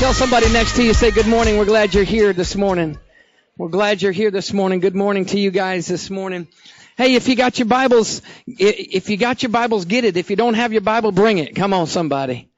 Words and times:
Tell 0.00 0.14
somebody 0.14 0.50
next 0.50 0.76
to 0.76 0.82
you, 0.82 0.94
say 0.94 1.10
good 1.10 1.26
morning. 1.26 1.58
We're 1.58 1.66
glad 1.66 1.92
you're 1.92 2.04
here 2.04 2.32
this 2.32 2.56
morning. 2.56 2.98
We're 3.58 3.68
glad 3.68 4.00
you're 4.00 4.12
here 4.12 4.30
this 4.30 4.50
morning. 4.50 4.80
Good 4.80 4.96
morning 4.96 5.26
to 5.26 5.38
you 5.38 5.50
guys 5.50 5.86
this 5.86 6.08
morning. 6.08 6.48
Hey, 6.96 7.16
if 7.16 7.28
you 7.28 7.36
got 7.36 7.58
your 7.58 7.66
Bibles, 7.66 8.22
if 8.46 9.10
you 9.10 9.18
got 9.18 9.42
your 9.42 9.50
Bibles, 9.50 9.84
get 9.84 10.04
it. 10.04 10.16
If 10.16 10.30
you 10.30 10.36
don't 10.36 10.54
have 10.54 10.72
your 10.72 10.80
Bible, 10.80 11.12
bring 11.12 11.36
it. 11.36 11.54
Come 11.54 11.74
on, 11.74 11.86
somebody. 11.86 12.48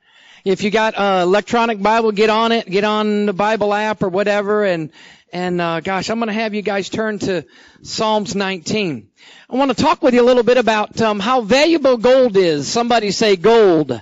If 0.44 0.62
you 0.62 0.70
got 0.70 0.96
uh, 0.96 1.22
electronic 1.24 1.82
Bible, 1.82 2.12
get 2.12 2.30
on 2.30 2.52
it. 2.52 2.70
Get 2.70 2.84
on 2.84 3.26
the 3.26 3.32
Bible 3.32 3.74
app 3.74 4.04
or 4.04 4.08
whatever. 4.08 4.64
And 4.64 4.92
and 5.32 5.60
uh, 5.60 5.80
gosh, 5.80 6.10
I'm 6.10 6.20
going 6.20 6.28
to 6.28 6.34
have 6.34 6.54
you 6.54 6.62
guys 6.62 6.90
turn 6.90 7.18
to 7.20 7.44
Psalms 7.82 8.36
19. 8.36 9.08
I 9.50 9.56
want 9.56 9.76
to 9.76 9.82
talk 9.82 10.00
with 10.00 10.14
you 10.14 10.22
a 10.22 10.28
little 10.28 10.44
bit 10.44 10.58
about 10.58 11.00
um, 11.00 11.18
how 11.18 11.40
valuable 11.40 11.96
gold 11.96 12.36
is. 12.36 12.68
Somebody 12.68 13.10
say 13.10 13.34
gold. 13.34 14.00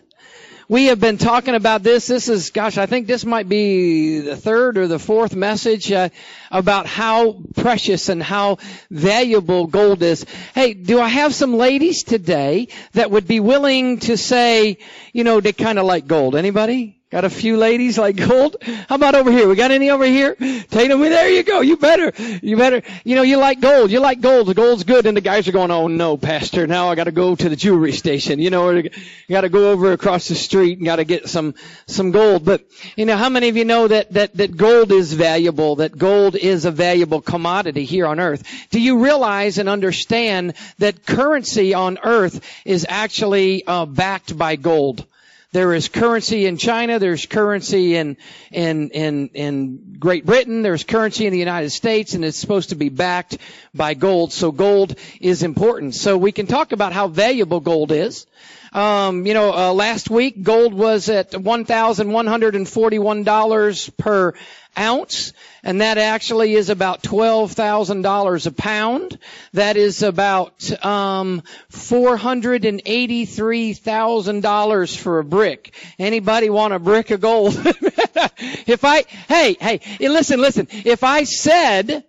We 0.70 0.84
have 0.84 1.00
been 1.00 1.18
talking 1.18 1.56
about 1.56 1.82
this. 1.82 2.06
This 2.06 2.28
is, 2.28 2.50
gosh, 2.50 2.78
I 2.78 2.86
think 2.86 3.08
this 3.08 3.24
might 3.24 3.48
be 3.48 4.20
the 4.20 4.36
third 4.36 4.78
or 4.78 4.86
the 4.86 5.00
fourth 5.00 5.34
message 5.34 5.90
uh, 5.90 6.10
about 6.48 6.86
how 6.86 7.42
precious 7.56 8.08
and 8.08 8.22
how 8.22 8.58
valuable 8.88 9.66
gold 9.66 10.00
is. 10.04 10.24
Hey, 10.54 10.74
do 10.74 11.00
I 11.00 11.08
have 11.08 11.34
some 11.34 11.56
ladies 11.56 12.04
today 12.04 12.68
that 12.92 13.10
would 13.10 13.26
be 13.26 13.40
willing 13.40 13.98
to 13.98 14.16
say, 14.16 14.78
you 15.12 15.24
know, 15.24 15.40
they 15.40 15.52
kind 15.52 15.80
of 15.80 15.86
like 15.86 16.06
gold? 16.06 16.36
Anybody? 16.36 16.99
Got 17.10 17.24
a 17.24 17.30
few 17.30 17.56
ladies 17.56 17.98
like 17.98 18.14
gold? 18.14 18.58
How 18.62 18.94
about 18.94 19.16
over 19.16 19.32
here? 19.32 19.48
We 19.48 19.56
got 19.56 19.72
any 19.72 19.90
over 19.90 20.04
here? 20.04 20.36
Tatum, 20.36 21.00
there 21.00 21.28
you 21.28 21.42
go. 21.42 21.60
You 21.60 21.76
better, 21.76 22.12
you 22.40 22.56
better, 22.56 22.82
you 23.02 23.16
know, 23.16 23.22
you 23.22 23.36
like 23.36 23.60
gold. 23.60 23.90
You 23.90 23.98
like 23.98 24.20
gold. 24.20 24.46
The 24.46 24.54
gold's 24.54 24.84
good. 24.84 25.06
And 25.06 25.16
the 25.16 25.20
guys 25.20 25.48
are 25.48 25.52
going, 25.52 25.72
oh 25.72 25.88
no, 25.88 26.16
pastor, 26.16 26.68
now 26.68 26.88
I 26.88 26.94
gotta 26.94 27.10
go 27.10 27.34
to 27.34 27.48
the 27.48 27.56
jewelry 27.56 27.90
station. 27.90 28.38
You 28.38 28.50
know, 28.50 28.70
you 28.70 28.90
gotta 29.28 29.48
go 29.48 29.72
over 29.72 29.90
across 29.90 30.28
the 30.28 30.36
street 30.36 30.78
and 30.78 30.86
gotta 30.86 31.02
get 31.02 31.28
some, 31.28 31.56
some 31.88 32.12
gold. 32.12 32.44
But, 32.44 32.64
you 32.94 33.06
know, 33.06 33.16
how 33.16 33.28
many 33.28 33.48
of 33.48 33.56
you 33.56 33.64
know 33.64 33.88
that, 33.88 34.12
that, 34.12 34.36
that 34.36 34.56
gold 34.56 34.92
is 34.92 35.12
valuable, 35.12 35.76
that 35.76 35.98
gold 35.98 36.36
is 36.36 36.64
a 36.64 36.70
valuable 36.70 37.20
commodity 37.20 37.86
here 37.86 38.06
on 38.06 38.20
earth? 38.20 38.44
Do 38.70 38.80
you 38.80 39.02
realize 39.02 39.58
and 39.58 39.68
understand 39.68 40.54
that 40.78 41.04
currency 41.06 41.74
on 41.74 41.98
earth 42.04 42.40
is 42.64 42.86
actually, 42.88 43.66
uh, 43.66 43.86
backed 43.86 44.38
by 44.38 44.54
gold? 44.54 45.04
There 45.52 45.74
is 45.74 45.88
currency 45.88 46.46
in 46.46 46.58
China. 46.58 47.00
There's 47.00 47.26
currency 47.26 47.96
in, 47.96 48.18
in, 48.52 48.90
in, 48.90 49.30
in 49.34 49.96
Great 49.98 50.24
Britain. 50.24 50.62
There's 50.62 50.84
currency 50.84 51.26
in 51.26 51.32
the 51.32 51.40
United 51.40 51.70
States 51.70 52.14
and 52.14 52.24
it's 52.24 52.38
supposed 52.38 52.68
to 52.68 52.76
be 52.76 52.88
backed 52.88 53.36
by 53.74 53.94
gold. 53.94 54.32
So 54.32 54.52
gold 54.52 54.94
is 55.20 55.42
important. 55.42 55.96
So 55.96 56.16
we 56.16 56.30
can 56.30 56.46
talk 56.46 56.70
about 56.70 56.92
how 56.92 57.08
valuable 57.08 57.58
gold 57.58 57.90
is. 57.90 58.28
Um, 58.72 59.26
you 59.26 59.34
know, 59.34 59.52
uh, 59.52 59.72
last 59.72 60.08
week 60.08 60.44
gold 60.44 60.72
was 60.72 61.08
at 61.08 61.32
$1,141 61.32 63.96
per 63.96 64.34
ounce, 64.78 65.32
and 65.62 65.80
that 65.80 65.98
actually 65.98 66.54
is 66.54 66.70
about 66.70 67.02
twelve 67.02 67.52
thousand 67.52 68.02
dollars 68.02 68.46
a 68.46 68.52
pound. 68.52 69.18
That 69.52 69.76
is 69.76 70.02
about 70.02 70.84
um, 70.84 71.42
four 71.68 72.16
hundred 72.16 72.64
and 72.64 72.82
eighty-three 72.86 73.74
thousand 73.74 74.42
dollars 74.42 74.94
for 74.94 75.18
a 75.18 75.24
brick. 75.24 75.74
Anybody 75.98 76.50
want 76.50 76.74
a 76.74 76.78
brick 76.78 77.10
of 77.10 77.20
gold? 77.20 77.54
if 77.56 78.84
I, 78.84 79.04
hey, 79.28 79.56
hey, 79.60 79.80
listen, 80.00 80.40
listen. 80.40 80.68
If 80.70 81.04
I 81.04 81.24
said 81.24 82.04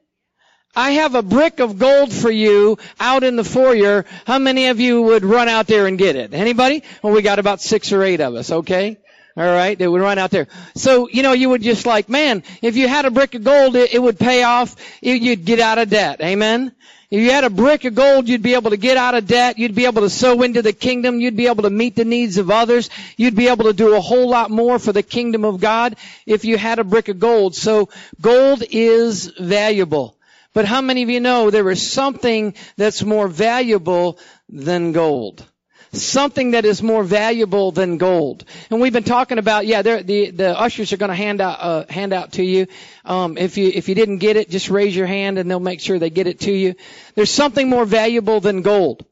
I 0.76 0.92
have 0.92 1.16
a 1.16 1.22
brick 1.22 1.60
of 1.60 1.78
gold 1.78 2.14
for 2.14 2.32
you 2.32 2.78
out 3.00 3.24
in 3.24 3.36
the 3.36 3.44
foyer. 3.44 4.06
How 4.26 4.40
many 4.40 4.68
of 4.68 4.80
you 4.80 5.02
would 5.02 5.26
run 5.26 5.50
out 5.50 5.68
there 5.68 5.86
and 5.86 5.98
get 5.98 6.16
it? 6.16 6.34
Anybody? 6.34 6.84
Well, 7.04 7.14
we 7.14 7.22
got 7.22 7.40
about 7.40 7.62
six 7.62 7.92
or 7.92 8.04
eight 8.04 8.22
of 8.22 8.36
us, 8.36 8.52
okay? 8.52 8.98
All 9.42 9.48
right, 9.48 9.76
they 9.76 9.88
would 9.88 10.02
run 10.02 10.20
out 10.20 10.30
there. 10.30 10.48
So, 10.76 11.10
you 11.10 11.24
know, 11.24 11.34
you 11.34 11.50
would 11.50 11.64
just 11.64 11.88
like, 11.88 12.10
man, 12.10 12.44
if 12.62 12.78
you 12.78 12.88
had 12.88 13.06
a 13.06 13.10
brick 13.10 13.34
of 13.34 13.44
gold, 13.44 13.76
it, 13.76 13.92
it 13.92 13.98
would 13.98 14.20
pay 14.20 14.44
off. 14.44 14.76
You'd 15.02 15.46
get 15.46 15.60
out 15.60 15.80
of 15.80 15.90
debt. 15.90 16.22
Amen? 16.22 16.72
If 17.10 17.22
you 17.22 17.32
had 17.32 17.44
a 17.44 17.50
brick 17.50 17.84
of 17.86 17.96
gold, 17.96 18.30
you'd 18.30 18.44
be 18.44 18.54
able 18.54 18.70
to 18.70 18.78
get 18.78 18.98
out 18.98 19.16
of 19.16 19.26
debt. 19.26 19.58
You'd 19.58 19.74
be 19.74 19.86
able 19.86 20.04
to 20.04 20.12
sow 20.12 20.44
into 20.44 20.62
the 20.62 20.74
kingdom. 20.74 21.20
You'd 21.20 21.36
be 21.36 21.48
able 21.48 21.64
to 21.64 21.72
meet 21.72 21.96
the 21.96 22.06
needs 22.06 22.38
of 22.38 22.52
others. 22.52 22.92
You'd 23.18 23.36
be 23.36 23.48
able 23.48 23.66
to 23.66 23.74
do 23.74 23.96
a 23.96 24.00
whole 24.00 24.30
lot 24.30 24.52
more 24.52 24.78
for 24.78 24.94
the 24.94 25.02
kingdom 25.02 25.44
of 25.44 25.60
God 25.60 25.96
if 26.28 26.46
you 26.46 26.60
had 26.60 26.78
a 26.78 26.84
brick 26.84 27.08
of 27.08 27.18
gold. 27.18 27.56
So 27.56 27.90
gold 28.22 28.64
is 28.70 29.26
valuable. 29.26 30.16
But 30.54 30.66
how 30.66 30.82
many 30.82 31.02
of 31.02 31.10
you 31.10 31.20
know 31.20 31.50
there 31.50 31.72
is 31.72 31.92
something 31.92 32.54
that's 32.78 33.02
more 33.02 33.28
valuable 33.28 34.20
than 34.50 34.92
gold? 34.92 35.44
Something 35.94 36.52
that 36.52 36.66
is 36.66 36.82
more 36.82 37.04
valuable 37.04 37.72
than 37.72 37.98
gold. 37.98 38.46
And 38.70 38.80
we've 38.80 38.94
been 38.94 39.04
talking 39.04 39.38
about, 39.38 39.66
yeah, 39.66 39.82
the 39.82 40.32
the 40.32 40.58
ushers 40.58 40.94
are 40.94 40.98
going 40.98 41.10
to 41.10 41.16
hand 41.16 41.42
out 41.42 41.58
uh, 41.60 41.86
hand 41.90 42.14
out 42.14 42.34
to 42.34 42.44
you. 42.44 42.68
Um, 43.04 43.38
if 43.38 43.58
you 43.58 43.72
if 43.74 43.90
you 43.90 43.96
didn't 43.96 44.20
get 44.20 44.38
it, 44.38 44.50
just 44.50 44.70
raise 44.70 44.96
your 44.96 45.08
hand 45.08 45.38
and 45.38 45.50
they'll 45.50 45.60
make 45.60 45.82
sure 45.82 46.00
they 46.00 46.10
get 46.10 46.28
it 46.28 46.42
to 46.42 46.52
you. 46.52 46.76
There's 47.16 47.32
something 47.32 47.70
more 47.70 47.86
valuable 47.86 48.40
than 48.40 48.62
gold. 48.62 49.06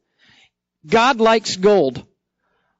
God 0.88 1.20
likes 1.20 1.58
gold. 1.58 2.06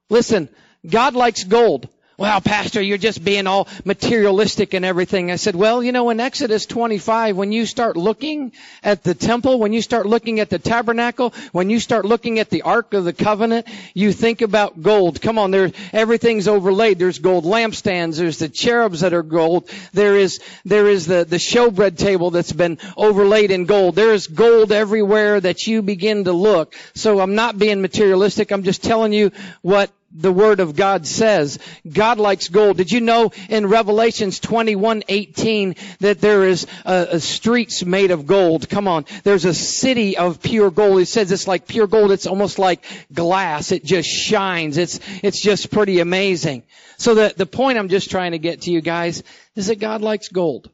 Listen, 0.08 0.48
God 0.88 1.14
likes 1.14 1.44
gold 1.44 1.88
well, 2.20 2.42
pastor, 2.42 2.82
you're 2.82 2.98
just 2.98 3.24
being 3.24 3.46
all 3.46 3.66
materialistic 3.86 4.74
and 4.74 4.84
everything. 4.84 5.30
I 5.30 5.36
said, 5.36 5.56
well, 5.56 5.82
you 5.82 5.90
know, 5.90 6.10
in 6.10 6.20
Exodus 6.20 6.66
25, 6.66 7.34
when 7.34 7.50
you 7.50 7.64
start 7.64 7.96
looking 7.96 8.52
at 8.82 9.02
the 9.02 9.14
temple, 9.14 9.58
when 9.58 9.72
you 9.72 9.80
start 9.80 10.04
looking 10.04 10.38
at 10.38 10.50
the 10.50 10.58
tabernacle, 10.58 11.32
when 11.52 11.70
you 11.70 11.80
start 11.80 12.04
looking 12.04 12.38
at 12.38 12.50
the 12.50 12.60
Ark 12.60 12.92
of 12.92 13.04
the 13.04 13.14
Covenant, 13.14 13.66
you 13.94 14.12
think 14.12 14.42
about 14.42 14.82
gold. 14.82 15.22
Come 15.22 15.38
on, 15.38 15.50
there, 15.50 15.72
everything's 15.94 16.46
overlaid. 16.46 16.98
There's 16.98 17.20
gold 17.20 17.46
lampstands. 17.46 18.18
There's 18.18 18.36
the 18.36 18.50
cherubs 18.50 19.00
that 19.00 19.14
are 19.14 19.22
gold. 19.22 19.70
There 19.94 20.18
is, 20.18 20.40
there 20.66 20.88
is 20.88 21.06
the, 21.06 21.24
the 21.24 21.36
showbread 21.36 21.96
table 21.96 22.30
that's 22.30 22.52
been 22.52 22.76
overlaid 22.98 23.50
in 23.50 23.64
gold. 23.64 23.94
There 23.94 24.12
is 24.12 24.26
gold 24.26 24.72
everywhere 24.72 25.40
that 25.40 25.66
you 25.66 25.80
begin 25.80 26.24
to 26.24 26.32
look. 26.34 26.74
So 26.94 27.18
I'm 27.18 27.34
not 27.34 27.58
being 27.58 27.80
materialistic. 27.80 28.50
I'm 28.50 28.64
just 28.64 28.84
telling 28.84 29.14
you 29.14 29.32
what 29.62 29.90
the 30.12 30.32
Word 30.32 30.60
of 30.60 30.76
God 30.76 31.06
says. 31.06 31.58
God 31.90 32.18
likes 32.18 32.48
gold. 32.48 32.76
Did 32.76 32.90
you 32.90 33.00
know 33.00 33.32
in 33.48 33.66
Revelations 33.66 34.40
21:18 34.40 35.76
that 36.00 36.20
there 36.20 36.44
is 36.44 36.66
a, 36.84 37.08
a 37.12 37.20
streets 37.20 37.84
made 37.84 38.10
of 38.10 38.26
gold? 38.26 38.68
Come 38.68 38.88
on. 38.88 39.06
There's 39.22 39.44
a 39.44 39.54
city 39.54 40.16
of 40.16 40.42
pure 40.42 40.70
gold. 40.70 41.00
It 41.00 41.06
says 41.06 41.30
it's 41.30 41.48
like 41.48 41.66
pure 41.66 41.86
gold. 41.86 42.10
It's 42.12 42.26
almost 42.26 42.58
like 42.58 42.84
glass. 43.12 43.72
It 43.72 43.84
just 43.84 44.08
shines. 44.08 44.78
It's, 44.78 45.00
it's 45.22 45.40
just 45.40 45.70
pretty 45.70 46.00
amazing. 46.00 46.64
So 46.96 47.14
the, 47.14 47.32
the 47.36 47.46
point 47.46 47.78
I'm 47.78 47.88
just 47.88 48.10
trying 48.10 48.32
to 48.32 48.38
get 48.38 48.62
to 48.62 48.70
you 48.70 48.80
guys 48.80 49.22
is 49.54 49.68
that 49.68 49.78
God 49.78 50.02
likes 50.02 50.28
gold. 50.28 50.70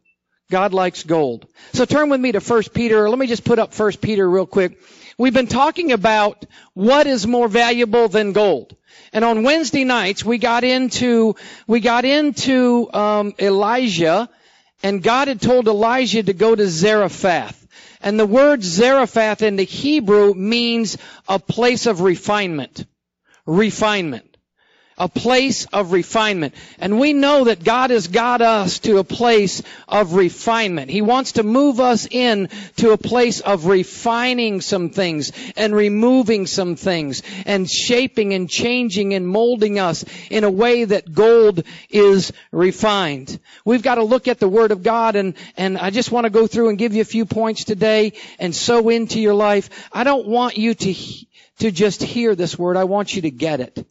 God 0.51 0.73
likes 0.73 1.03
gold. 1.03 1.47
So 1.73 1.85
turn 1.85 2.09
with 2.09 2.21
me 2.21 2.33
to 2.33 2.41
1 2.41 2.63
Peter. 2.75 3.09
Let 3.09 3.19
me 3.19 3.27
just 3.27 3.45
put 3.45 3.59
up 3.59 3.75
1 3.79 3.93
Peter 3.95 4.29
real 4.29 4.47
quick. 4.47 4.81
We've 5.19 5.35
been 5.35 5.47
talking 5.47 5.93
about 5.93 6.45
what 6.75 7.07
is 7.07 7.27
more 7.27 7.49
valuable 7.49 8.09
than 8.09 8.33
gold. 8.33 8.77
And 9.12 9.25
on 9.25 9.43
Wednesday 9.43 9.84
nights, 9.84 10.25
we 10.25 10.39
got 10.39 10.65
into, 10.65 11.37
we 11.67 11.81
got 11.81 12.05
into, 12.05 12.93
um, 12.93 13.34
Elijah, 13.39 14.29
and 14.83 15.03
God 15.03 15.29
had 15.29 15.41
told 15.41 15.69
Elijah 15.69 16.23
to 16.23 16.33
go 16.33 16.55
to 16.55 16.69
Zarephath. 16.69 17.67
And 18.01 18.21
the 18.21 18.27
word 18.27 18.62
Zarephath 18.62 19.43
in 19.43 19.56
the 19.56 19.65
Hebrew 19.65 20.35
means 20.35 20.99
a 21.29 21.39
place 21.39 21.87
of 21.87 22.01
refinement. 22.03 22.85
Refinement 23.47 24.25
a 24.99 25.09
place 25.09 25.67
of 25.67 25.93
refinement. 25.93 26.55
And 26.79 26.99
we 26.99 27.12
know 27.12 27.45
that 27.45 27.62
God 27.62 27.91
has 27.91 28.09
got 28.09 28.41
us 28.41 28.79
to 28.81 28.97
a 28.97 29.05
place 29.05 29.62
of 29.87 30.15
refinement. 30.15 30.91
He 30.91 31.03
wants 31.03 31.33
to 31.33 31.43
move 31.43 31.81
us 31.81 32.09
in 32.11 32.49
to 32.77 32.93
a 32.93 32.97
place 32.97 33.41
of 33.41 33.67
refining 33.67 34.62
some 34.62 34.89
things 34.89 35.32
and 35.55 35.75
removing 35.75 36.47
some 36.47 36.76
things 36.76 37.23
and 37.44 37.70
shaping 37.70 38.32
and 38.32 38.49
changing 38.49 39.12
and 39.12 39.29
molding 39.29 39.79
us 39.79 40.05
in 40.31 40.44
a 40.44 40.50
way 40.50 40.85
that 40.85 41.12
gold 41.12 41.62
is 41.91 42.32
refined. 42.50 43.38
We've 43.67 43.82
got 43.82 43.97
to 43.97 44.05
look 44.05 44.29
at 44.29 44.41
the 44.41 44.49
Word 44.49 44.70
of 44.70 44.82
God 44.82 45.15
and, 45.15 45.35
and 45.59 45.76
I 45.76 45.91
just 45.91 46.11
want 46.11 46.25
to 46.25 46.31
go 46.31 46.47
through 46.47 46.70
and 46.70 46.79
give 46.79 46.94
you 46.94 47.03
a 47.03 47.05
few 47.06 47.26
points 47.26 47.65
today 47.65 48.15
and 48.38 48.55
sow 48.55 48.88
into 48.88 49.20
your 49.20 49.35
life. 49.35 49.69
I 49.93 50.05
don't 50.05 50.26
want 50.26 50.56
you 50.56 50.73
to, 50.73 50.94
to 51.59 51.70
just 51.70 52.03
hear 52.03 52.35
this 52.35 52.59
Word. 52.59 52.79
I 52.79 52.85
want 52.85 53.15
you 53.15 53.23
to 53.23 53.31
get 53.31 53.61
it. 53.61 53.87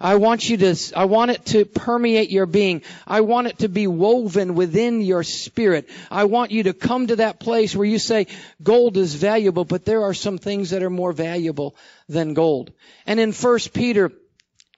I 0.00 0.14
want 0.14 0.48
you 0.48 0.56
to, 0.58 0.76
I 0.96 1.06
want 1.06 1.32
it 1.32 1.44
to 1.46 1.64
permeate 1.64 2.30
your 2.30 2.46
being. 2.46 2.82
I 3.06 3.22
want 3.22 3.48
it 3.48 3.58
to 3.58 3.68
be 3.68 3.88
woven 3.88 4.54
within 4.54 5.00
your 5.00 5.24
spirit. 5.24 5.88
I 6.10 6.24
want 6.24 6.52
you 6.52 6.64
to 6.64 6.72
come 6.72 7.08
to 7.08 7.16
that 7.16 7.40
place 7.40 7.74
where 7.74 7.86
you 7.86 7.98
say, 7.98 8.28
gold 8.62 8.96
is 8.96 9.14
valuable, 9.14 9.64
but 9.64 9.84
there 9.84 10.04
are 10.04 10.14
some 10.14 10.38
things 10.38 10.70
that 10.70 10.84
are 10.84 10.90
more 10.90 11.12
valuable 11.12 11.74
than 12.08 12.34
gold. 12.34 12.72
And 13.06 13.18
in 13.18 13.32
1 13.32 13.58
Peter 13.74 14.12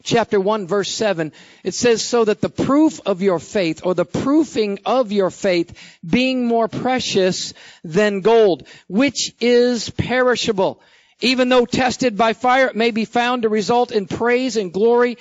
chapter 0.02 0.40
1 0.40 0.66
verse 0.66 0.90
7, 0.90 1.32
it 1.64 1.74
says, 1.74 2.02
so 2.02 2.24
that 2.24 2.40
the 2.40 2.48
proof 2.48 3.00
of 3.04 3.20
your 3.20 3.38
faith, 3.38 3.82
or 3.84 3.94
the 3.94 4.06
proofing 4.06 4.78
of 4.86 5.12
your 5.12 5.30
faith, 5.30 5.98
being 6.08 6.46
more 6.46 6.68
precious 6.68 7.52
than 7.84 8.22
gold, 8.22 8.66
which 8.88 9.34
is 9.40 9.90
perishable 9.90 10.80
even 11.20 11.48
though 11.48 11.66
tested 11.66 12.16
by 12.16 12.32
fire, 12.32 12.68
it 12.68 12.76
may 12.76 12.90
be 12.90 13.04
found 13.04 13.42
to 13.42 13.48
result 13.48 13.92
in 13.92 14.06
praise 14.06 14.56
and 14.56 14.72
glory 14.72 15.18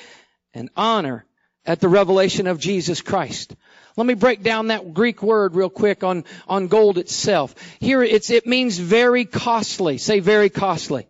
and 0.53 0.69
honor 0.75 1.25
at 1.65 1.79
the 1.79 1.89
revelation 1.89 2.47
of 2.47 2.59
Jesus 2.59 3.01
Christ. 3.01 3.55
Let 3.97 4.07
me 4.07 4.13
break 4.13 4.43
down 4.43 4.67
that 4.67 4.93
Greek 4.93 5.21
word 5.21 5.55
real 5.55 5.69
quick 5.69 6.03
on, 6.03 6.23
on 6.47 6.67
gold 6.67 6.97
itself. 6.97 7.53
Here 7.79 8.01
it's, 8.01 8.29
it 8.29 8.47
means 8.47 8.77
very 8.77 9.25
costly. 9.25 9.97
Say 9.97 10.19
very 10.19 10.49
costly. 10.49 11.07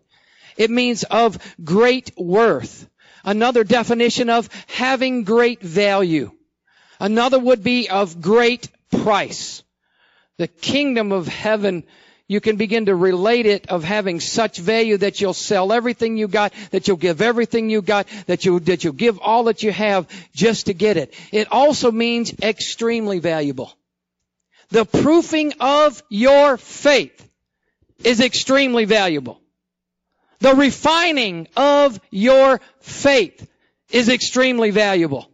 It 0.56 0.70
means 0.70 1.04
of 1.04 1.38
great 1.62 2.10
worth. 2.18 2.88
Another 3.24 3.64
definition 3.64 4.28
of 4.28 4.48
having 4.66 5.24
great 5.24 5.62
value. 5.62 6.32
Another 6.98 7.38
would 7.38 7.62
be 7.62 7.88
of 7.88 8.20
great 8.20 8.68
price. 8.90 9.62
The 10.38 10.48
kingdom 10.48 11.12
of 11.12 11.28
heaven 11.28 11.84
you 12.30 12.40
can 12.40 12.54
begin 12.54 12.86
to 12.86 12.94
relate 12.94 13.44
it 13.44 13.68
of 13.70 13.82
having 13.82 14.20
such 14.20 14.56
value 14.56 14.96
that 14.98 15.20
you'll 15.20 15.34
sell 15.34 15.72
everything 15.72 16.16
you 16.16 16.28
got, 16.28 16.52
that 16.70 16.86
you'll 16.86 16.96
give 16.96 17.20
everything 17.20 17.68
you 17.70 17.82
got, 17.82 18.06
that 18.26 18.44
you 18.44 18.60
that 18.60 18.84
you'll 18.84 18.92
give 18.92 19.18
all 19.18 19.44
that 19.44 19.64
you 19.64 19.72
have 19.72 20.06
just 20.32 20.66
to 20.66 20.72
get 20.72 20.96
it. 20.96 21.12
It 21.32 21.48
also 21.50 21.90
means 21.90 22.32
extremely 22.40 23.18
valuable. 23.18 23.72
The 24.68 24.84
proofing 24.84 25.54
of 25.58 26.00
your 26.08 26.56
faith 26.56 27.28
is 28.04 28.20
extremely 28.20 28.84
valuable. 28.84 29.40
The 30.38 30.54
refining 30.54 31.48
of 31.56 31.98
your 32.12 32.60
faith 32.78 33.44
is 33.90 34.08
extremely 34.08 34.70
valuable. 34.70 35.28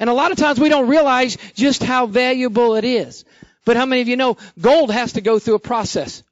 And 0.00 0.10
a 0.10 0.14
lot 0.14 0.32
of 0.32 0.36
times 0.36 0.58
we 0.58 0.68
don't 0.68 0.88
realize 0.88 1.38
just 1.54 1.80
how 1.80 2.06
valuable 2.06 2.74
it 2.74 2.84
is. 2.84 3.24
But 3.64 3.76
how 3.76 3.86
many 3.86 4.02
of 4.02 4.08
you 4.08 4.16
know 4.16 4.36
gold 4.60 4.90
has 4.90 5.12
to 5.12 5.20
go 5.20 5.38
through 5.38 5.54
a 5.54 5.60
process? 5.60 6.24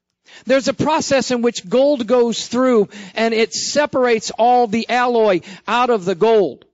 There's 0.47 0.69
a 0.69 0.75
process 0.75 1.31
in 1.31 1.43
which 1.43 1.69
gold 1.69 2.07
goes 2.07 2.47
through 2.47 2.89
and 3.15 3.35
it 3.35 3.55
separates 3.55 4.31
all 4.33 4.67
the 4.67 4.89
alloy 4.89 5.41
out 5.67 5.91
of 5.91 6.05
the 6.05 6.15
gold. 6.15 6.65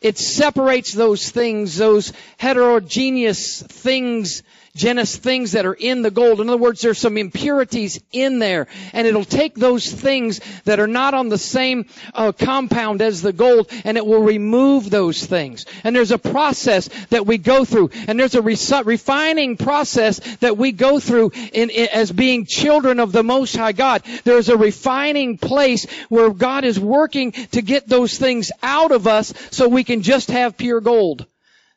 It 0.00 0.18
separates 0.18 0.92
those 0.92 1.30
things, 1.30 1.76
those 1.76 2.12
heterogeneous 2.36 3.62
things 3.62 4.42
genus 4.74 5.16
things 5.16 5.52
that 5.52 5.66
are 5.66 5.74
in 5.74 6.02
the 6.02 6.10
gold. 6.10 6.40
In 6.40 6.48
other 6.48 6.56
words, 6.56 6.80
there's 6.80 6.98
some 6.98 7.18
impurities 7.18 8.00
in 8.10 8.38
there, 8.38 8.68
and 8.92 9.06
it'll 9.06 9.24
take 9.24 9.54
those 9.54 9.90
things 9.90 10.40
that 10.64 10.80
are 10.80 10.86
not 10.86 11.14
on 11.14 11.28
the 11.28 11.38
same 11.38 11.86
uh, 12.14 12.32
compound 12.32 13.02
as 13.02 13.20
the 13.20 13.32
gold, 13.32 13.70
and 13.84 13.96
it 13.96 14.06
will 14.06 14.22
remove 14.22 14.88
those 14.88 15.24
things. 15.24 15.66
And 15.84 15.94
there's 15.94 16.10
a 16.10 16.18
process 16.18 16.88
that 17.10 17.26
we 17.26 17.38
go 17.38 17.64
through, 17.64 17.90
and 18.08 18.18
there's 18.18 18.34
a 18.34 18.42
re- 18.42 18.56
refining 18.84 19.56
process 19.56 20.20
that 20.36 20.56
we 20.56 20.72
go 20.72 20.98
through 21.00 21.32
in, 21.52 21.70
in, 21.70 21.88
as 21.92 22.10
being 22.10 22.46
children 22.46 22.98
of 22.98 23.12
the 23.12 23.22
Most 23.22 23.54
High 23.54 23.72
God. 23.72 24.02
There's 24.24 24.48
a 24.48 24.56
refining 24.56 25.36
place 25.36 25.86
where 26.08 26.30
God 26.30 26.64
is 26.64 26.80
working 26.80 27.32
to 27.32 27.60
get 27.60 27.88
those 27.88 28.16
things 28.16 28.50
out 28.62 28.92
of 28.92 29.06
us 29.06 29.34
so 29.50 29.68
we 29.68 29.84
can 29.84 30.02
just 30.02 30.30
have 30.30 30.56
pure 30.56 30.80
gold. 30.80 31.26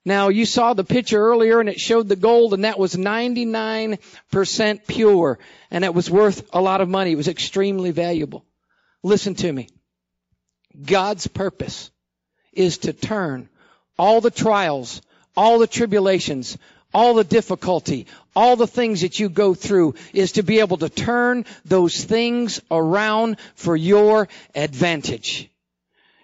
Now 0.06 0.30
you 0.30 0.46
saw 0.46 0.74
the 0.74 0.84
picture 0.84 1.20
earlier 1.20 1.60
and 1.60 1.68
it 1.68 1.80
showed 1.80 2.08
the 2.08 2.16
gold 2.16 2.54
and 2.54 2.64
that 2.64 2.78
was 2.78 2.96
99% 2.96 4.88
pure 4.88 5.40
and 5.72 5.84
it 5.84 5.94
was 5.96 6.12
worth 6.12 6.48
a 6.54 6.62
lot 6.62 6.82
of 6.82 6.88
money. 6.88 7.12
It 7.12 7.18
was 7.18 7.28
extremely 7.28 7.90
valuable. 7.90 8.46
Listen 9.02 9.34
to 9.36 9.52
me. 9.52 9.68
God's 10.84 11.26
purpose 11.26 11.90
is 12.54 12.80
to 12.80 12.94
turn 12.94 13.50
all 13.98 14.22
the 14.22 14.32
trials, 14.32 15.02
all 15.36 15.58
the 15.58 15.68
tribulations, 15.68 16.58
all 16.94 17.16
the 17.16 17.24
difficulty, 17.24 18.08
all 18.36 18.56
the 18.56 18.68
things 18.68 19.02
that 19.02 19.20
you 19.20 19.28
go 19.28 19.54
through 19.54 19.96
is 20.14 20.34
to 20.34 20.44
be 20.44 20.60
able 20.60 20.78
to 20.78 20.90
turn 20.90 21.46
those 21.66 22.04
things 22.04 22.62
around 22.70 23.38
for 23.56 23.76
your 23.76 24.28
advantage. 24.54 25.50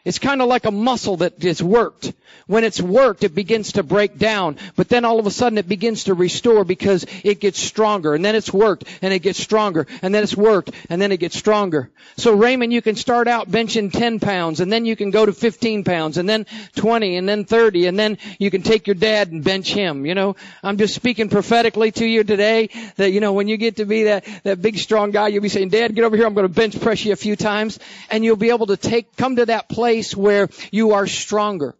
It's 0.06 0.20
kind 0.20 0.42
of 0.42 0.48
like 0.48 0.66
a 0.66 0.72
muscle 0.72 1.18
that 1.18 1.44
is 1.44 1.62
worked. 1.62 2.14
When 2.48 2.64
it's 2.64 2.82
worked, 2.82 3.24
it 3.24 3.34
begins 3.34 3.74
to 3.74 3.84
break 3.84 4.18
down, 4.18 4.58
but 4.76 4.90
then 4.90 5.06
all 5.06 5.20
of 5.20 5.26
a 5.26 5.32
sudden 5.32 5.58
it 5.58 5.68
begins 5.68 6.06
to 6.06 6.14
restore 6.14 6.66
because 6.66 7.06
it 7.24 7.40
gets 7.40 7.60
stronger, 7.60 8.14
and 8.14 8.26
then 8.26 8.36
it's 8.36 8.52
worked, 8.52 8.84
and 9.02 9.14
it 9.14 9.20
gets 9.20 9.40
stronger, 9.40 9.88
and 10.02 10.14
then 10.14 10.24
it's 10.24 10.36
worked, 10.36 10.72
and 10.90 11.02
then 11.02 11.12
it 11.12 11.18
gets 11.18 11.38
stronger. 11.38 11.90
So 12.18 12.34
Raymond, 12.34 12.74
you 12.74 12.82
can 12.82 12.96
start 12.96 13.28
out 13.28 13.50
benching 13.50 13.92
10 13.92 14.20
pounds, 14.20 14.60
and 14.60 14.72
then 14.72 14.86
you 14.86 14.96
can 14.96 15.12
go 15.12 15.26
to 15.26 15.32
15 15.32 15.84
pounds, 15.84 16.18
and 16.18 16.28
then 16.28 16.46
20, 16.76 17.16
and 17.16 17.30
then 17.30 17.46
30, 17.46 17.88
and 17.88 17.98
then 17.98 18.18
you 18.40 18.52
can 18.52 18.64
take 18.64 18.88
your 18.88 18.96
dad 18.96 19.32
and 19.32 19.44
bench 19.44 19.72
him, 19.72 20.06
you 20.06 20.16
know. 20.16 20.36
I'm 20.64 20.78
just 20.78 20.96
speaking 20.96 21.30
prophetically 21.30 21.92
to 21.94 22.06
you 22.06 22.24
today 22.24 22.70
that, 22.98 23.12
you 23.12 23.20
know, 23.20 23.34
when 23.34 23.48
you 23.48 23.58
get 23.58 23.78
to 23.78 23.86
be 23.86 24.04
that, 24.04 24.26
that 24.44 24.62
big 24.62 24.78
strong 24.78 25.12
guy, 25.12 25.30
you'll 25.30 25.44
be 25.44 25.50
saying, 25.50 25.70
Dad, 25.70 25.96
get 25.96 26.04
over 26.04 26.18
here, 26.18 26.26
I'm 26.26 26.36
to 26.36 26.50
bench 26.50 26.80
press 26.82 27.06
you 27.06 27.14
a 27.14 27.16
few 27.16 27.36
times, 27.36 27.80
and 28.10 28.26
you'll 28.26 28.36
be 28.36 28.50
able 28.50 28.68
to 28.68 28.78
take, 28.78 29.16
come 29.16 29.38
to 29.38 29.46
that 29.46 29.70
place 29.70 30.16
where 30.16 30.50
you 30.72 30.92
are 30.92 31.08
stronger. 31.08 31.76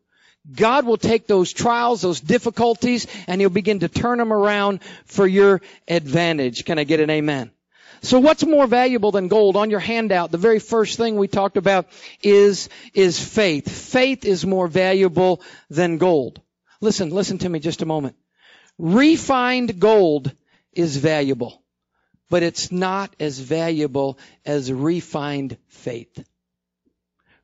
God 0.50 0.86
will 0.86 0.98
take 0.98 1.28
those 1.28 1.54
trials, 1.54 2.02
those 2.02 2.20
difficulties, 2.20 3.06
and 3.28 3.40
He'll 3.40 3.50
begin 3.50 3.80
to 3.80 3.88
turn 3.88 4.18
them 4.18 4.34
around 4.34 4.84
for 5.06 5.28
your 5.28 5.62
advantage. 5.88 6.66
Can 6.66 6.80
I 6.80 6.84
get 6.84 7.00
an 7.00 7.10
amen? 7.10 7.52
So 8.04 8.20
what's 8.20 8.44
more 8.44 8.66
valuable 8.66 9.12
than 9.12 9.28
gold? 9.28 9.56
On 9.56 9.70
your 9.70 9.80
handout, 9.80 10.32
the 10.32 10.40
very 10.40 10.58
first 10.58 10.98
thing 10.98 11.16
we 11.16 11.28
talked 11.28 11.58
about 11.58 11.88
is, 12.24 12.70
is 12.96 13.24
faith. 13.24 13.70
Faith 13.70 14.26
is 14.26 14.44
more 14.44 14.68
valuable 14.68 15.42
than 15.70 16.00
gold. 16.00 16.42
Listen, 16.80 17.12
listen 17.12 17.38
to 17.40 17.50
me 17.50 17.60
just 17.60 17.84
a 17.84 17.86
moment. 17.86 18.16
Refined 18.80 19.80
gold 19.80 20.32
is 20.74 20.98
valuable, 20.98 21.62
but 22.32 22.42
it's 22.42 22.72
not 22.72 23.16
as 23.20 23.38
valuable 23.38 24.18
as 24.44 24.74
refined 24.74 25.58
faith. 25.68 26.26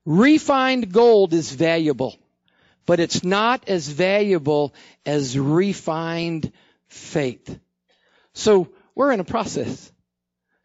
Refined 0.05 0.91
gold 0.91 1.33
is 1.33 1.51
valuable 1.51 2.17
but 2.87 2.99
it's 2.99 3.23
not 3.23 3.67
as 3.67 3.87
valuable 3.87 4.73
as 5.05 5.37
refined 5.37 6.51
faith. 6.87 7.59
So 8.33 8.69
we're 8.95 9.11
in 9.11 9.19
a 9.19 9.25
process. 9.25 9.91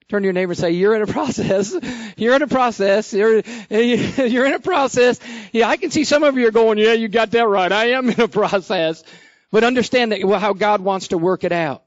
Turn 0.08 0.22
to 0.22 0.26
your 0.26 0.32
neighbor 0.32 0.52
and 0.52 0.58
say, 0.58 0.70
you're 0.70 0.94
in 0.94 1.02
a 1.02 1.06
process. 1.06 1.74
You're 2.19 2.36
in 2.36 2.42
a 2.42 2.46
process. 2.46 3.14
You're, 3.14 3.38
you're 3.70 4.44
in 4.44 4.52
a 4.52 4.60
process. 4.60 5.19
Yeah, 5.52 5.69
I 5.69 5.78
can 5.78 5.90
see 5.90 6.04
some 6.04 6.22
of 6.22 6.36
you 6.36 6.46
are 6.46 6.50
going, 6.50 6.76
yeah, 6.76 6.92
you 6.92 7.08
got 7.08 7.30
that 7.30 7.48
right. 7.48 7.72
I 7.72 7.92
am 7.92 8.10
in 8.10 8.20
a 8.20 8.28
process. 8.40 9.02
But 9.50 9.64
understand 9.64 10.12
that, 10.12 10.22
well, 10.22 10.38
how 10.38 10.52
God 10.52 10.82
wants 10.82 11.08
to 11.08 11.19
work 11.19 11.44
it 11.44 11.52
out. 11.52 11.82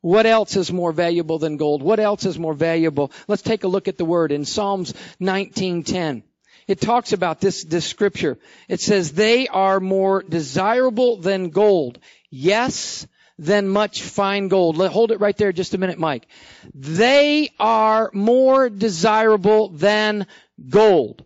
What 0.00 0.26
else 0.26 0.56
is 0.56 0.72
more 0.72 0.92
valuable 0.92 1.38
than 1.38 1.56
gold? 1.56 1.82
What 1.82 2.00
else 2.00 2.26
is 2.26 2.38
more 2.38 2.54
valuable? 2.54 3.12
Let's 3.28 3.42
take 3.42 3.62
a 3.62 3.68
look 3.68 3.86
at 3.86 3.96
the 3.96 4.04
word 4.04 4.32
in 4.32 4.44
Psalms 4.44 4.92
19:10 5.20 6.24
it 6.70 6.80
talks 6.80 7.12
about 7.12 7.40
this, 7.40 7.64
this 7.64 7.84
scripture. 7.84 8.38
It 8.68 8.80
says, 8.80 9.12
they 9.12 9.48
are 9.48 9.80
more 9.80 10.22
desirable 10.22 11.16
than 11.16 11.50
gold. 11.50 11.98
Yes, 12.30 13.06
than 13.38 13.68
much 13.68 14.02
fine 14.02 14.48
gold. 14.48 14.76
Let, 14.76 14.92
hold 14.92 15.10
it 15.10 15.18
right 15.18 15.36
there 15.36 15.52
just 15.52 15.74
a 15.74 15.78
minute, 15.78 15.98
Mike. 15.98 16.28
They 16.74 17.50
are 17.58 18.10
more 18.12 18.68
desirable 18.68 19.70
than 19.70 20.26
gold. 20.68 21.24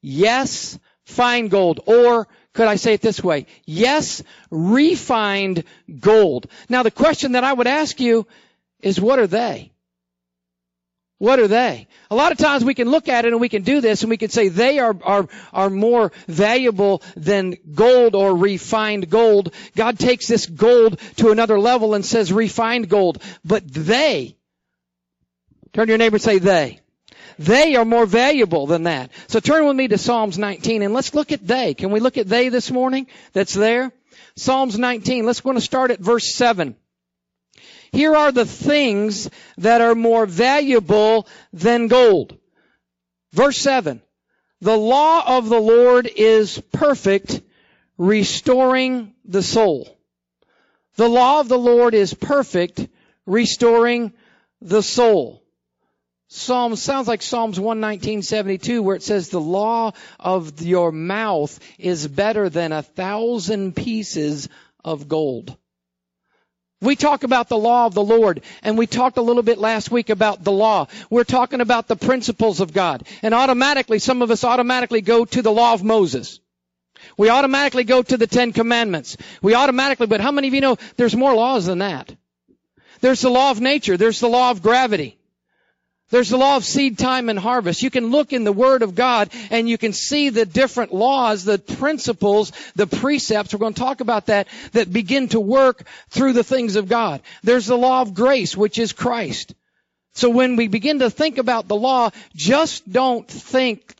Yes, 0.00 0.78
fine 1.04 1.48
gold. 1.48 1.80
Or 1.86 2.26
could 2.54 2.66
I 2.66 2.76
say 2.76 2.94
it 2.94 3.02
this 3.02 3.22
way? 3.22 3.46
Yes, 3.64 4.22
refined 4.50 5.64
gold. 6.00 6.48
Now 6.68 6.82
the 6.82 6.90
question 6.90 7.32
that 7.32 7.44
I 7.44 7.52
would 7.52 7.66
ask 7.66 8.00
you 8.00 8.26
is 8.80 9.00
what 9.00 9.18
are 9.18 9.26
they? 9.26 9.71
What 11.22 11.38
are 11.38 11.46
they? 11.46 11.86
A 12.10 12.16
lot 12.16 12.32
of 12.32 12.38
times 12.38 12.64
we 12.64 12.74
can 12.74 12.90
look 12.90 13.08
at 13.08 13.24
it 13.24 13.32
and 13.32 13.40
we 13.40 13.48
can 13.48 13.62
do 13.62 13.80
this 13.80 14.02
and 14.02 14.10
we 14.10 14.16
can 14.16 14.28
say 14.28 14.48
they 14.48 14.80
are, 14.80 14.96
are, 15.04 15.28
are 15.52 15.70
more 15.70 16.10
valuable 16.26 17.00
than 17.16 17.54
gold 17.76 18.16
or 18.16 18.36
refined 18.36 19.08
gold. 19.08 19.54
God 19.76 20.00
takes 20.00 20.26
this 20.26 20.46
gold 20.46 20.98
to 21.18 21.30
another 21.30 21.60
level 21.60 21.94
and 21.94 22.04
says 22.04 22.32
refined 22.32 22.88
gold. 22.88 23.22
But 23.44 23.62
they, 23.72 24.36
turn 25.72 25.86
to 25.86 25.92
your 25.92 25.98
neighbor 25.98 26.16
and 26.16 26.22
say 26.22 26.40
they. 26.40 26.80
They 27.38 27.76
are 27.76 27.84
more 27.84 28.04
valuable 28.04 28.66
than 28.66 28.82
that. 28.82 29.12
So 29.28 29.38
turn 29.38 29.64
with 29.64 29.76
me 29.76 29.86
to 29.86 29.98
Psalms 29.98 30.38
19 30.38 30.82
and 30.82 30.92
let's 30.92 31.14
look 31.14 31.30
at 31.30 31.46
they. 31.46 31.74
Can 31.74 31.92
we 31.92 32.00
look 32.00 32.18
at 32.18 32.26
they 32.26 32.48
this 32.48 32.72
morning? 32.72 33.06
That's 33.32 33.54
there. 33.54 33.92
Psalms 34.34 34.76
19. 34.76 35.24
Let's 35.24 35.40
go 35.40 35.52
to 35.52 35.60
start 35.60 35.92
at 35.92 36.00
verse 36.00 36.34
7. 36.34 36.74
Here 37.92 38.16
are 38.16 38.32
the 38.32 38.46
things 38.46 39.28
that 39.58 39.82
are 39.82 39.94
more 39.94 40.24
valuable 40.26 41.28
than 41.52 41.88
gold. 41.88 42.38
Verse 43.32 43.58
7. 43.58 44.00
The 44.60 44.76
law 44.76 45.38
of 45.38 45.48
the 45.48 45.60
Lord 45.60 46.06
is 46.06 46.60
perfect, 46.72 47.42
restoring 47.98 49.14
the 49.24 49.42
soul. 49.42 49.98
The 50.96 51.08
law 51.08 51.40
of 51.40 51.48
the 51.48 51.58
Lord 51.58 51.94
is 51.94 52.14
perfect, 52.14 52.86
restoring 53.26 54.12
the 54.60 54.82
soul. 54.82 55.42
Psalm 56.28 56.76
sounds 56.76 57.08
like 57.08 57.20
Psalms 57.20 57.58
119:72 57.58 58.80
where 58.80 58.96
it 58.96 59.02
says 59.02 59.28
the 59.28 59.40
law 59.40 59.92
of 60.18 60.62
your 60.62 60.90
mouth 60.90 61.58
is 61.78 62.08
better 62.08 62.48
than 62.48 62.72
a 62.72 62.82
thousand 62.82 63.76
pieces 63.76 64.48
of 64.82 65.08
gold. 65.08 65.56
We 66.82 66.96
talk 66.96 67.22
about 67.22 67.48
the 67.48 67.56
law 67.56 67.86
of 67.86 67.94
the 67.94 68.02
Lord, 68.02 68.42
and 68.62 68.76
we 68.76 68.88
talked 68.88 69.16
a 69.16 69.22
little 69.22 69.44
bit 69.44 69.58
last 69.58 69.92
week 69.92 70.10
about 70.10 70.42
the 70.42 70.50
law. 70.50 70.88
We're 71.08 71.22
talking 71.22 71.60
about 71.60 71.86
the 71.86 71.94
principles 71.94 72.58
of 72.58 72.72
God. 72.72 73.06
And 73.22 73.32
automatically, 73.32 74.00
some 74.00 74.20
of 74.20 74.32
us 74.32 74.42
automatically 74.42 75.00
go 75.00 75.24
to 75.24 75.42
the 75.42 75.52
law 75.52 75.74
of 75.74 75.84
Moses. 75.84 76.40
We 77.16 77.28
automatically 77.28 77.84
go 77.84 78.02
to 78.02 78.16
the 78.16 78.26
Ten 78.26 78.52
Commandments. 78.52 79.16
We 79.40 79.54
automatically, 79.54 80.08
but 80.08 80.20
how 80.20 80.32
many 80.32 80.48
of 80.48 80.54
you 80.54 80.60
know 80.60 80.76
there's 80.96 81.14
more 81.14 81.34
laws 81.34 81.66
than 81.66 81.78
that? 81.78 82.14
There's 83.00 83.20
the 83.20 83.30
law 83.30 83.52
of 83.52 83.60
nature. 83.60 83.96
There's 83.96 84.20
the 84.20 84.28
law 84.28 84.50
of 84.50 84.60
gravity. 84.60 85.18
There's 86.12 86.28
the 86.28 86.36
law 86.36 86.56
of 86.56 86.64
seed 86.66 86.98
time 86.98 87.30
and 87.30 87.38
harvest. 87.38 87.82
You 87.82 87.88
can 87.88 88.10
look 88.10 88.34
in 88.34 88.44
the 88.44 88.52
Word 88.52 88.82
of 88.82 88.94
God 88.94 89.30
and 89.50 89.66
you 89.66 89.78
can 89.78 89.94
see 89.94 90.28
the 90.28 90.44
different 90.44 90.92
laws, 90.92 91.42
the 91.42 91.58
principles, 91.58 92.52
the 92.76 92.86
precepts. 92.86 93.54
We're 93.54 93.60
going 93.60 93.72
to 93.72 93.80
talk 93.80 94.02
about 94.02 94.26
that, 94.26 94.46
that 94.72 94.92
begin 94.92 95.28
to 95.28 95.40
work 95.40 95.86
through 96.10 96.34
the 96.34 96.44
things 96.44 96.76
of 96.76 96.86
God. 96.86 97.22
There's 97.42 97.64
the 97.64 97.78
law 97.78 98.02
of 98.02 98.12
grace, 98.12 98.54
which 98.54 98.78
is 98.78 98.92
Christ. 98.92 99.54
So 100.12 100.28
when 100.28 100.56
we 100.56 100.68
begin 100.68 100.98
to 100.98 101.08
think 101.08 101.38
about 101.38 101.66
the 101.66 101.76
law, 101.76 102.10
just 102.36 102.92
don't 102.92 103.26
think, 103.26 103.94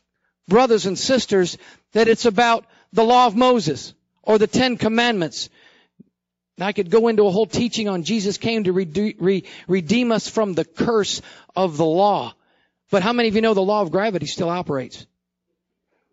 brothers 0.47 0.85
and 0.85 0.99
sisters, 0.99 1.57
that 1.93 2.07
it's 2.07 2.25
about 2.25 2.65
the 2.91 3.03
law 3.03 3.25
of 3.25 3.35
Moses 3.35 3.91
or 4.21 4.37
the 4.37 4.45
Ten 4.45 4.77
Commandments. 4.77 5.49
I 6.59 6.71
could 6.71 6.89
go 6.89 7.07
into 7.07 7.25
a 7.25 7.31
whole 7.31 7.47
teaching 7.47 7.89
on 7.89 8.03
Jesus 8.03 8.37
came 8.37 8.63
to 8.65 8.71
redeem 8.71 10.11
us 10.11 10.27
from 10.27 10.53
the 10.53 10.65
curse 10.65 11.21
of 11.55 11.77
the 11.77 11.85
law. 11.85 12.33
But 12.91 13.01
how 13.01 13.11
many 13.11 13.29
of 13.29 13.35
you 13.35 13.41
know 13.41 13.55
the 13.55 13.61
law 13.61 13.81
of 13.81 13.91
gravity 13.91 14.27
still 14.27 14.49
operates? 14.49 15.05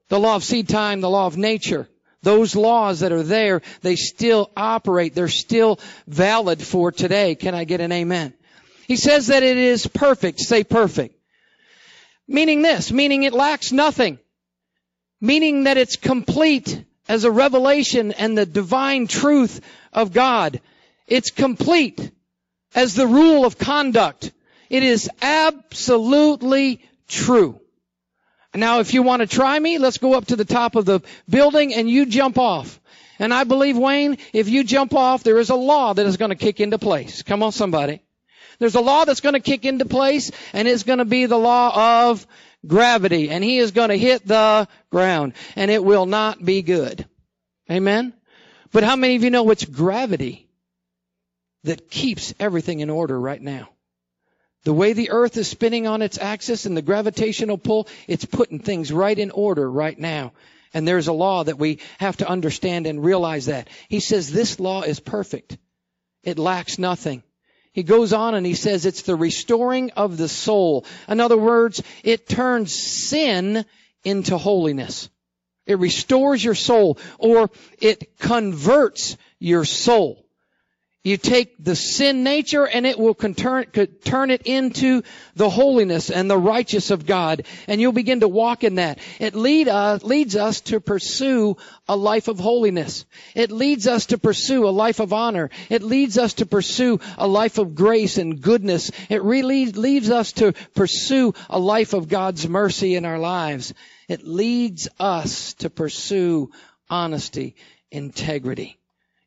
The 0.08 0.18
law 0.18 0.36
of 0.36 0.44
seed 0.44 0.68
time, 0.68 1.02
the 1.02 1.10
law 1.10 1.26
of 1.26 1.36
nature, 1.36 1.88
those 2.22 2.56
laws 2.56 3.00
that 3.00 3.12
are 3.12 3.22
there, 3.22 3.60
they 3.82 3.96
still 3.96 4.50
operate. 4.56 5.14
They're 5.14 5.28
still 5.28 5.78
valid 6.06 6.62
for 6.62 6.90
today. 6.90 7.34
Can 7.34 7.54
I 7.54 7.64
get 7.64 7.80
an 7.80 7.92
amen? 7.92 8.32
He 8.86 8.96
says 8.96 9.28
that 9.28 9.42
it 9.42 9.56
is 9.56 9.86
perfect. 9.86 10.40
Say 10.40 10.64
perfect. 10.64 11.16
Meaning 12.26 12.62
this, 12.62 12.90
meaning 12.90 13.24
it 13.24 13.32
lacks 13.32 13.72
nothing. 13.72 14.18
Meaning 15.20 15.64
that 15.64 15.76
it's 15.76 15.96
complete 15.96 16.82
as 17.08 17.24
a 17.24 17.30
revelation 17.30 18.12
and 18.12 18.38
the 18.38 18.46
divine 18.46 19.06
truth 19.06 19.60
of 19.92 20.12
God. 20.12 20.60
It's 21.06 21.30
complete 21.30 22.10
as 22.74 22.94
the 22.94 23.06
rule 23.06 23.44
of 23.44 23.58
conduct. 23.58 24.32
It 24.68 24.82
is 24.82 25.10
absolutely 25.20 26.82
true. 27.08 27.60
Now, 28.54 28.80
if 28.80 28.94
you 28.94 29.02
want 29.02 29.20
to 29.20 29.28
try 29.28 29.58
me, 29.58 29.78
let's 29.78 29.98
go 29.98 30.14
up 30.14 30.26
to 30.26 30.36
the 30.36 30.44
top 30.44 30.74
of 30.74 30.84
the 30.84 31.00
building 31.28 31.74
and 31.74 31.88
you 31.88 32.06
jump 32.06 32.38
off. 32.38 32.80
And 33.18 33.34
I 33.34 33.44
believe, 33.44 33.76
Wayne, 33.76 34.18
if 34.32 34.48
you 34.48 34.64
jump 34.64 34.94
off, 34.94 35.22
there 35.22 35.38
is 35.38 35.50
a 35.50 35.54
law 35.54 35.92
that 35.92 36.06
is 36.06 36.16
going 36.16 36.30
to 36.30 36.36
kick 36.36 36.58
into 36.58 36.78
place. 36.78 37.22
Come 37.22 37.42
on, 37.42 37.52
somebody. 37.52 38.00
There's 38.58 38.74
a 38.74 38.80
law 38.80 39.04
that's 39.04 39.20
going 39.20 39.34
to 39.34 39.40
kick 39.40 39.64
into 39.64 39.84
place, 39.84 40.30
and 40.52 40.66
it's 40.66 40.82
going 40.82 40.98
to 40.98 41.04
be 41.04 41.26
the 41.26 41.38
law 41.38 42.08
of 42.10 42.26
gravity. 42.66 43.30
And 43.30 43.44
he 43.44 43.58
is 43.58 43.72
going 43.72 43.90
to 43.90 43.98
hit 43.98 44.26
the 44.26 44.68
ground, 44.90 45.34
and 45.54 45.70
it 45.70 45.84
will 45.84 46.06
not 46.06 46.44
be 46.44 46.62
good. 46.62 47.06
Amen? 47.70 48.14
But 48.72 48.84
how 48.84 48.96
many 48.96 49.16
of 49.16 49.24
you 49.24 49.30
know 49.30 49.50
it's 49.50 49.64
gravity 49.64 50.48
that 51.64 51.90
keeps 51.90 52.34
everything 52.38 52.80
in 52.80 52.90
order 52.90 53.18
right 53.18 53.40
now? 53.40 53.70
The 54.64 54.72
way 54.74 54.92
the 54.92 55.10
earth 55.10 55.36
is 55.36 55.48
spinning 55.48 55.86
on 55.86 56.02
its 56.02 56.18
axis 56.18 56.66
and 56.66 56.76
the 56.76 56.82
gravitational 56.82 57.56
pull, 57.56 57.88
it's 58.06 58.24
putting 58.24 58.58
things 58.58 58.92
right 58.92 59.18
in 59.18 59.30
order 59.30 59.68
right 59.70 59.98
now. 59.98 60.32
And 60.74 60.86
there's 60.86 61.08
a 61.08 61.12
law 61.12 61.42
that 61.44 61.58
we 61.58 61.78
have 61.98 62.18
to 62.18 62.28
understand 62.28 62.86
and 62.86 63.02
realize 63.02 63.46
that. 63.46 63.68
He 63.88 64.00
says 64.00 64.30
this 64.30 64.60
law 64.60 64.82
is 64.82 65.00
perfect. 65.00 65.56
It 66.22 66.38
lacks 66.38 66.78
nothing. 66.78 67.22
He 67.72 67.82
goes 67.82 68.12
on 68.12 68.34
and 68.34 68.44
he 68.44 68.54
says 68.54 68.84
it's 68.84 69.02
the 69.02 69.16
restoring 69.16 69.92
of 69.92 70.16
the 70.16 70.28
soul. 70.28 70.84
In 71.08 71.20
other 71.20 71.36
words, 71.36 71.82
it 72.04 72.28
turns 72.28 72.74
sin 72.74 73.64
into 74.04 74.36
holiness. 74.36 75.08
It 75.66 75.78
restores 75.78 76.42
your 76.42 76.54
soul 76.54 76.98
or 77.18 77.50
it 77.80 78.18
converts 78.18 79.16
your 79.38 79.64
soul. 79.64 80.24
You 81.02 81.16
take 81.16 81.54
the 81.58 81.76
sin 81.76 82.24
nature 82.24 82.66
and 82.66 82.86
it 82.86 82.98
will 82.98 83.14
turn, 83.14 83.64
turn 84.04 84.30
it 84.30 84.42
into 84.42 85.02
the 85.34 85.48
holiness 85.48 86.10
and 86.10 86.30
the 86.30 86.36
righteous 86.36 86.90
of 86.90 87.06
God. 87.06 87.46
And 87.66 87.80
you'll 87.80 87.92
begin 87.92 88.20
to 88.20 88.28
walk 88.28 88.64
in 88.64 88.74
that. 88.74 88.98
It 89.18 89.34
lead, 89.34 89.68
uh, 89.68 89.98
leads 90.02 90.36
us 90.36 90.60
to 90.62 90.78
pursue 90.78 91.56
a 91.88 91.96
life 91.96 92.28
of 92.28 92.38
holiness. 92.38 93.06
It 93.34 93.50
leads 93.50 93.86
us 93.86 94.06
to 94.06 94.18
pursue 94.18 94.68
a 94.68 94.76
life 94.76 95.00
of 95.00 95.14
honor. 95.14 95.48
It 95.70 95.82
leads 95.82 96.18
us 96.18 96.34
to 96.34 96.44
pursue 96.44 97.00
a 97.16 97.26
life 97.26 97.56
of 97.56 97.74
grace 97.74 98.18
and 98.18 98.38
goodness. 98.38 98.90
It 99.08 99.22
really 99.22 99.72
leads 99.72 100.10
us 100.10 100.32
to 100.32 100.52
pursue 100.74 101.32
a 101.48 101.58
life 101.58 101.94
of 101.94 102.08
God's 102.08 102.46
mercy 102.46 102.94
in 102.94 103.06
our 103.06 103.18
lives. 103.18 103.72
It 104.10 104.26
leads 104.26 104.88
us 104.98 105.54
to 105.60 105.70
pursue 105.70 106.50
honesty, 106.88 107.54
integrity 107.92 108.76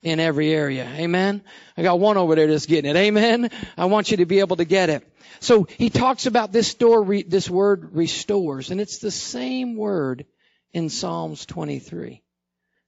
in 0.01 0.19
every 0.19 0.51
area. 0.51 0.85
Amen. 0.97 1.41
I 1.77 1.83
got 1.83 2.01
one 2.01 2.17
over 2.17 2.35
there 2.35 2.47
that's 2.47 2.65
getting 2.65 2.91
it. 2.91 2.97
Amen. 2.97 3.49
I 3.77 3.85
want 3.85 4.11
you 4.11 4.17
to 4.17 4.25
be 4.25 4.41
able 4.41 4.57
to 4.57 4.65
get 4.65 4.89
it. 4.89 5.09
So 5.39 5.65
he 5.77 5.89
talks 5.89 6.25
about 6.25 6.51
this 6.51 6.67
store, 6.67 7.05
this 7.25 7.49
word 7.49 7.95
restores, 7.95 8.71
and 8.71 8.81
it's 8.81 8.97
the 8.97 9.09
same 9.09 9.77
word 9.77 10.25
in 10.73 10.89
Psalms 10.89 11.45
23. 11.45 12.21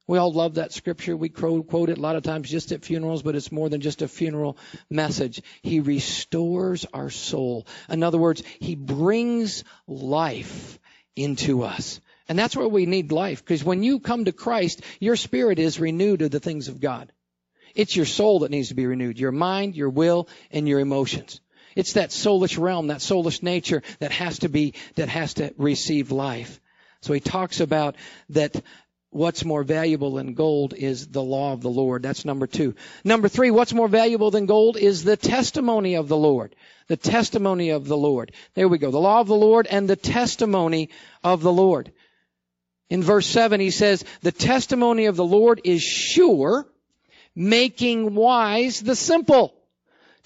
We 0.05 0.17
all 0.17 0.33
love 0.33 0.55
that 0.55 0.73
scripture. 0.73 1.15
We 1.15 1.29
quote 1.29 1.89
it 1.89 1.97
a 1.97 2.01
lot 2.01 2.17
of 2.17 2.23
times 2.23 2.51
just 2.51 2.73
at 2.73 2.83
funerals, 2.83 3.23
but 3.23 3.35
it's 3.35 3.53
more 3.53 3.69
than 3.69 3.79
just 3.79 4.01
a 4.01 4.09
funeral 4.09 4.57
message. 4.89 5.41
He 5.61 5.79
restores 5.79 6.85
our 6.93 7.09
soul. 7.09 7.67
In 7.87 8.03
other 8.03 8.17
words, 8.17 8.43
He 8.59 8.75
brings 8.75 9.63
life 9.87 10.77
into 11.15 11.63
us. 11.63 12.00
And 12.27 12.38
that's 12.38 12.55
where 12.55 12.67
we 12.67 12.86
need 12.86 13.12
life. 13.12 13.43
Because 13.43 13.63
when 13.63 13.84
you 13.84 14.00
come 14.00 14.25
to 14.25 14.31
Christ, 14.31 14.81
your 15.00 15.15
spirit 15.15 15.60
is 15.60 15.79
renewed 15.79 16.19
to 16.19 16.29
the 16.29 16.39
things 16.39 16.67
of 16.67 16.81
God. 16.81 17.12
It's 17.75 17.95
your 17.95 18.05
soul 18.05 18.39
that 18.39 18.51
needs 18.51 18.69
to 18.69 18.75
be 18.75 18.86
renewed. 18.86 19.19
Your 19.19 19.31
mind, 19.31 19.75
your 19.75 19.89
will, 19.89 20.27
and 20.50 20.67
your 20.67 20.79
emotions. 20.79 21.41
It's 21.75 21.93
that 21.93 22.10
soulish 22.10 22.57
realm, 22.57 22.88
that 22.88 23.00
soulish 23.00 23.43
nature 23.43 23.84
that 24.00 24.12
has 24.12 24.39
to 24.39 24.50
be, 24.50 24.74
that 24.95 25.10
has 25.10 25.36
to 25.36 25.53
receive 25.57 26.12
life. 26.12 26.60
So 27.01 27.13
he 27.13 27.19
talks 27.19 27.60
about 27.60 27.95
that 28.29 28.63
what's 29.15 29.45
more 29.45 29.63
valuable 29.63 30.12
than 30.15 30.34
gold 30.34 30.74
is 30.74 31.07
the 31.07 31.24
law 31.24 31.53
of 31.53 31.62
the 31.62 31.69
Lord. 31.69 32.03
That's 32.03 32.25
number 32.25 32.48
two. 32.48 32.75
Number 33.05 33.29
three, 33.29 33.50
what's 33.50 33.74
more 33.74 33.88
valuable 33.88 34.29
than 34.29 34.45
gold 34.45 34.75
is 34.75 35.05
the 35.05 35.15
testimony 35.15 35.95
of 35.95 36.10
the 36.10 36.17
Lord. 36.17 36.53
The 36.88 36.98
testimony 36.98 37.69
of 37.69 37.88
the 37.88 37.95
Lord. 37.95 38.34
There 38.55 38.67
we 38.67 38.77
go. 38.77 38.91
The 38.91 39.00
law 39.00 39.22
of 39.22 39.27
the 39.27 39.36
Lord 39.36 39.67
and 39.67 39.89
the 39.89 39.95
testimony 39.95 40.89
of 41.24 41.41
the 41.41 41.51
Lord. 41.51 41.93
In 42.89 43.01
verse 43.01 43.25
7, 43.25 43.62
he 43.62 43.72
says, 43.72 44.03
the 44.22 44.34
testimony 44.34 45.05
of 45.05 45.15
the 45.15 45.24
Lord 45.24 45.62
is 45.63 45.81
sure, 45.81 46.67
making 47.34 48.15
wise 48.15 48.81
the 48.81 48.98
simple. 48.98 49.55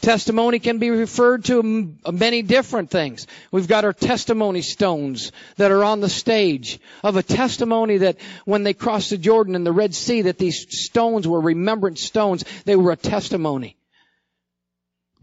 Testimony 0.01 0.59
can 0.59 0.77
be 0.77 0.91
referred 0.91 1.43
to 1.45 1.93
many 2.09 2.41
different 2.41 2.89
things. 2.89 3.27
We've 3.51 3.67
got 3.67 3.83
our 3.83 3.91
testimony 3.91 4.61
stones 4.61 5.33
that 5.57 5.71
are 5.71 5.83
on 5.83 5.99
the 5.99 6.07
stage 6.07 6.79
of 7.03 7.17
a 7.17 7.23
testimony 7.23 7.97
that 7.97 8.17
when 8.45 8.63
they 8.63 8.73
crossed 8.73 9.09
the 9.09 9.17
Jordan 9.17 9.55
and 9.55 9.65
the 9.65 9.73
Red 9.73 9.93
Sea 9.93 10.21
that 10.23 10.37
these 10.37 10.79
stones 10.79 11.27
were 11.27 11.41
remembrance 11.41 12.01
stones. 12.01 12.45
They 12.63 12.77
were 12.77 12.93
a 12.93 12.95
testimony. 12.95 13.75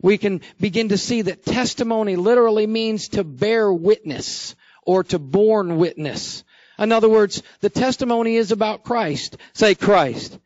We 0.02 0.18
can 0.18 0.42
begin 0.60 0.90
to 0.90 0.98
see 0.98 1.22
that 1.22 1.46
testimony 1.46 2.16
literally 2.16 2.66
means 2.66 3.08
to 3.08 3.24
bear 3.24 3.72
witness 3.72 4.54
or 4.82 5.04
to 5.04 5.18
born 5.18 5.78
witness. 5.78 6.44
In 6.78 6.92
other 6.92 7.08
words, 7.08 7.42
the 7.60 7.70
testimony 7.70 8.36
is 8.36 8.52
about 8.52 8.84
Christ. 8.84 9.38
Say 9.54 9.74
Christ. 9.74 10.38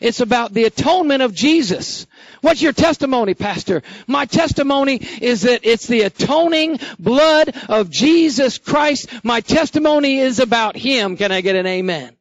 It's 0.00 0.20
about 0.20 0.52
the 0.52 0.64
atonement 0.64 1.22
of 1.22 1.34
Jesus. 1.34 2.06
What's 2.40 2.62
your 2.62 2.72
testimony, 2.72 3.34
Pastor? 3.34 3.82
My 4.06 4.26
testimony 4.26 4.96
is 5.20 5.42
that 5.42 5.60
it's 5.64 5.86
the 5.86 6.02
atoning 6.02 6.78
blood 6.98 7.54
of 7.68 7.90
Jesus 7.90 8.58
Christ. 8.58 9.08
My 9.24 9.40
testimony 9.40 10.18
is 10.18 10.38
about 10.38 10.76
Him. 10.76 11.16
Can 11.16 11.32
I 11.32 11.40
get 11.40 11.56
an 11.56 11.66
amen? 11.66 12.16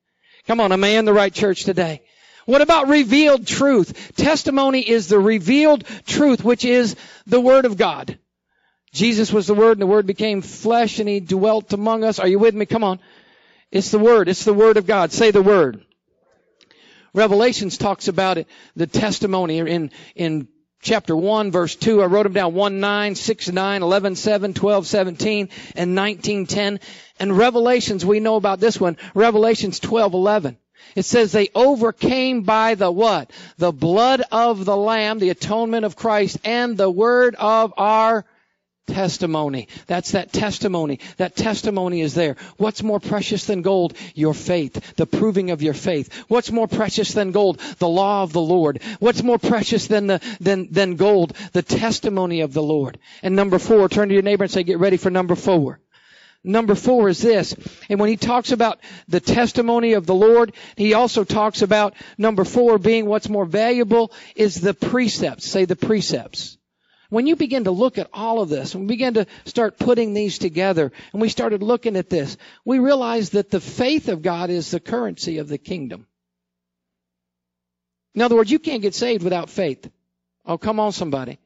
Come 0.47 0.59
on, 0.59 0.71
am 0.71 0.83
I 0.83 0.89
in 0.89 1.05
the 1.05 1.13
right 1.13 1.33
church 1.33 1.65
today? 1.65 2.01
What 2.45 2.61
about 2.61 2.87
revealed 2.87 3.45
truth? 3.45 4.15
Testimony 4.15 4.79
is 4.79 5.09
the 5.09 5.19
revealed 5.19 5.83
truth, 6.05 6.43
which 6.43 6.63
is 6.63 6.95
the 7.25 7.41
Word 7.41 7.65
of 7.65 7.77
God. 7.77 8.17
Jesus 8.93 9.31
was 9.33 9.47
the 9.47 9.53
Word 9.53 9.73
and 9.73 9.81
the 9.81 9.87
Word 9.87 10.07
became 10.07 10.41
flesh 10.41 10.99
and 10.99 11.09
He 11.09 11.19
dwelt 11.19 11.73
among 11.73 12.05
us. 12.05 12.19
Are 12.19 12.27
you 12.27 12.39
with 12.39 12.55
me? 12.55 12.65
Come 12.65 12.85
on. 12.85 12.99
It's 13.69 13.91
the 13.91 13.99
Word. 13.99 14.29
It's 14.29 14.45
the 14.45 14.53
Word 14.53 14.77
of 14.77 14.87
God. 14.87 15.11
Say 15.11 15.31
the 15.31 15.41
Word. 15.41 15.83
Revelations 17.17 17.79
talks 17.79 18.07
about 18.07 18.37
it, 18.37 18.47
the 18.75 18.85
testimony 18.85 19.57
in, 19.57 19.89
in 20.15 20.47
chapter 20.81 21.15
1 21.15 21.51
verse 21.51 21.75
2. 21.75 22.03
I 22.03 22.05
wrote 22.05 22.23
them 22.23 22.33
down 22.33 22.53
1 22.53 22.79
9, 22.79 23.15
6 23.15 23.51
9, 23.51 23.81
11 23.81 24.15
7, 24.15 24.53
12 24.53 24.85
17, 24.85 25.49
and 25.75 25.95
19 25.95 26.45
10. 26.45 26.79
And 27.19 27.35
Revelations, 27.35 28.05
we 28.05 28.19
know 28.19 28.35
about 28.35 28.59
this 28.59 28.79
one. 28.79 28.97
Revelations 29.15 29.79
12 29.79 30.13
11. 30.13 30.57
It 30.95 31.05
says 31.05 31.31
they 31.31 31.49
overcame 31.55 32.43
by 32.43 32.75
the 32.75 32.91
what? 32.91 33.31
The 33.57 33.71
blood 33.71 34.21
of 34.31 34.63
the 34.63 34.77
Lamb, 34.77 35.17
the 35.17 35.31
atonement 35.31 35.85
of 35.85 35.95
Christ, 35.95 36.37
and 36.43 36.77
the 36.77 36.89
word 36.89 37.33
of 37.33 37.73
our 37.77 38.25
testimony. 38.87 39.67
That's 39.85 40.11
that 40.11 40.31
testimony. 40.33 40.99
That 41.17 41.35
testimony 41.35 42.01
is 42.01 42.13
there. 42.13 42.35
What's 42.57 42.81
more 42.81 42.99
precious 42.99 43.45
than 43.45 43.61
gold? 43.61 43.95
Your 44.15 44.33
faith. 44.33 44.95
The 44.95 45.05
proving 45.05 45.51
of 45.51 45.61
your 45.61 45.73
faith. 45.73 46.13
What's 46.27 46.51
more 46.51 46.67
precious 46.67 47.13
than 47.13 47.31
gold? 47.31 47.59
The 47.79 47.87
law 47.87 48.23
of 48.23 48.33
the 48.33 48.41
Lord. 48.41 48.81
What's 48.99 49.23
more 49.23 49.37
precious 49.37 49.87
than 49.87 50.07
the, 50.07 50.21
than, 50.39 50.71
than 50.71 50.95
gold? 50.95 51.35
The 51.53 51.61
testimony 51.61 52.41
of 52.41 52.53
the 52.53 52.63
Lord. 52.63 52.97
And 53.21 53.35
number 53.35 53.59
four, 53.59 53.89
turn 53.89 54.07
to 54.09 54.13
your 54.13 54.23
neighbor 54.23 54.45
and 54.45 54.51
say, 54.51 54.63
get 54.63 54.79
ready 54.79 54.97
for 54.97 55.09
number 55.09 55.35
four. 55.35 55.79
Number 56.43 56.75
four 56.75 57.09
is 57.09 57.19
this. 57.19 57.55
And 57.89 57.99
when 57.99 58.09
he 58.09 58.15
talks 58.15 58.51
about 58.51 58.79
the 59.07 59.19
testimony 59.19 59.93
of 59.93 60.05
the 60.05 60.15
Lord, 60.15 60.53
he 60.77 60.93
also 60.93 61.23
talks 61.23 61.61
about 61.61 61.93
number 62.17 62.45
four 62.45 62.77
being 62.77 63.05
what's 63.05 63.27
more 63.27 63.45
valuable 63.45 64.13
is 64.35 64.55
the 64.55 64.73
precepts. 64.73 65.45
Say 65.45 65.65
the 65.65 65.75
precepts. 65.75 66.56
When 67.09 67.27
you 67.27 67.35
begin 67.35 67.63
to 67.63 67.71
look 67.71 67.97
at 67.97 68.09
all 68.13 68.41
of 68.41 68.49
this, 68.49 68.73
and 68.73 68.83
we 68.83 68.87
begin 68.87 69.13
to 69.13 69.27
start 69.45 69.77
putting 69.77 70.13
these 70.13 70.37
together, 70.37 70.91
and 71.13 71.21
we 71.21 71.29
started 71.29 71.63
looking 71.63 71.95
at 71.95 72.09
this, 72.09 72.37
we 72.65 72.79
realized 72.79 73.33
that 73.33 73.49
the 73.49 73.61
faith 73.61 74.09
of 74.09 74.21
God 74.21 74.49
is 74.49 74.71
the 74.71 74.79
currency 74.79 75.37
of 75.37 75.47
the 75.47 75.57
kingdom. 75.57 76.07
In 78.13 78.21
other 78.21 78.35
words, 78.35 78.51
you 78.51 78.59
can't 78.59 78.81
get 78.81 78.95
saved 78.95 79.23
without 79.23 79.49
faith. 79.49 79.89
Oh, 80.45 80.57
come 80.57 80.79
on 80.79 80.91
somebody. 80.91 81.39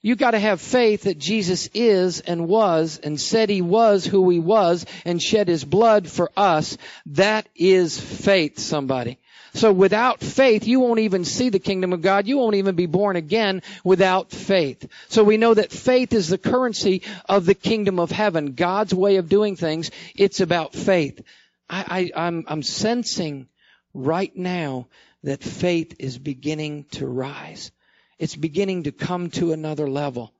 You 0.00 0.16
gotta 0.16 0.38
have 0.38 0.60
faith 0.60 1.04
that 1.04 1.18
Jesus 1.18 1.68
is 1.72 2.20
and 2.20 2.46
was 2.46 3.00
and 3.02 3.18
said 3.18 3.48
he 3.48 3.62
was 3.62 4.04
who 4.04 4.28
he 4.28 4.38
was 4.38 4.84
and 5.06 5.20
shed 5.20 5.48
his 5.48 5.64
blood 5.64 6.08
for 6.08 6.30
us. 6.36 6.76
That 7.06 7.48
is 7.56 7.98
faith, 7.98 8.58
somebody. 8.58 9.18
So 9.54 9.72
without 9.72 10.20
faith, 10.20 10.66
you 10.66 10.80
won't 10.80 10.98
even 10.98 11.24
see 11.24 11.48
the 11.48 11.60
kingdom 11.60 11.92
of 11.92 12.02
God. 12.02 12.26
You 12.26 12.38
won't 12.38 12.56
even 12.56 12.74
be 12.74 12.86
born 12.86 13.14
again 13.14 13.62
without 13.84 14.32
faith. 14.32 14.88
So 15.08 15.22
we 15.22 15.36
know 15.36 15.54
that 15.54 15.70
faith 15.70 16.12
is 16.12 16.28
the 16.28 16.38
currency 16.38 17.02
of 17.28 17.46
the 17.46 17.54
kingdom 17.54 18.00
of 18.00 18.10
heaven. 18.10 18.54
God's 18.54 18.92
way 18.92 19.16
of 19.16 19.28
doing 19.28 19.54
things. 19.54 19.92
It's 20.16 20.40
about 20.40 20.74
faith. 20.74 21.22
I, 21.70 22.10
I, 22.16 22.26
I'm, 22.26 22.44
I'm 22.48 22.62
sensing 22.64 23.48
right 23.94 24.36
now 24.36 24.88
that 25.22 25.42
faith 25.42 25.94
is 26.00 26.18
beginning 26.18 26.86
to 26.92 27.06
rise. 27.06 27.70
It's 28.18 28.34
beginning 28.34 28.82
to 28.84 28.92
come 28.92 29.30
to 29.30 29.52
another 29.52 29.88
level. 29.88 30.32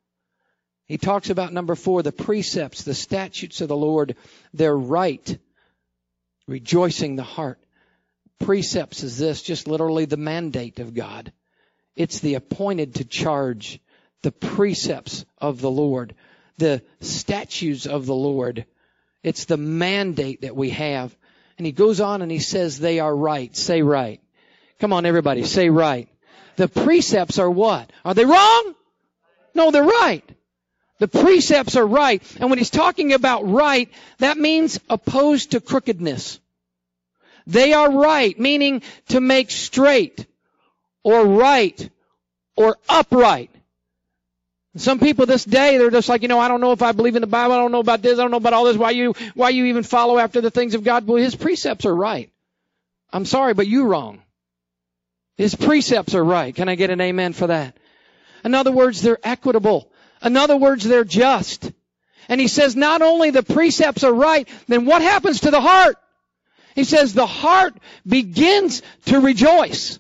He 0.87 0.99
talks 0.99 1.31
about 1.31 1.53
number 1.53 1.77
four, 1.77 2.03
the 2.03 2.13
precepts, 2.13 2.83
the 2.83 2.95
statutes 2.95 3.61
of 3.61 3.69
the 3.69 3.77
Lord. 3.77 4.17
They're 4.53 4.77
right. 4.77 5.39
Rejoicing 6.49 7.15
the 7.15 7.23
heart 7.23 7.64
precepts 8.41 9.03
is 9.03 9.19
this, 9.19 9.43
just 9.43 9.69
literally 9.69 10.05
the 10.05 10.17
mandate 10.17 10.81
of 10.81 10.95
God. 10.95 11.33
It's 11.97 12.21
the 12.21 12.35
appointed 12.35 12.97
to 12.97 13.05
charge, 13.05 13.81
the 14.23 14.33
precepts 14.33 15.25
of 15.39 15.61
the 15.61 15.71
Lord, 15.71 16.15
the 16.59 16.83
statutes 17.01 17.87
of 17.87 18.07
the 18.07 18.15
Lord. 18.15 18.67
It's 19.23 19.45
the 19.45 19.57
mandate 19.57 20.43
that 20.43 20.57
we 20.57 20.71
have. 20.71 21.15
And 21.57 21.67
he 21.67 21.73
goes 21.73 22.01
on 22.01 22.23
and 22.23 22.31
he 22.31 22.41
says 22.41 22.79
they 22.79 23.01
are 23.01 23.15
right. 23.15 23.55
Say 23.57 23.83
right. 23.83 24.21
Come 24.81 24.93
on 24.93 25.07
everybody, 25.07 25.45
say 25.45 25.71
right. 25.71 26.09
The 26.57 26.69
precepts 26.69 27.39
are 27.39 27.51
what? 27.51 27.91
Are 28.05 28.15
they 28.15 28.25
wrong? 28.25 28.75
No, 29.55 29.71
they're 29.71 29.85
right. 29.85 30.25
The 30.99 31.09
precepts 31.09 31.77
are 31.77 31.87
right. 31.87 32.23
And 32.41 32.51
when 32.51 32.59
he's 32.59 32.71
talking 32.71 33.13
about 33.13 33.49
right, 33.49 33.89
that 34.19 34.37
means 34.37 34.79
opposed 34.89 35.53
to 35.53 35.61
crookedness. 35.61 36.41
They 37.47 37.73
are 37.73 37.91
right, 37.91 38.39
meaning 38.39 38.83
to 39.09 39.21
make 39.21 39.51
straight 39.51 40.27
or 41.03 41.27
right 41.27 41.91
or 42.57 42.77
upright. 42.89 43.51
Some 44.77 44.99
people 44.99 45.27
this 45.27 45.45
day, 45.45 45.79
they're 45.79 45.91
just 45.91 46.09
like, 46.09 46.23
you 46.23 46.29
know, 46.29 46.41
I 46.41 46.49
don't 46.49 46.61
know 46.61 46.73
if 46.73 46.83
I 46.83 46.93
believe 46.93 47.15
in 47.15 47.21
the 47.21 47.29
Bible. 47.29 47.55
I 47.55 47.59
don't 47.59 47.71
know 47.71 47.81
about 47.81 48.03
this. 48.03 48.19
I 48.19 48.23
don't 48.23 48.33
know 48.33 48.39
about 48.39 48.55
all 48.55 48.65
this. 48.65 48.77
Why 48.77 48.91
you, 48.91 49.15
why 49.35 49.51
you 49.51 49.67
even 49.67 49.85
follow 49.85 50.19
after 50.19 50.41
the 50.41 50.51
things 50.51 50.75
of 50.75 50.83
God? 50.83 51.07
Well, 51.07 51.23
His 51.23 51.37
precepts 51.37 51.85
are 51.85 51.95
right. 51.95 52.31
I'm 53.13 53.25
sorry, 53.25 53.55
but 53.55 53.69
you're 53.69 53.87
wrong. 53.87 54.21
His 55.37 55.55
precepts 55.55 56.15
are 56.15 56.25
right. 56.25 56.55
Can 56.55 56.69
I 56.69 56.75
get 56.75 56.91
an 56.91 57.01
amen 57.01 57.35
for 57.35 57.47
that? 57.49 57.77
In 58.45 58.55
other 58.55 58.73
words, 58.73 59.01
they're 59.01 59.19
equitable. 59.23 59.91
In 60.23 60.37
other 60.37 60.57
words, 60.57 60.85
they're 60.85 61.05
just. 61.05 61.71
And 62.29 62.41
he 62.41 62.49
says 62.49 62.75
not 62.75 63.03
only 63.03 63.31
the 63.31 63.43
precepts 63.43 64.03
are 64.03 64.13
right, 64.13 64.49
then 64.67 64.87
what 64.87 65.03
happens 65.03 65.41
to 65.41 65.51
the 65.51 65.61
heart? 65.61 65.97
He 66.75 66.85
says 66.85 67.13
the 67.13 67.27
heart 67.27 67.75
begins 68.07 68.83
to 69.07 69.21
rejoice. 69.21 69.99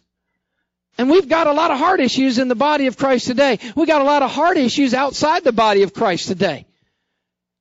And 0.96 1.10
we've 1.10 1.28
got 1.28 1.46
a 1.46 1.52
lot 1.52 1.70
of 1.70 1.78
heart 1.78 2.00
issues 2.00 2.38
in 2.38 2.48
the 2.48 2.54
body 2.54 2.86
of 2.86 2.96
Christ 2.96 3.26
today. 3.26 3.58
We've 3.74 3.86
got 3.86 4.00
a 4.00 4.04
lot 4.04 4.22
of 4.22 4.30
heart 4.30 4.56
issues 4.56 4.94
outside 4.94 5.42
the 5.42 5.52
body 5.52 5.82
of 5.82 5.92
Christ 5.92 6.28
today. 6.28 6.66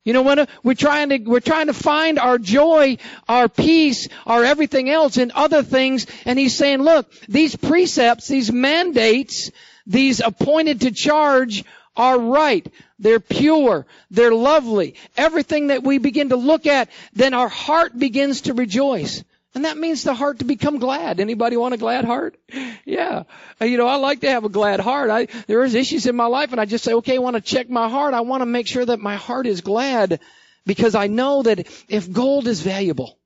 You 0.04 0.12
know, 0.12 0.22
when 0.22 0.38
uh, 0.38 0.46
we're 0.62 0.74
trying 0.74 1.08
to, 1.08 1.18
we're 1.18 1.40
trying 1.40 1.68
to 1.68 1.72
find 1.72 2.18
our 2.18 2.38
joy, 2.38 2.98
our 3.26 3.48
peace, 3.48 4.08
our 4.26 4.44
everything 4.44 4.90
else 4.90 5.16
in 5.16 5.32
other 5.34 5.62
things. 5.62 6.06
And 6.26 6.38
he's 6.38 6.54
saying, 6.54 6.82
look, 6.82 7.10
these 7.26 7.56
precepts, 7.56 8.28
these 8.28 8.52
mandates, 8.52 9.50
these 9.86 10.20
appointed 10.20 10.82
to 10.82 10.90
charge 10.90 11.64
are 11.96 12.18
right. 12.18 12.66
They're 13.04 13.20
pure. 13.20 13.84
They're 14.10 14.34
lovely. 14.34 14.94
Everything 15.14 15.66
that 15.66 15.82
we 15.84 15.98
begin 15.98 16.30
to 16.30 16.36
look 16.36 16.66
at, 16.66 16.88
then 17.12 17.34
our 17.34 17.50
heart 17.50 17.96
begins 17.98 18.40
to 18.42 18.54
rejoice. 18.54 19.22
And 19.54 19.66
that 19.66 19.76
means 19.76 20.02
the 20.02 20.14
heart 20.14 20.38
to 20.38 20.46
become 20.46 20.78
glad. 20.78 21.20
Anybody 21.20 21.58
want 21.58 21.74
a 21.74 21.76
glad 21.76 22.06
heart? 22.06 22.36
Yeah. 22.86 23.24
Uh, 23.60 23.64
you 23.64 23.78
know, 23.78 23.86
I 23.86 23.96
like 23.96 24.20
to 24.20 24.30
have 24.30 24.44
a 24.44 24.50
glad 24.50 24.78
heart. 24.78 25.08
I, 25.08 25.26
there 25.46 25.64
is 25.64 25.74
issues 25.74 26.06
in 26.06 26.14
my 26.14 26.26
life 26.26 26.52
and 26.52 26.60
I 26.60 26.66
just 26.66 26.84
say, 26.84 26.92
okay, 26.94 27.14
I 27.14 27.18
want 27.18 27.36
to 27.36 27.40
check 27.40 27.70
my 27.70 27.88
heart. 27.88 28.12
I 28.12 28.20
want 28.20 28.42
to 28.42 28.46
make 28.46 28.66
sure 28.66 28.84
that 28.84 29.00
my 29.00 29.16
heart 29.16 29.46
is 29.46 29.62
glad 29.62 30.20
because 30.66 30.94
I 30.94 31.06
know 31.06 31.42
that 31.42 31.66
if 31.88 32.12
gold 32.12 32.46
is 32.46 32.60
valuable, 32.60 33.18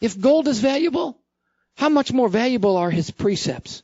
if 0.00 0.20
gold 0.20 0.48
is 0.48 0.60
valuable, 0.60 1.18
how 1.76 1.88
much 1.88 2.12
more 2.12 2.28
valuable 2.28 2.76
are 2.76 2.90
his 2.90 3.10
precepts? 3.10 3.82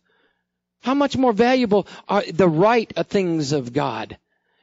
How 0.82 0.94
much 0.94 1.16
more 1.16 1.32
valuable 1.32 1.86
are 2.08 2.22
the 2.22 2.48
right 2.48 2.92
things 3.08 3.52
of 3.52 3.72
God? 3.72 4.18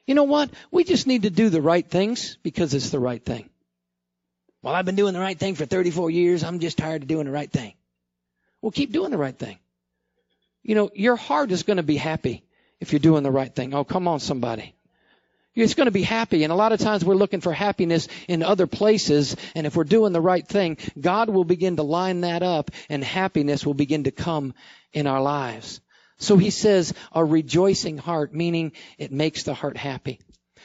You 0.09 0.15
know 0.15 0.23
what? 0.23 0.49
We 0.71 0.85
just 0.85 1.05
need 1.05 1.21
to 1.21 1.29
do 1.29 1.49
the 1.49 1.61
right 1.61 1.87
things 1.87 2.39
because 2.41 2.73
it's 2.73 2.89
the 2.89 2.97
right 2.97 3.23
thing. 3.23 3.47
Well, 4.63 4.73
I've 4.73 4.83
been 4.83 4.95
doing 4.95 5.13
the 5.13 5.19
right 5.19 5.37
thing 5.37 5.53
for 5.53 5.67
34 5.67 6.09
years. 6.09 6.43
I'm 6.43 6.59
just 6.59 6.79
tired 6.79 7.03
of 7.03 7.07
doing 7.07 7.25
the 7.25 7.31
right 7.31 7.51
thing. 7.51 7.75
Well, 8.59 8.71
keep 8.71 8.91
doing 8.91 9.11
the 9.11 9.19
right 9.19 9.37
thing. 9.37 9.59
You 10.63 10.73
know, 10.73 10.89
your 10.95 11.15
heart 11.15 11.51
is 11.51 11.61
going 11.61 11.77
to 11.77 11.83
be 11.83 11.95
happy 11.95 12.43
if 12.79 12.91
you're 12.91 12.99
doing 12.99 13.21
the 13.21 13.29
right 13.29 13.53
thing. 13.53 13.75
Oh, 13.75 13.83
come 13.83 14.07
on, 14.07 14.19
somebody. 14.19 14.73
It's 15.53 15.75
going 15.75 15.85
to 15.85 15.91
be 15.91 16.01
happy. 16.01 16.43
And 16.43 16.51
a 16.51 16.55
lot 16.55 16.71
of 16.71 16.79
times 16.79 17.05
we're 17.05 17.13
looking 17.13 17.41
for 17.41 17.53
happiness 17.53 18.07
in 18.27 18.41
other 18.41 18.65
places. 18.65 19.35
And 19.53 19.67
if 19.67 19.75
we're 19.75 19.83
doing 19.83 20.11
the 20.11 20.21
right 20.21 20.47
thing, 20.47 20.77
God 20.99 21.29
will 21.29 21.43
begin 21.43 21.75
to 21.75 21.83
line 21.83 22.21
that 22.21 22.41
up 22.41 22.71
and 22.89 23.03
happiness 23.03 23.63
will 23.63 23.75
begin 23.75 24.05
to 24.05 24.11
come 24.11 24.55
in 24.91 25.05
our 25.05 25.21
lives. 25.21 25.81
So 26.19 26.37
he 26.37 26.49
says 26.49 26.93
a 27.13 27.23
rejoicing 27.23 27.97
heart, 27.97 28.33
meaning 28.33 28.73
it 28.97 29.11
makes 29.11 29.43
the 29.43 29.53
heart 29.53 29.77
happy. 29.77 30.19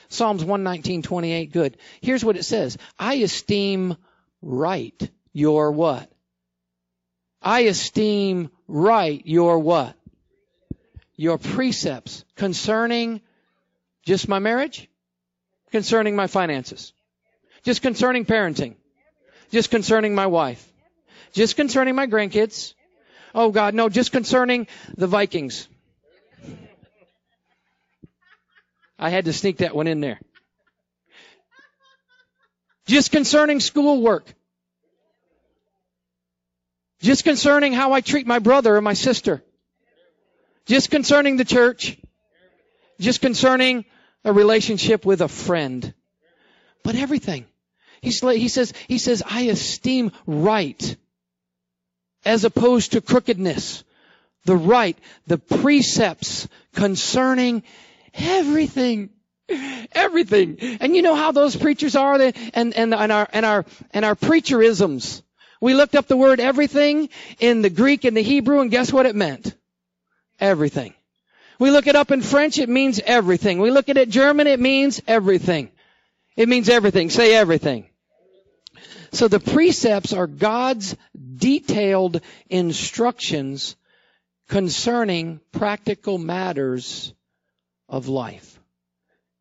Psalms 0.08 0.44
119:28 0.44 1.52
good. 1.52 1.78
Here's 2.00 2.24
what 2.24 2.36
it 2.36 2.44
says. 2.44 2.76
I 2.98 3.14
esteem 3.14 3.96
right 4.42 5.10
your 5.32 5.70
what? 5.70 6.10
I 7.40 7.60
esteem 7.60 8.50
right 8.66 9.22
your 9.24 9.58
what? 9.58 9.96
Your 11.16 11.38
precepts 11.38 12.24
concerning 12.34 13.20
just 14.04 14.28
my 14.28 14.40
marriage, 14.40 14.88
concerning 15.70 16.16
my 16.16 16.26
finances, 16.26 16.92
just 17.62 17.82
concerning 17.82 18.24
parenting, 18.24 18.74
just 19.50 19.70
concerning 19.70 20.14
my 20.14 20.26
wife, 20.26 20.72
just 21.32 21.56
concerning 21.56 21.94
my 21.94 22.06
grandkids, 22.06 22.74
Oh 23.34 23.50
God, 23.50 23.74
no, 23.74 23.88
just 23.88 24.12
concerning 24.12 24.68
the 24.96 25.08
Vikings. 25.08 25.68
I 28.98 29.10
had 29.10 29.24
to 29.24 29.32
sneak 29.32 29.58
that 29.58 29.74
one 29.74 29.88
in 29.88 30.00
there. 30.00 30.20
Just 32.86 33.10
concerning 33.10 33.60
schoolwork. 33.60 34.32
Just 37.00 37.24
concerning 37.24 37.72
how 37.72 37.92
I 37.92 38.00
treat 38.00 38.26
my 38.26 38.38
brother 38.38 38.76
or 38.76 38.80
my 38.80 38.94
sister. 38.94 39.42
Just 40.66 40.90
concerning 40.90 41.36
the 41.36 41.44
church. 41.44 41.98
Just 43.00 43.20
concerning 43.20 43.84
a 44.24 44.32
relationship 44.32 45.04
with 45.04 45.20
a 45.20 45.28
friend. 45.28 45.92
But 46.84 46.94
everything. 46.94 47.46
He's, 48.00 48.20
he 48.20 48.48
says, 48.48 48.72
he 48.86 48.98
says, 48.98 49.22
I 49.26 49.42
esteem 49.42 50.12
right 50.26 50.96
as 52.24 52.44
opposed 52.44 52.92
to 52.92 53.00
crookedness. 53.00 53.84
The 54.44 54.56
right, 54.56 54.96
the 55.26 55.38
precepts 55.38 56.48
concerning 56.74 57.62
everything. 58.12 59.10
Everything. 59.92 60.58
And 60.80 60.96
you 60.96 61.02
know 61.02 61.14
how 61.14 61.32
those 61.32 61.56
preachers 61.56 61.96
are, 61.96 62.18
they, 62.18 62.32
and, 62.54 62.74
and, 62.74 62.94
and 62.94 63.12
our, 63.12 63.28
and 63.32 63.46
our, 63.46 63.64
and 63.92 64.04
our 64.04 64.14
preacherisms. 64.14 65.22
We 65.60 65.74
looked 65.74 65.94
up 65.94 66.06
the 66.06 66.16
word 66.16 66.40
everything 66.40 67.08
in 67.40 67.62
the 67.62 67.70
Greek 67.70 68.04
and 68.04 68.16
the 68.16 68.22
Hebrew 68.22 68.60
and 68.60 68.70
guess 68.70 68.92
what 68.92 69.06
it 69.06 69.14
meant? 69.14 69.54
Everything. 70.40 70.94
We 71.58 71.70
look 71.70 71.86
it 71.86 71.96
up 71.96 72.10
in 72.10 72.20
French, 72.20 72.58
it 72.58 72.68
means 72.68 73.00
everything. 73.00 73.60
We 73.60 73.70
look 73.70 73.88
at 73.88 73.96
it 73.96 74.08
in 74.08 74.10
German, 74.10 74.46
it 74.46 74.60
means 74.60 75.00
everything. 75.06 75.70
It 76.36 76.48
means 76.48 76.68
everything. 76.68 77.10
Say 77.10 77.34
everything. 77.34 77.86
So 79.14 79.28
the 79.28 79.38
precepts 79.38 80.12
are 80.12 80.26
God's 80.26 80.96
detailed 81.36 82.20
instructions 82.50 83.76
concerning 84.48 85.38
practical 85.52 86.18
matters 86.18 87.14
of 87.88 88.08
life. 88.08 88.58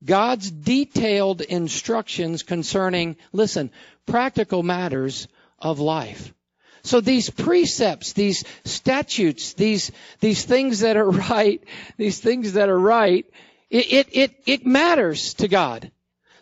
God's 0.05 0.51
detailed 0.51 1.41
instructions 1.41 2.43
concerning, 2.43 3.15
listen, 3.31 3.71
practical 4.05 4.61
matters 4.61 5.27
of 5.57 5.79
life. 5.79 6.31
So 6.83 7.01
these 7.01 7.31
precepts, 7.31 8.13
these 8.13 8.43
statutes, 8.65 9.53
these, 9.53 9.91
these 10.19 10.45
things 10.45 10.81
that 10.81 10.97
are 10.97 11.09
right, 11.31 11.63
these 11.97 12.19
things 12.19 12.53
that 12.53 12.69
are 12.69 12.79
right, 12.79 13.25
it, 13.71 13.91
it, 13.91 14.07
it, 14.11 14.35
it 14.45 14.65
matters 14.67 15.33
to 15.35 15.47
God. 15.47 15.91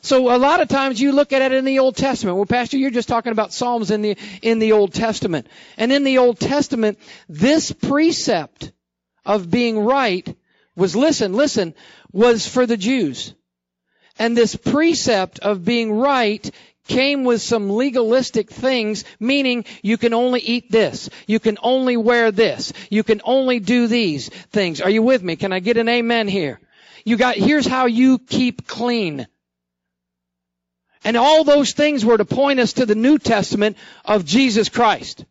So 0.02 0.36
a 0.36 0.38
lot 0.38 0.62
of 0.62 0.68
times 0.68 1.00
you 1.00 1.12
look 1.12 1.32
at 1.32 1.42
it 1.42 1.54
in 1.54 1.64
the 1.64 1.80
Old 1.80 1.96
Testament. 1.96 2.38
Well, 2.38 2.46
Pastor, 2.46 2.78
you're 2.78 2.90
just 2.90 3.08
talking 3.08 3.32
about 3.32 3.54
Psalms 3.54 3.92
in 3.92 4.02
the, 4.02 4.18
in 4.42 4.60
the 4.60 4.72
Old 4.72 4.94
Testament. 4.94 5.48
And 5.78 5.92
in 5.92 6.04
the 6.04 6.18
Old 6.18 6.40
Testament, 6.40 7.00
this 7.30 7.72
precept 7.72 8.72
of 9.26 9.50
being 9.50 9.80
right 9.80 10.36
was, 10.76 10.96
listen, 10.96 11.34
listen, 11.34 11.76
was 12.12 12.48
for 12.48 12.66
the 12.66 12.78
Jews. 12.78 13.36
And 14.18 14.36
this 14.36 14.56
precept 14.56 15.40
of 15.40 15.64
being 15.64 15.94
right 15.94 16.50
came 16.88 17.24
with 17.24 17.42
some 17.42 17.70
legalistic 17.70 18.50
things, 18.50 19.04
meaning 19.20 19.66
you 19.84 19.98
can 19.98 20.14
only 20.14 20.42
eat 20.42 20.72
this. 20.72 21.10
You 21.28 21.40
can 21.40 21.58
only 21.62 21.96
wear 21.96 22.32
this. 22.32 22.74
You 22.90 23.04
can 23.04 23.22
only 23.24 23.60
do 23.60 23.88
these 23.88 24.30
things. 24.30 24.82
Are 24.82 24.90
you 24.90 25.04
with 25.04 25.22
me? 25.22 25.36
Can 25.36 25.54
I 25.54 25.60
get 25.60 25.78
an 25.78 25.88
amen 25.88 26.28
here? 26.28 26.60
You 27.06 27.18
got, 27.18 27.36
here's 27.36 27.68
how 27.68 27.86
you 27.86 28.20
keep 28.20 28.68
clean. 28.68 29.28
And 31.04 31.18
all 31.18 31.44
those 31.44 31.74
things 31.74 32.06
were 32.06 32.18
to 32.18 32.26
point 32.26 32.60
us 32.60 32.74
to 32.74 32.86
the 32.86 32.96
New 32.96 33.18
Testament 33.18 33.78
of 34.06 34.26
Jesus 34.26 34.70
Christ. 34.70 35.26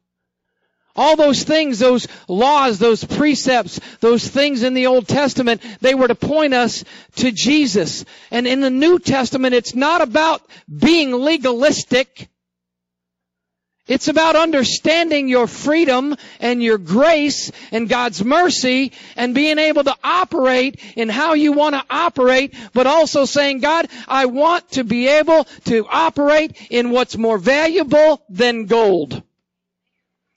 All 0.97 1.17
those 1.17 1.45
things, 1.45 1.79
those 1.79 2.09
laws, 2.27 2.79
those 2.79 3.05
precepts, 3.05 3.81
those 4.01 4.27
things 4.27 4.65
in 4.65 4.75
the 4.75 4.89
Old 4.89 5.07
Testament, 5.07 5.63
they 5.81 5.95
were 5.95 6.09
to 6.09 6.17
point 6.17 6.53
us 6.53 6.85
to 7.17 7.31
Jesus. 7.31 8.05
And 8.31 8.47
in 8.47 8.61
the 8.61 8.71
New 8.71 8.99
Testament, 8.99 9.55
it's 9.55 9.75
not 9.75 10.03
about 10.03 10.43
being 10.69 11.13
legalistic. 11.13 12.29
It's 13.90 14.07
about 14.07 14.37
understanding 14.37 15.26
your 15.26 15.48
freedom 15.48 16.14
and 16.38 16.62
your 16.62 16.79
grace 16.79 17.50
and 17.72 17.88
God's 17.88 18.24
mercy 18.24 18.92
and 19.16 19.35
being 19.35 19.59
able 19.59 19.83
to 19.83 19.96
operate 20.05 20.79
in 20.94 21.09
how 21.09 21.35
you 21.35 21.50
want 21.50 21.74
to 21.74 21.85
operate, 21.90 22.55
but 22.72 22.87
also 22.87 23.24
saying, 23.24 23.59
God, 23.59 23.88
I 24.07 24.26
want 24.26 24.70
to 24.72 24.85
be 24.85 25.09
able 25.09 25.42
to 25.64 25.85
operate 25.90 26.57
in 26.70 26.90
what's 26.90 27.18
more 27.18 27.37
valuable 27.37 28.22
than 28.29 28.66
gold. 28.66 29.20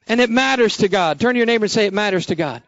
And 0.08 0.20
it 0.20 0.32
matters 0.32 0.78
to 0.78 0.88
God. 0.88 1.20
Turn 1.20 1.36
to 1.36 1.38
your 1.38 1.46
neighbor 1.46 1.66
and 1.66 1.72
say 1.72 1.86
it 1.86 1.94
matters 1.94 2.26
to 2.28 2.36
God. 2.36 2.64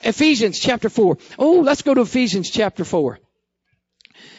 Ephesians 0.00 0.60
chapter 0.60 0.88
4. 0.88 1.18
Oh, 1.40 1.58
let's 1.58 1.82
go 1.82 1.92
to 1.92 2.02
Ephesians 2.02 2.50
chapter 2.50 2.84
4. 2.84 3.18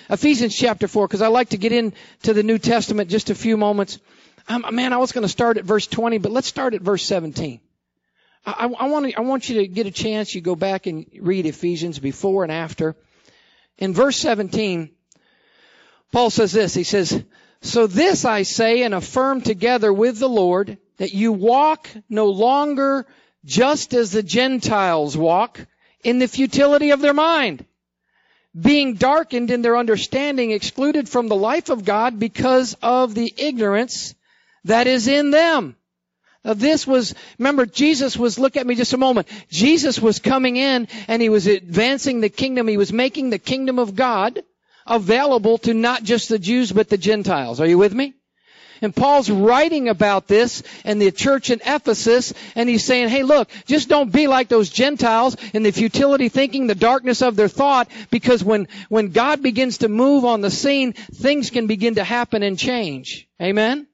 Ephesians 0.09 0.55
chapter 0.55 0.87
4, 0.87 1.05
because 1.07 1.21
I 1.21 1.27
like 1.27 1.49
to 1.49 1.57
get 1.57 1.73
into 1.73 2.33
the 2.33 2.43
New 2.43 2.59
Testament 2.59 3.09
just 3.09 3.29
a 3.29 3.35
few 3.35 3.57
moments. 3.57 3.99
Um, 4.47 4.65
man, 4.71 4.93
I 4.93 4.97
was 4.97 5.11
going 5.11 5.23
to 5.23 5.29
start 5.29 5.57
at 5.57 5.65
verse 5.65 5.87
20, 5.87 6.17
but 6.17 6.31
let's 6.31 6.47
start 6.47 6.73
at 6.73 6.81
verse 6.81 7.05
17. 7.05 7.59
I, 8.45 8.69
I, 8.79 8.87
want 8.87 9.17
I 9.17 9.21
want 9.21 9.49
you 9.49 9.61
to 9.61 9.67
get 9.67 9.85
a 9.85 9.91
chance. 9.91 10.33
You 10.33 10.41
go 10.41 10.55
back 10.55 10.87
and 10.87 11.05
read 11.19 11.45
Ephesians 11.45 11.99
before 11.99 12.43
and 12.43 12.51
after. 12.51 12.95
In 13.77 13.93
verse 13.93 14.17
17, 14.17 14.89
Paul 16.11 16.29
says 16.29 16.51
this. 16.51 16.73
He 16.73 16.83
says, 16.83 17.23
So 17.61 17.87
this 17.87 18.25
I 18.25 18.43
say 18.43 18.83
and 18.83 18.93
affirm 18.93 19.41
together 19.41 19.93
with 19.93 20.19
the 20.19 20.29
Lord 20.29 20.77
that 20.97 21.13
you 21.13 21.31
walk 21.31 21.89
no 22.09 22.27
longer 22.27 23.07
just 23.45 23.93
as 23.93 24.11
the 24.11 24.23
Gentiles 24.23 25.17
walk 25.17 25.65
in 26.03 26.19
the 26.19 26.27
futility 26.27 26.91
of 26.91 27.01
their 27.01 27.13
mind, 27.13 27.65
being 28.59 28.95
darkened 28.95 29.51
in 29.51 29.61
their 29.61 29.77
understanding, 29.77 30.51
excluded 30.51 31.07
from 31.07 31.27
the 31.27 31.35
life 31.35 31.69
of 31.69 31.85
God 31.85 32.19
because 32.19 32.75
of 32.81 33.13
the 33.13 33.33
ignorance 33.37 34.13
that 34.65 34.87
is 34.87 35.07
in 35.07 35.31
them. 35.31 35.75
Now 36.43 36.53
this 36.53 36.87
was, 36.87 37.13
remember 37.37 37.65
Jesus 37.65 38.17
was, 38.17 38.39
look 38.39 38.57
at 38.57 38.65
me 38.65 38.75
just 38.75 38.93
a 38.93 38.97
moment. 38.97 39.27
Jesus 39.49 39.99
was 39.99 40.19
coming 40.19 40.55
in 40.55 40.87
and 41.07 41.21
he 41.21 41.29
was 41.29 41.45
advancing 41.47 42.21
the 42.21 42.29
kingdom. 42.29 42.67
He 42.67 42.77
was 42.77 42.91
making 42.91 43.29
the 43.29 43.39
kingdom 43.39 43.77
of 43.77 43.95
God 43.95 44.41
available 44.87 45.59
to 45.59 45.73
not 45.73 46.03
just 46.03 46.29
the 46.29 46.39
Jews 46.39 46.71
but 46.71 46.89
the 46.89 46.97
Gentiles. 46.97 47.61
Are 47.61 47.67
you 47.67 47.77
with 47.77 47.93
me? 47.93 48.15
And 48.83 48.95
Paul's 48.95 49.29
writing 49.29 49.89
about 49.89 50.27
this 50.27 50.63
in 50.83 50.97
the 50.97 51.11
church 51.11 51.51
in 51.51 51.61
Ephesus, 51.63 52.33
and 52.55 52.67
he's 52.67 52.83
saying, 52.83 53.09
hey 53.09 53.21
look, 53.21 53.47
just 53.67 53.89
don't 53.89 54.11
be 54.11 54.25
like 54.25 54.47
those 54.47 54.71
Gentiles 54.71 55.37
in 55.53 55.61
the 55.61 55.69
futility 55.69 56.29
thinking, 56.29 56.65
the 56.65 56.73
darkness 56.73 57.21
of 57.21 57.35
their 57.35 57.47
thought, 57.47 57.89
because 58.09 58.43
when, 58.43 58.67
when 58.89 59.11
God 59.11 59.43
begins 59.43 59.79
to 59.79 59.87
move 59.87 60.25
on 60.25 60.41
the 60.41 60.49
scene, 60.49 60.93
things 60.93 61.51
can 61.51 61.67
begin 61.67 61.95
to 61.95 62.03
happen 62.03 62.41
and 62.41 62.57
change. 62.57 63.27
Amen? 63.39 63.85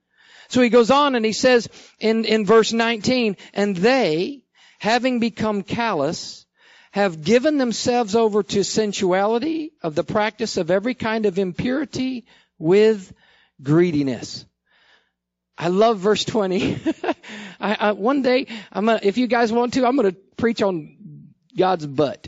So 0.50 0.62
he 0.62 0.70
goes 0.70 0.92
on 0.92 1.16
and 1.16 1.26
he 1.26 1.34
says 1.34 1.70
in, 2.00 2.26
in 2.26 2.46
verse 2.46 2.72
19, 2.74 3.38
and 3.54 3.76
they, 3.76 4.44
having 4.80 5.20
become 5.20 5.64
callous, 5.64 6.46
have 6.92 7.24
given 7.24 7.58
themselves 7.58 8.16
over 8.16 8.44
to 8.44 8.64
sensuality 8.64 9.72
of 9.82 9.96
the 9.96 10.04
practice 10.04 10.58
of 10.58 10.72
every 10.72 10.94
kind 10.94 11.26
of 11.26 11.38
impurity 11.38 12.26
with 12.58 13.14
greediness. 13.62 14.46
I 15.58 15.70
love 15.70 16.00
verse 16.00 16.24
20. 16.24 16.78
I, 17.60 17.78
I, 17.80 17.92
one 17.92 18.22
day, 18.22 18.48
I'm 18.72 18.86
gonna, 18.86 19.00
if 19.02 19.18
you 19.18 19.28
guys 19.28 19.52
want 19.52 19.74
to, 19.74 19.86
I'm 19.86 19.96
going 19.96 20.12
to 20.12 20.18
preach 20.38 20.62
on 20.62 20.98
God's 21.58 21.86
butt. 21.86 22.28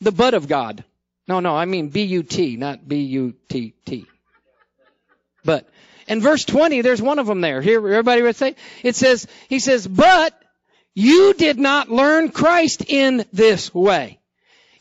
The 0.00 0.12
butt 0.12 0.34
of 0.34 0.46
God. 0.46 0.84
No, 1.26 1.40
no, 1.40 1.54
I 1.54 1.64
mean 1.64 1.88
B-U-T, 1.88 2.56
not 2.56 2.88
B-U-T-T. 2.88 4.06
But 5.48 5.66
in 6.06 6.20
verse 6.20 6.44
20, 6.44 6.82
there's 6.82 7.00
one 7.00 7.18
of 7.18 7.26
them 7.26 7.40
there. 7.40 7.62
Here, 7.62 7.78
everybody 7.78 8.20
would 8.20 8.36
say, 8.36 8.54
it 8.82 8.96
says, 8.96 9.26
he 9.48 9.60
says, 9.60 9.88
but 9.88 10.38
you 10.92 11.32
did 11.32 11.58
not 11.58 11.88
learn 11.88 12.28
Christ 12.28 12.84
in 12.86 13.24
this 13.32 13.72
way. 13.74 14.20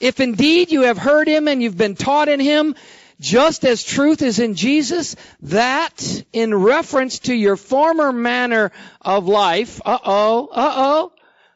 If 0.02 0.20
indeed 0.20 0.74
you 0.74 0.82
have 0.82 0.98
heard 0.98 1.30
him 1.30 1.48
and 1.48 1.64
you've 1.64 1.78
been 1.78 1.96
taught 1.96 2.28
in 2.28 2.42
him, 2.42 2.76
just 3.22 3.64
as 3.64 3.82
truth 3.82 4.22
is 4.22 4.40
in 4.40 4.56
Jesus, 4.56 5.16
that 5.44 6.26
in 6.34 6.54
reference 6.54 7.20
to 7.20 7.34
your 7.34 7.56
former 7.56 8.12
manner 8.12 8.74
of 9.00 9.26
life, 9.26 9.80
uh-oh, 9.86 10.50
uh-oh, 10.52 11.14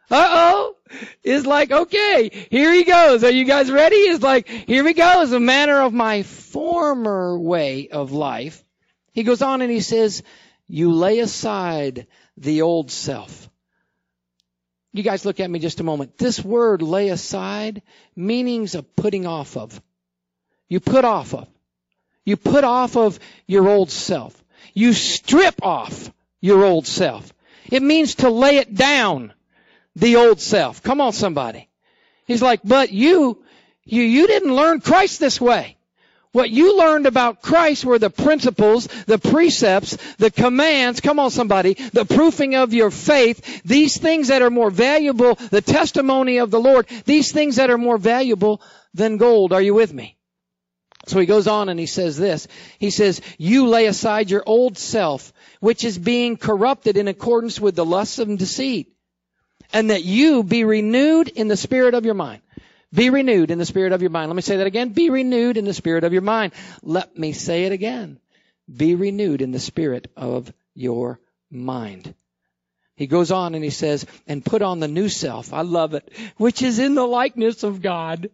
uh-oh, 0.10 0.76
is 1.22 1.46
like, 1.46 1.70
okay, 1.70 2.48
here 2.50 2.72
he 2.72 2.86
goes. 2.86 3.26
Are 3.26 3.30
you 3.30 3.44
guys 3.44 3.70
ready? 3.70 3.98
Is 3.98 4.22
like, 4.22 4.48
here 4.48 4.88
he 4.88 4.94
goes, 4.94 5.34
a 5.34 5.40
manner 5.42 5.82
of 5.82 5.92
my 5.92 6.24
former 6.24 7.38
way 7.38 7.90
of 7.90 8.14
life. 8.14 8.64
He 9.14 9.24
goes 9.24 9.42
on 9.42 9.62
and 9.62 9.72
he 9.72 9.82
says, 9.82 10.24
you 10.68 10.94
lay 10.94 11.20
aside 11.20 12.08
the 12.38 12.62
old 12.62 12.92
self. 12.92 13.50
You 14.94 15.04
guys 15.04 15.26
look 15.26 15.40
at 15.40 15.50
me 15.50 15.60
just 15.60 15.80
a 15.80 15.84
moment. 15.84 16.18
This 16.18 16.44
word 16.44 16.82
lay 16.82 17.10
aside 17.10 17.82
meanings 18.16 18.76
of 18.76 18.96
putting 18.96 19.26
off 19.26 19.58
of. 19.58 19.82
You 20.68 20.80
put 20.80 21.06
off 21.06 21.34
of. 21.34 21.48
You 22.26 22.38
put 22.38 22.64
off 22.64 22.96
of 22.96 23.20
your 23.48 23.68
old 23.68 23.90
self. 23.90 24.42
You 24.74 24.94
strip 24.94 25.66
off 25.66 26.12
your 26.40 26.64
old 26.64 26.88
self. 26.88 27.34
It 27.70 27.84
means 27.84 28.16
to 28.16 28.30
lay 28.30 28.58
it 28.58 28.74
down, 28.74 29.34
the 29.96 30.18
old 30.18 30.40
self. 30.40 30.84
Come 30.84 31.02
on, 31.02 31.14
somebody. 31.14 31.70
He's 32.26 32.42
like, 32.42 32.62
but 32.64 32.92
you, 32.92 33.44
you, 33.84 34.04
you 34.04 34.28
didn't 34.28 34.56
learn 34.56 34.82
Christ 34.82 35.20
this 35.20 35.40
way. 35.42 35.78
What 36.34 36.50
you 36.50 36.78
learned 36.78 37.08
about 37.08 37.42
Christ 37.42 37.84
were 37.84 38.00
the 38.00 38.10
principles, 38.10 38.88
the 39.06 39.20
precepts, 39.20 39.98
the 40.18 40.32
commands, 40.32 41.02
come 41.02 41.20
on 41.20 41.30
somebody, 41.30 41.74
the 41.74 42.06
proofing 42.06 42.56
of 42.56 42.74
your 42.74 42.90
faith, 42.90 43.64
these 43.64 43.98
things 43.98 44.30
that 44.30 44.42
are 44.42 44.50
more 44.50 44.72
valuable, 44.72 45.36
the 45.36 45.62
testimony 45.62 46.38
of 46.38 46.50
the 46.50 46.60
Lord, 46.60 46.88
these 47.04 47.34
things 47.34 47.58
that 47.58 47.70
are 47.70 47.78
more 47.78 47.98
valuable 47.98 48.62
than 48.94 49.18
gold. 49.18 49.52
Are 49.52 49.62
you 49.62 49.74
with 49.74 49.94
me? 49.94 50.18
So 51.08 51.20
he 51.20 51.26
goes 51.26 51.48
on 51.48 51.68
and 51.68 51.80
he 51.80 51.86
says 51.86 52.18
this. 52.18 52.48
He 52.80 52.92
says, 52.92 53.20
you 53.38 53.68
lay 53.68 53.88
aside 53.88 54.30
your 54.30 54.44
old 54.46 54.78
self, 54.78 55.34
which 55.60 55.84
is 55.84 55.98
being 55.98 56.38
corrupted 56.38 56.96
in 56.96 57.10
accordance 57.10 57.60
with 57.60 57.76
the 57.76 57.86
lusts 57.86 58.20
of 58.20 58.38
deceit, 58.38 58.94
and 59.74 59.90
that 59.90 60.06
you 60.06 60.44
be 60.44 60.64
renewed 60.64 61.28
in 61.28 61.50
the 61.50 61.58
spirit 61.58 61.94
of 61.94 62.06
your 62.06 62.14
mind. 62.14 62.42
Be 62.94 63.10
renewed 63.10 63.52
in 63.52 63.58
the 63.58 63.66
spirit 63.66 63.94
of 63.94 64.02
your 64.02 64.12
mind. 64.12 64.30
Let 64.30 64.36
me 64.36 64.42
say 64.42 64.58
that 64.58 64.68
again. 64.68 64.90
Be 64.90 65.10
renewed 65.10 65.58
in 65.58 65.66
the 65.66 65.74
spirit 65.74 66.04
of 66.04 66.14
your 66.14 66.22
mind. 66.22 66.54
Let 66.84 67.18
me 67.18 67.32
say 67.32 67.66
it 67.66 67.72
again. 67.72 68.20
Be 68.74 68.96
renewed 68.96 69.42
in 69.42 69.52
the 69.52 69.60
spirit 69.60 70.10
of 70.18 70.52
your 70.76 71.20
mind. 71.50 72.14
He 72.96 73.08
goes 73.08 73.32
on 73.32 73.56
and 73.56 73.64
he 73.64 73.70
says, 73.70 74.06
and 74.28 74.46
put 74.46 74.62
on 74.62 74.80
the 74.80 74.88
new 74.88 75.10
self. 75.10 75.54
I 75.54 75.62
love 75.62 75.94
it, 75.94 76.12
which 76.38 76.62
is 76.62 76.80
in 76.80 76.96
the 76.96 77.06
likeness 77.06 77.64
of 77.64 77.82
God. 77.82 78.30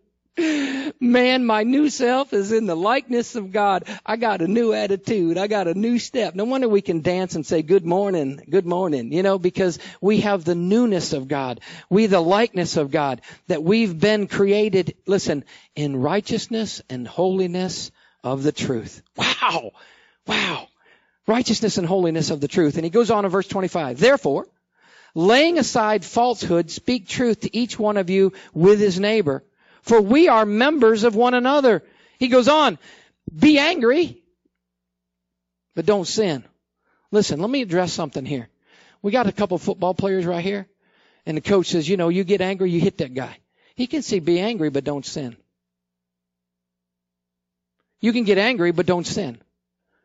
Man, 0.99 1.45
my 1.45 1.63
new 1.63 1.89
self 1.89 2.31
is 2.31 2.51
in 2.51 2.67
the 2.67 2.75
likeness 2.75 3.35
of 3.35 3.51
God. 3.51 3.85
I 4.05 4.17
got 4.17 4.41
a 4.41 4.47
new 4.47 4.71
attitude. 4.71 5.35
I 5.37 5.47
got 5.47 5.67
a 5.67 5.73
new 5.73 5.97
step. 5.97 6.35
No 6.35 6.45
wonder 6.45 6.69
we 6.69 6.81
can 6.81 7.01
dance 7.01 7.35
and 7.35 7.43
say 7.45 7.63
good 7.63 7.85
morning, 7.85 8.43
good 8.47 8.65
morning, 8.65 9.11
you 9.11 9.23
know, 9.23 9.39
because 9.39 9.79
we 9.99 10.21
have 10.21 10.43
the 10.43 10.53
newness 10.53 11.13
of 11.13 11.27
God. 11.27 11.61
We 11.89 12.05
the 12.05 12.21
likeness 12.21 12.77
of 12.77 12.91
God 12.91 13.21
that 13.47 13.63
we've 13.63 13.99
been 13.99 14.27
created, 14.27 14.95
listen, 15.07 15.43
in 15.75 15.95
righteousness 15.95 16.83
and 16.87 17.07
holiness 17.07 17.89
of 18.23 18.43
the 18.43 18.51
truth. 18.51 19.01
Wow. 19.15 19.71
Wow. 20.27 20.67
Righteousness 21.25 21.79
and 21.79 21.87
holiness 21.87 22.29
of 22.29 22.41
the 22.41 22.47
truth. 22.47 22.75
And 22.75 22.83
he 22.83 22.91
goes 22.91 23.09
on 23.09 23.25
in 23.25 23.31
verse 23.31 23.47
25. 23.47 23.99
Therefore, 23.99 24.47
laying 25.15 25.57
aside 25.57 26.05
falsehood, 26.05 26.69
speak 26.69 27.07
truth 27.07 27.41
to 27.41 27.57
each 27.57 27.79
one 27.79 27.97
of 27.97 28.11
you 28.11 28.33
with 28.53 28.79
his 28.79 28.99
neighbor 28.99 29.43
for 29.81 30.01
we 30.01 30.27
are 30.27 30.45
members 30.45 31.03
of 31.03 31.15
one 31.15 31.33
another. 31.33 31.83
He 32.19 32.27
goes 32.27 32.47
on, 32.47 32.77
be 33.37 33.59
angry, 33.59 34.21
but 35.75 35.85
don't 35.85 36.07
sin. 36.07 36.43
Listen, 37.11 37.39
let 37.39 37.49
me 37.49 37.61
address 37.61 37.93
something 37.93 38.25
here. 38.25 38.49
We 39.01 39.11
got 39.11 39.27
a 39.27 39.31
couple 39.31 39.57
football 39.57 39.93
players 39.93 40.25
right 40.25 40.43
here, 40.43 40.67
and 41.25 41.37
the 41.37 41.41
coach 41.41 41.67
says, 41.67 41.87
you 41.87 41.97
know, 41.97 42.09
you 42.09 42.23
get 42.23 42.41
angry, 42.41 42.71
you 42.71 42.79
hit 42.79 42.97
that 42.97 43.13
guy. 43.13 43.37
He 43.75 43.87
can 43.87 44.01
say, 44.01 44.19
be 44.19 44.39
angry, 44.39 44.69
but 44.69 44.83
don't 44.83 45.05
sin. 45.05 45.37
You 48.01 48.13
can 48.13 48.23
get 48.23 48.37
angry, 48.37 48.71
but 48.71 48.85
don't 48.85 49.05
sin. 49.05 49.41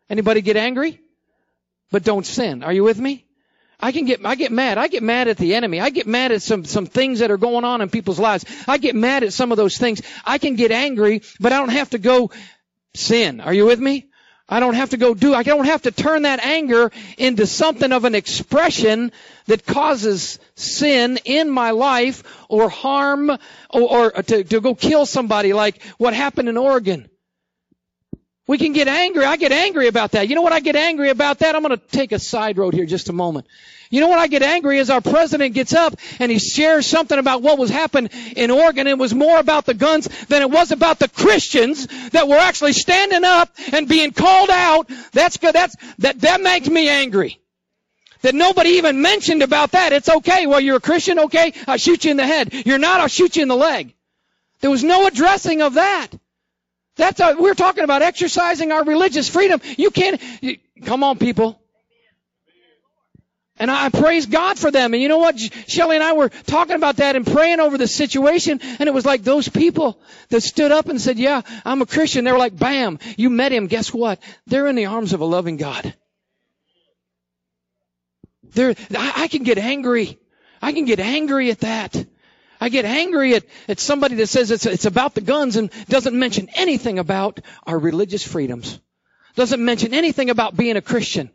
Anybody 0.09 0.43
get 0.43 0.57
angry? 0.57 1.01
But 1.91 2.05
don't 2.05 2.27
sin. 2.27 2.63
Are 2.63 2.73
you 2.73 2.85
with 2.85 2.99
me? 2.99 3.27
I 3.83 3.91
can 3.91 4.05
get, 4.05 4.25
I 4.25 4.37
get 4.37 4.53
mad. 4.53 4.79
I 4.79 4.87
get 4.87 5.03
mad 5.03 5.27
at 5.27 5.37
the 5.37 5.57
enemy. 5.57 5.81
I 5.81 5.91
get 5.91 6.07
mad 6.07 6.31
at 6.31 6.41
some, 6.41 6.65
some 6.65 6.87
things 6.87 7.19
that 7.19 7.33
are 7.33 7.37
going 7.37 7.65
on 7.65 7.81
in 7.81 7.91
people's 7.91 8.21
lives. 8.21 8.45
I 8.69 8.79
get 8.79 8.95
mad 8.95 9.25
at 9.25 9.33
some 9.33 9.51
of 9.51 9.57
those 9.57 9.77
things. 9.77 10.01
I 10.25 10.39
can 10.39 10.55
get 10.55 10.71
angry, 10.71 11.23
but 11.41 11.53
I 11.53 11.59
don't 11.59 11.71
have 11.71 11.91
to 11.91 11.99
go 11.99 12.31
sin. 12.95 13.41
Are 13.41 13.53
you 13.53 13.67
with 13.67 13.81
me? 13.81 14.09
I 14.49 14.61
don't 14.61 14.75
have 14.75 14.91
to 14.91 14.99
go 14.99 15.15
do, 15.15 15.35
I 15.35 15.45
don't 15.45 15.65
have 15.65 15.83
to 15.83 15.91
turn 15.91 16.23
that 16.23 16.41
anger 16.45 16.91
into 17.17 17.47
something 17.47 17.91
of 17.91 18.05
an 18.05 18.15
expression 18.15 19.13
that 19.47 19.65
causes 19.65 20.39
sin 20.57 21.19
in 21.25 21.49
my 21.49 21.71
life 21.71 22.23
or 22.49 22.69
harm 22.69 23.31
or, 23.31 23.39
or 23.71 24.11
to, 24.11 24.45
to 24.45 24.61
go 24.61 24.75
kill 24.75 25.07
somebody 25.07 25.55
like 25.55 25.83
what 25.97 26.13
happened 26.13 26.51
in 26.51 26.59
Oregon. 26.59 27.09
We 28.47 28.59
can 28.59 28.73
get 28.73 28.89
angry. 28.89 29.25
I 29.25 29.37
get 29.37 29.53
angry 29.53 29.87
about 29.87 30.13
that. 30.13 30.29
You 30.29 30.35
know 30.35 30.43
what 30.43 30.53
I 30.53 30.61
get 30.61 30.75
angry 30.75 31.11
about 31.11 31.39
that? 31.39 31.55
I'm 31.55 31.63
going 31.63 31.79
to 31.79 31.87
take 31.87 32.11
a 32.11 32.19
side 32.19 32.59
road 32.59 32.75
here 32.75 32.87
just 32.87 33.09
a 33.09 33.13
moment. 33.13 33.47
You 33.89 34.01
know 34.01 34.09
what 34.09 34.19
I 34.19 34.27
get 34.27 34.43
angry 34.43 34.79
is 34.79 34.91
our 34.91 35.03
president 35.03 35.55
gets 35.55 35.75
up 35.75 35.95
and 36.19 36.33
he 36.33 36.39
shares 36.39 36.87
something 36.87 37.19
about 37.19 37.43
what 37.43 37.59
was 37.59 37.71
happening 37.71 38.11
in 38.35 38.51
Oregon. 38.51 38.87
It 38.87 38.99
was 38.99 39.15
more 39.15 39.39
about 39.39 39.67
the 39.67 39.75
guns 39.75 40.09
than 40.27 40.43
it 40.43 40.51
was 40.51 40.73
about 40.73 40.99
the 40.99 41.09
Christians 41.09 41.87
that 42.11 42.27
were 42.27 42.39
actually 42.39 42.73
standing 42.73 43.23
up 43.23 43.51
and 43.71 43.87
being 43.87 44.11
called 44.13 44.51
out. 44.51 44.91
That's 45.13 45.37
good. 45.37 45.55
That's, 45.55 45.77
that, 45.99 46.21
that 46.23 46.41
makes 46.41 46.69
me 46.69 46.89
angry. 46.89 47.39
That 48.23 48.35
nobody 48.35 48.71
even 48.71 49.03
mentioned 49.03 49.43
about 49.43 49.73
that. 49.73 49.93
It's 49.93 50.09
okay. 50.09 50.47
Well, 50.47 50.61
you're 50.61 50.77
a 50.77 50.81
Christian. 50.81 51.19
Okay. 51.19 51.53
I'll 51.69 51.77
shoot 51.77 52.05
you 52.05 52.13
in 52.13 52.17
the 52.17 52.27
head. 52.27 52.53
You're 52.67 52.79
not. 52.79 53.01
I'll 53.01 53.09
shoot 53.09 53.37
you 53.37 53.43
in 53.43 53.49
the 53.49 53.57
leg. 53.57 53.95
There 54.61 54.71
was 54.71 54.83
no 54.83 55.07
addressing 55.07 55.61
of 55.61 55.75
that. 55.75 56.09
That's 56.97 57.21
a, 57.21 57.37
we're 57.39 57.55
talking 57.55 57.85
about 57.85 58.03
exercising 58.03 58.71
our 58.73 58.85
religious 58.85 59.29
freedom. 59.29 59.61
You 59.79 59.91
can't, 59.91 60.21
you, 60.43 60.59
come 60.85 61.05
on 61.05 61.19
people. 61.19 61.59
And 63.59 63.71
I 63.71 63.91
praise 63.91 64.27
God 64.27 64.59
for 64.59 64.71
them. 64.71 64.93
And 64.93 65.03
you 65.03 65.09
know 65.09 65.19
what? 65.19 65.39
Shelly 65.39 65.97
and 65.97 66.03
I 66.03 66.15
were 66.15 66.31
talking 66.31 66.75
about 66.75 66.97
that 66.97 67.17
and 67.17 67.27
praying 67.27 67.61
over 67.61 67.79
the 67.79 67.87
situation. 67.87 68.61
And 68.63 68.89
it 68.89 68.93
was 68.93 69.07
like 69.07 69.23
those 69.23 69.49
people 69.49 70.01
that 70.31 70.41
stood 70.43 70.73
up 70.73 70.89
and 70.89 71.01
said, 71.01 71.19
yeah, 71.19 71.43
I'm 71.65 71.81
a 71.81 71.87
Christian. 71.87 72.25
They 72.25 72.33
were 72.33 72.39
like, 72.39 72.59
bam, 72.59 72.99
you 73.17 73.31
met 73.31 73.53
him. 73.53 73.69
Guess 73.69 73.95
what? 73.95 74.21
They're 74.47 74.67
in 74.67 74.75
the 74.75 74.87
arms 74.87 75.13
of 75.13 75.21
a 75.21 75.25
loving 75.25 75.59
God. 75.59 75.95
They're, 78.43 78.75
I, 78.97 79.13
I 79.17 79.29
can 79.29 79.45
get 79.45 79.59
angry. 79.59 80.19
I 80.61 80.73
can 80.73 80.85
get 80.85 80.99
angry 80.99 81.51
at 81.51 81.61
that. 81.61 82.07
I 82.63 82.69
get 82.69 82.85
angry 82.85 83.35
at, 83.35 83.45
at 83.67 83.81
somebody 83.81 84.15
that 84.15 84.29
says 84.29 84.53
it's, 84.53 84.67
it's 84.67 84.85
about 84.85 85.17
the 85.17 85.21
guns 85.21 85.57
and 85.57 85.69
doesn't 85.89 86.17
mention 86.17 86.49
anything 86.55 87.01
about 87.01 87.41
our 87.67 87.77
religious 87.77 88.23
freedoms. 88.23 88.79
Doesn't 89.35 89.65
mention 89.65 89.93
anything 89.93 90.31
about 90.31 90.57
being 90.57 90.77
a 90.77 90.81
Christian. 90.81 91.31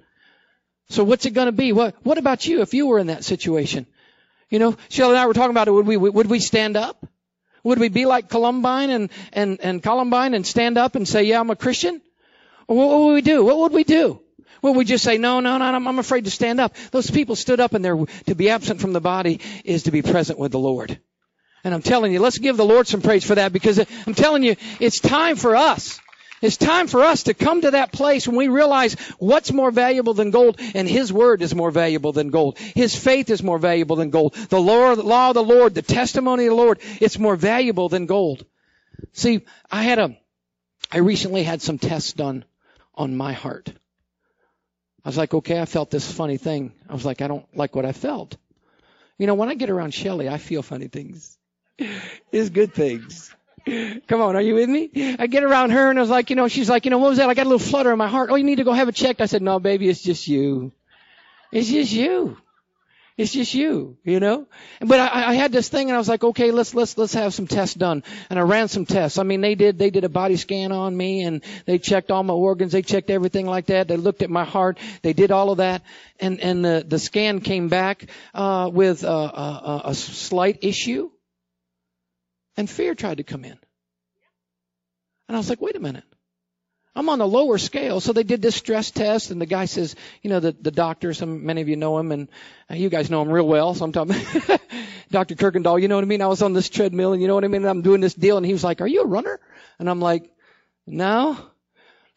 So 0.87 1.03
what's 1.03 1.25
it 1.25 1.31
going 1.31 1.47
to 1.47 1.51
be? 1.51 1.73
What, 1.73 1.95
what 2.03 2.17
about 2.17 2.47
you 2.47 2.61
if 2.61 2.73
you 2.73 2.87
were 2.87 2.97
in 2.97 3.07
that 3.07 3.25
situation? 3.25 3.87
You 4.49 4.59
know, 4.59 4.77
Shelley 4.87 5.15
and 5.15 5.19
I 5.19 5.25
were 5.25 5.33
talking 5.33 5.51
about 5.51 5.67
it. 5.67 5.71
Would 5.71 5.85
we, 5.85 5.97
would 5.97 6.27
we 6.27 6.39
stand 6.39 6.77
up? 6.77 7.05
Would 7.65 7.79
we 7.79 7.89
be 7.89 8.05
like 8.05 8.29
Columbine 8.29 8.89
and, 8.89 9.09
and, 9.33 9.59
and 9.61 9.83
Columbine 9.83 10.33
and 10.33 10.47
stand 10.47 10.77
up 10.77 10.95
and 10.95 11.05
say, 11.05 11.23
yeah, 11.23 11.41
I'm 11.41 11.49
a 11.49 11.57
Christian? 11.57 12.01
Or 12.69 12.77
what 12.77 12.99
would 12.99 13.13
we 13.15 13.21
do? 13.21 13.43
What 13.43 13.59
would 13.59 13.73
we 13.73 13.83
do? 13.83 14.21
Would 14.61 14.77
we 14.77 14.85
just 14.85 15.03
say, 15.03 15.17
no, 15.17 15.41
no, 15.41 15.57
no, 15.57 15.65
I'm 15.65 15.99
afraid 15.99 16.23
to 16.23 16.31
stand 16.31 16.61
up? 16.61 16.73
Those 16.91 17.11
people 17.11 17.35
stood 17.35 17.59
up 17.59 17.73
and 17.73 17.83
there, 17.83 17.97
to 18.27 18.35
be 18.35 18.49
absent 18.49 18.79
from 18.79 18.93
the 18.93 19.01
body 19.01 19.41
is 19.65 19.83
to 19.83 19.91
be 19.91 20.01
present 20.01 20.39
with 20.39 20.53
the 20.53 20.59
Lord. 20.59 21.01
And 21.67 21.73
I'm 21.73 21.81
telling 21.81 22.13
you, 22.13 22.21
let's 22.21 22.37
give 22.37 22.55
the 22.55 22.63
Lord 22.63 22.87
some 22.87 23.01
praise 23.01 23.25
for 23.25 23.35
that 23.35 23.51
because 23.51 23.77
I'm 23.77 24.13
telling 24.13 24.41
you, 24.41 24.55
it's 24.79 25.01
time 25.01 25.35
for 25.35 25.57
us. 25.57 25.99
It's 26.41 26.55
time 26.55 26.87
for 26.87 27.03
us 27.03 27.23
to 27.23 27.33
come 27.33 27.59
to 27.59 27.71
that 27.71 27.91
place 27.91 28.25
when 28.25 28.37
we 28.37 28.47
realize 28.47 28.93
what's 29.19 29.51
more 29.51 29.69
valuable 29.69 30.13
than 30.13 30.31
gold 30.31 30.61
and 30.75 30.87
His 30.87 31.11
Word 31.11 31.41
is 31.41 31.53
more 31.53 31.69
valuable 31.69 32.13
than 32.13 32.29
gold. 32.29 32.57
His 32.57 32.95
faith 32.95 33.29
is 33.29 33.43
more 33.43 33.59
valuable 33.59 33.97
than 33.97 34.11
gold. 34.11 34.33
The 34.35 34.61
law, 34.61 34.91
of 34.91 35.33
the 35.33 35.43
Lord, 35.43 35.75
the 35.75 35.81
testimony 35.81 36.45
of 36.45 36.51
the 36.51 36.55
Lord, 36.55 36.79
it's 37.01 37.19
more 37.19 37.35
valuable 37.35 37.89
than 37.89 38.05
gold. 38.05 38.45
See, 39.11 39.41
I 39.69 39.83
had 39.83 39.99
a, 39.99 40.17
I 40.89 40.99
recently 40.99 41.43
had 41.43 41.61
some 41.61 41.79
tests 41.79 42.13
done 42.13 42.45
on 42.95 43.17
my 43.17 43.33
heart. 43.33 43.73
I 45.03 45.09
was 45.09 45.17
like, 45.17 45.33
okay, 45.33 45.59
I 45.59 45.65
felt 45.65 45.91
this 45.91 46.09
funny 46.09 46.37
thing. 46.37 46.71
I 46.87 46.93
was 46.93 47.03
like, 47.03 47.21
I 47.21 47.27
don't 47.27 47.45
like 47.57 47.75
what 47.75 47.85
I 47.85 47.91
felt. 47.91 48.37
You 49.17 49.27
know, 49.27 49.33
when 49.33 49.49
I 49.49 49.55
get 49.55 49.69
around 49.69 49.93
Shelly, 49.93 50.29
I 50.29 50.37
feel 50.37 50.61
funny 50.61 50.87
things 50.87 51.36
is 52.31 52.49
good 52.49 52.73
things. 52.73 53.33
Come 53.65 54.21
on, 54.21 54.35
are 54.35 54.41
you 54.41 54.55
with 54.55 54.69
me? 54.69 55.15
I 55.19 55.27
get 55.27 55.43
around 55.43 55.71
her 55.71 55.89
and 55.89 55.99
I 55.99 56.01
was 56.01 56.09
like, 56.09 56.29
you 56.29 56.35
know, 56.37 56.47
she's 56.47 56.69
like, 56.69 56.85
you 56.85 56.91
know, 56.91 56.99
what 56.99 57.09
was 57.09 57.17
that? 57.17 57.29
I 57.29 57.33
got 57.33 57.45
a 57.45 57.49
little 57.49 57.59
flutter 57.59 57.91
in 57.91 57.97
my 57.97 58.07
heart. 58.07 58.29
Oh, 58.31 58.35
you 58.35 58.45
need 58.45 58.57
to 58.57 58.63
go 58.63 58.71
have 58.71 58.87
it 58.87 58.95
checked. 58.95 59.19
I 59.19 59.25
said, 59.25 59.41
no, 59.41 59.59
baby, 59.59 59.89
it's 59.89 60.01
just 60.01 60.27
you. 60.27 60.71
It's 61.51 61.67
just 61.69 61.91
you. 61.91 62.37
It's 63.17 63.33
just 63.33 63.55
you, 63.55 63.97
you 64.03 64.19
know. 64.19 64.45
But 64.79 64.99
I, 64.99 65.29
I 65.29 65.33
had 65.33 65.51
this 65.51 65.69
thing, 65.69 65.89
and 65.89 65.95
I 65.95 65.97
was 65.97 66.07
like, 66.07 66.23
okay, 66.23 66.51
let's 66.51 66.75
let's 66.75 66.95
let's 66.99 67.15
have 67.15 67.33
some 67.33 67.47
tests 67.47 67.73
done. 67.73 68.03
And 68.29 68.37
I 68.37 68.43
ran 68.43 68.67
some 68.67 68.85
tests. 68.85 69.17
I 69.17 69.23
mean, 69.23 69.41
they 69.41 69.55
did 69.55 69.79
they 69.79 69.89
did 69.89 70.03
a 70.03 70.09
body 70.09 70.35
scan 70.35 70.71
on 70.71 70.95
me, 70.95 71.23
and 71.23 71.43
they 71.65 71.79
checked 71.79 72.11
all 72.11 72.21
my 72.21 72.35
organs. 72.35 72.73
They 72.73 72.83
checked 72.83 73.09
everything 73.09 73.47
like 73.47 73.67
that. 73.67 73.87
They 73.87 73.97
looked 73.97 74.21
at 74.21 74.29
my 74.29 74.43
heart. 74.43 74.77
They 75.01 75.13
did 75.13 75.31
all 75.31 75.49
of 75.49 75.57
that, 75.57 75.81
and 76.19 76.39
and 76.41 76.63
the 76.63 76.85
the 76.87 76.99
scan 76.99 77.41
came 77.41 77.69
back 77.69 78.05
uh, 78.35 78.69
with 78.71 79.03
a, 79.03 79.07
a, 79.07 79.81
a 79.85 79.95
slight 79.95 80.59
issue. 80.61 81.09
And 82.57 82.69
fear 82.69 82.95
tried 82.95 83.17
to 83.17 83.23
come 83.23 83.45
in. 83.45 83.57
And 85.27 85.35
I 85.35 85.37
was 85.37 85.49
like, 85.49 85.61
wait 85.61 85.75
a 85.75 85.79
minute. 85.79 86.03
I'm 86.95 87.09
on 87.09 87.19
the 87.19 87.27
lower 87.27 87.59
scale. 87.59 87.99
So 87.99 88.11
they 88.11 88.23
did 88.23 88.41
this 88.41 88.55
stress 88.55 88.89
test 88.89 89.29
and 89.29 89.39
the 89.39 89.45
guy 89.45 89.65
says, 89.65 89.95
you 90.23 90.31
know, 90.31 90.39
the, 90.39 90.53
the 90.59 90.71
doctor, 90.71 91.13
some, 91.13 91.45
many 91.45 91.61
of 91.61 91.69
you 91.69 91.75
know 91.75 91.99
him 91.99 92.11
and 92.11 92.27
uh, 92.71 92.73
you 92.73 92.89
guys 92.89 93.11
know 93.11 93.21
him 93.21 93.29
real 93.29 93.47
well. 93.47 93.75
Sometimes 93.75 94.11
Dr. 95.11 95.35
Kirkendall, 95.35 95.79
you 95.79 95.89
know 95.89 95.95
what 95.95 96.03
I 96.03 96.07
mean? 96.07 96.23
I 96.23 96.27
was 96.27 96.41
on 96.41 96.53
this 96.53 96.69
treadmill 96.69 97.13
and 97.13 97.21
you 97.21 97.27
know 97.27 97.35
what 97.35 97.43
I 97.43 97.49
mean? 97.49 97.61
And 97.61 97.69
I'm 97.69 97.83
doing 97.83 98.01
this 98.01 98.15
deal 98.15 98.37
and 98.37 98.45
he 98.45 98.51
was 98.51 98.63
like, 98.63 98.81
are 98.81 98.87
you 98.87 99.03
a 99.03 99.05
runner? 99.05 99.39
And 99.77 99.87
I'm 99.87 99.99
like, 99.99 100.31
no. 100.87 101.37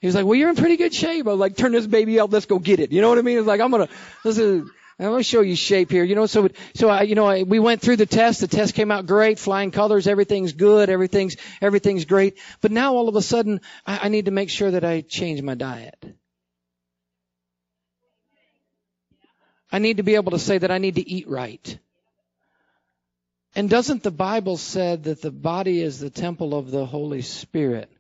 He 0.01 0.07
was 0.07 0.17
like, 0.17 0.25
well, 0.25 0.35
you're 0.35 0.49
in 0.49 0.57
pretty 0.57 0.79
good 0.79 0.95
shape. 0.95 1.27
I 1.27 1.31
was 1.31 1.39
like, 1.39 1.59
turn 1.59 1.73
this 1.73 1.87
baby 1.87 2.19
up, 2.19 2.33
Let's 2.33 2.47
go 2.47 2.59
get 2.59 2.81
it. 2.81 2.91
You 2.91 3.03
know 3.03 3.11
what 3.11 3.19
I 3.19 3.23
mean? 3.23 3.37
It's 3.37 3.47
like, 3.47 3.61
I'm 3.61 3.73
to, 3.73 3.89
this 4.25 4.39
is, 4.39 4.67
I'm 5.01 5.13
going 5.13 5.21
to 5.21 5.25
show 5.25 5.41
you 5.41 5.57
shape 5.57 5.91
here. 5.91 6.05
You 6.05 6.15
know, 6.15 6.27
so 6.27 6.49
so 6.75 6.91
I, 6.91 7.03
you 7.03 7.15
know, 7.15 7.25
I, 7.25 7.43
we 7.43 7.59
went 7.59 7.81
through 7.81 7.97
the 7.97 8.05
test. 8.05 8.41
The 8.41 8.49
test 8.49 8.75
came 8.75 8.91
out 8.91 9.07
great, 9.07 9.39
flying 9.39 9.71
colors. 9.71 10.07
Everything's 10.07 10.53
good. 10.53 10.91
Everything's 10.91 11.37
everything's 11.63 12.05
great. 12.05 12.39
But 12.61 12.71
now 12.71 12.95
all 12.95 13.09
of 13.09 13.17
a 13.17 13.23
sudden, 13.23 13.63
I, 13.87 14.01
I 14.03 14.09
need 14.09 14.27
to 14.27 14.31
make 14.31 14.51
sure 14.51 14.71
that 14.71 14.85
I 14.85 15.01
change 15.01 15.41
my 15.41 15.55
diet. 15.55 15.97
I 19.73 19.79
need 19.79 19.97
to 19.97 20.03
be 20.03 20.17
able 20.17 20.33
to 20.33 20.39
say 20.39 20.59
that 20.59 20.71
I 20.71 20.77
need 20.77 20.97
to 20.97 21.09
eat 21.09 21.29
right. 21.29 21.79
And 23.55 23.71
doesn't 23.71 24.03
the 24.03 24.11
Bible 24.11 24.59
said 24.59 25.05
that 25.05 25.23
the 25.23 25.31
body 25.31 25.81
is 25.81 25.99
the 25.99 26.11
temple 26.11 26.55
of 26.55 26.71
the 26.71 26.85
Holy 26.85 27.23
Spirit? 27.23 27.91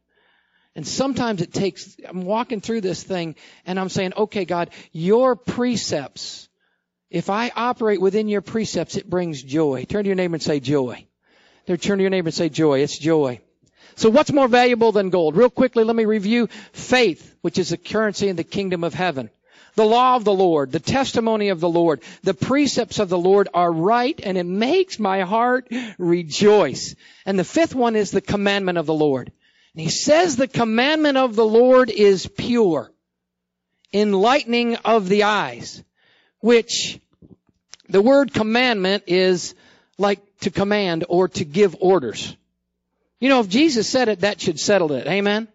And 0.77 0.87
sometimes 0.87 1.41
it 1.41 1.53
takes, 1.53 1.97
I'm 2.07 2.23
walking 2.23 2.61
through 2.61 2.83
this 2.83 3.03
thing 3.03 3.37
and 3.65 3.81
I'm 3.81 3.89
saying, 3.89 4.13
okay, 4.17 4.45
God, 4.45 4.71
your 4.93 5.35
precepts 5.35 6.50
if 7.11 7.29
I 7.29 7.51
operate 7.55 8.01
within 8.01 8.29
your 8.29 8.41
precepts, 8.41 8.97
it 8.97 9.11
brings 9.11 9.43
joy. 9.43 9.85
Turn 9.85 10.05
to 10.05 10.09
your 10.09 10.17
neighbor 10.17 10.37
and 10.37 10.43
say 10.43 10.61
joy. 10.61 11.07
Turn 11.67 11.79
to 11.79 12.01
your 12.01 12.11
neighbor 12.11 12.29
and 12.29 12.35
say 12.35 12.49
joy. 12.49 12.81
It's 12.81 12.99
joy. 12.99 13.41
So 13.97 14.11
what's 14.11 14.33
more 14.33 14.49
valuable 14.49 14.93
than 14.93 15.11
gold? 15.11 15.37
Real 15.37 15.51
quickly, 15.51 15.85
let 15.85 15.97
me 15.97 16.05
review 16.05 16.49
faith, 16.73 17.35
which 17.43 17.59
is 17.59 17.71
the 17.71 17.77
currency 17.77 18.29
in 18.29 18.37
the 18.37 18.45
kingdom 18.45 18.85
of 18.85 18.95
heaven. 18.95 19.31
The 19.75 19.85
law 19.85 20.17
of 20.17 20.25
the 20.25 20.33
Lord, 20.33 20.73
the 20.73 20.81
testimony 20.81 21.49
of 21.49 21.61
the 21.61 21.69
Lord, 21.69 22.03
the 22.23 22.35
precepts 22.35 22.99
of 22.99 23.09
the 23.09 23.19
Lord 23.19 23.49
are 23.55 23.71
right 23.71 24.19
and 24.23 24.37
it 24.37 24.45
makes 24.45 24.99
my 24.99 25.23
heart 25.23 25.69
rejoice. 25.99 26.95
And 27.25 27.39
the 27.39 27.45
fifth 27.45 27.75
one 27.75 27.97
is 27.97 28.11
the 28.11 28.21
commandment 28.21 28.79
of 28.79 28.87
the 28.87 28.95
Lord. 28.95 29.33
And 29.75 29.83
he 29.83 29.91
says 29.91 30.37
the 30.37 30.49
commandment 30.49 31.19
of 31.19 31.37
the 31.37 31.47
Lord 31.47 31.91
is 31.91 32.27
pure, 32.27 32.91
enlightening 33.93 34.77
of 34.77 35.09
the 35.09 35.25
eyes, 35.25 35.83
which 36.41 36.99
the 37.89 38.03
word 38.03 38.33
commandment 38.33 39.05
is 39.07 39.55
like 39.99 40.21
to 40.41 40.51
command 40.51 41.05
or 41.09 41.29
to 41.29 41.45
give 41.45 41.77
orders. 41.81 42.37
You 43.21 43.29
know, 43.29 43.41
if 43.41 43.49
Jesus 43.49 43.89
said 43.89 44.09
it, 44.09 44.21
that 44.21 44.41
should 44.41 44.59
settle 44.59 44.93
it. 44.93 45.07
Amen? 45.07 45.49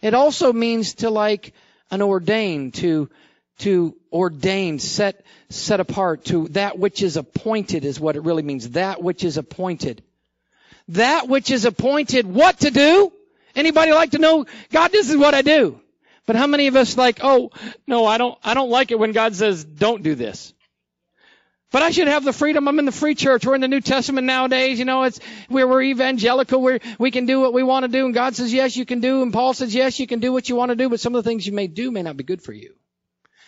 It 0.00 0.14
also 0.14 0.52
means 0.52 0.94
to 0.94 1.10
like 1.10 1.52
an 1.90 2.00
ordain, 2.00 2.72
to, 2.72 3.10
to 3.58 3.94
ordain, 4.12 4.78
set, 4.78 5.24
set 5.50 5.80
apart, 5.80 6.24
to 6.26 6.48
that 6.48 6.78
which 6.78 7.02
is 7.02 7.16
appointed 7.16 7.84
is 7.84 8.00
what 8.00 8.16
it 8.16 8.22
really 8.22 8.42
means. 8.42 8.70
That 8.70 9.02
which 9.02 9.22
is 9.24 9.36
appointed. 9.36 10.02
That 10.88 11.28
which 11.28 11.50
is 11.50 11.64
appointed 11.64 12.26
what 12.26 12.60
to 12.60 12.70
do? 12.70 13.12
Anybody 13.54 13.92
like 13.92 14.12
to 14.12 14.18
know, 14.18 14.46
God, 14.70 14.90
this 14.90 15.10
is 15.10 15.16
what 15.16 15.34
I 15.34 15.42
do. 15.42 15.80
But 16.26 16.36
how 16.36 16.46
many 16.46 16.68
of 16.68 16.76
us 16.76 16.96
like, 16.96 17.20
oh, 17.22 17.50
no, 17.86 18.06
I 18.06 18.18
don't, 18.18 18.38
I 18.42 18.54
don't 18.54 18.70
like 18.70 18.90
it 18.90 18.98
when 18.98 19.12
God 19.12 19.34
says, 19.34 19.64
don't 19.64 20.02
do 20.02 20.14
this. 20.14 20.54
But 21.70 21.82
I 21.82 21.90
should 21.90 22.06
have 22.06 22.24
the 22.24 22.32
freedom. 22.32 22.68
I'm 22.68 22.78
in 22.78 22.84
the 22.84 22.92
free 22.92 23.16
church. 23.16 23.44
We're 23.44 23.56
in 23.56 23.60
the 23.60 23.66
New 23.66 23.80
Testament 23.80 24.28
nowadays. 24.28 24.78
You 24.78 24.84
know, 24.84 25.02
it's 25.02 25.18
where 25.48 25.66
we're 25.66 25.82
evangelical. 25.82 26.62
Where 26.62 26.78
we 27.00 27.10
can 27.10 27.26
do 27.26 27.40
what 27.40 27.52
we 27.52 27.64
want 27.64 27.82
to 27.82 27.88
do, 27.88 28.04
and 28.04 28.14
God 28.14 28.36
says 28.36 28.52
yes, 28.52 28.76
you 28.76 28.86
can 28.86 29.00
do, 29.00 29.22
and 29.22 29.32
Paul 29.32 29.54
says 29.54 29.74
yes, 29.74 29.98
you 29.98 30.06
can 30.06 30.20
do 30.20 30.32
what 30.32 30.48
you 30.48 30.54
want 30.54 30.68
to 30.68 30.76
do. 30.76 30.88
But 30.88 31.00
some 31.00 31.16
of 31.16 31.24
the 31.24 31.28
things 31.28 31.44
you 31.44 31.52
may 31.52 31.66
do 31.66 31.90
may 31.90 32.02
not 32.02 32.16
be 32.16 32.22
good 32.22 32.42
for 32.42 32.52
you. 32.52 32.74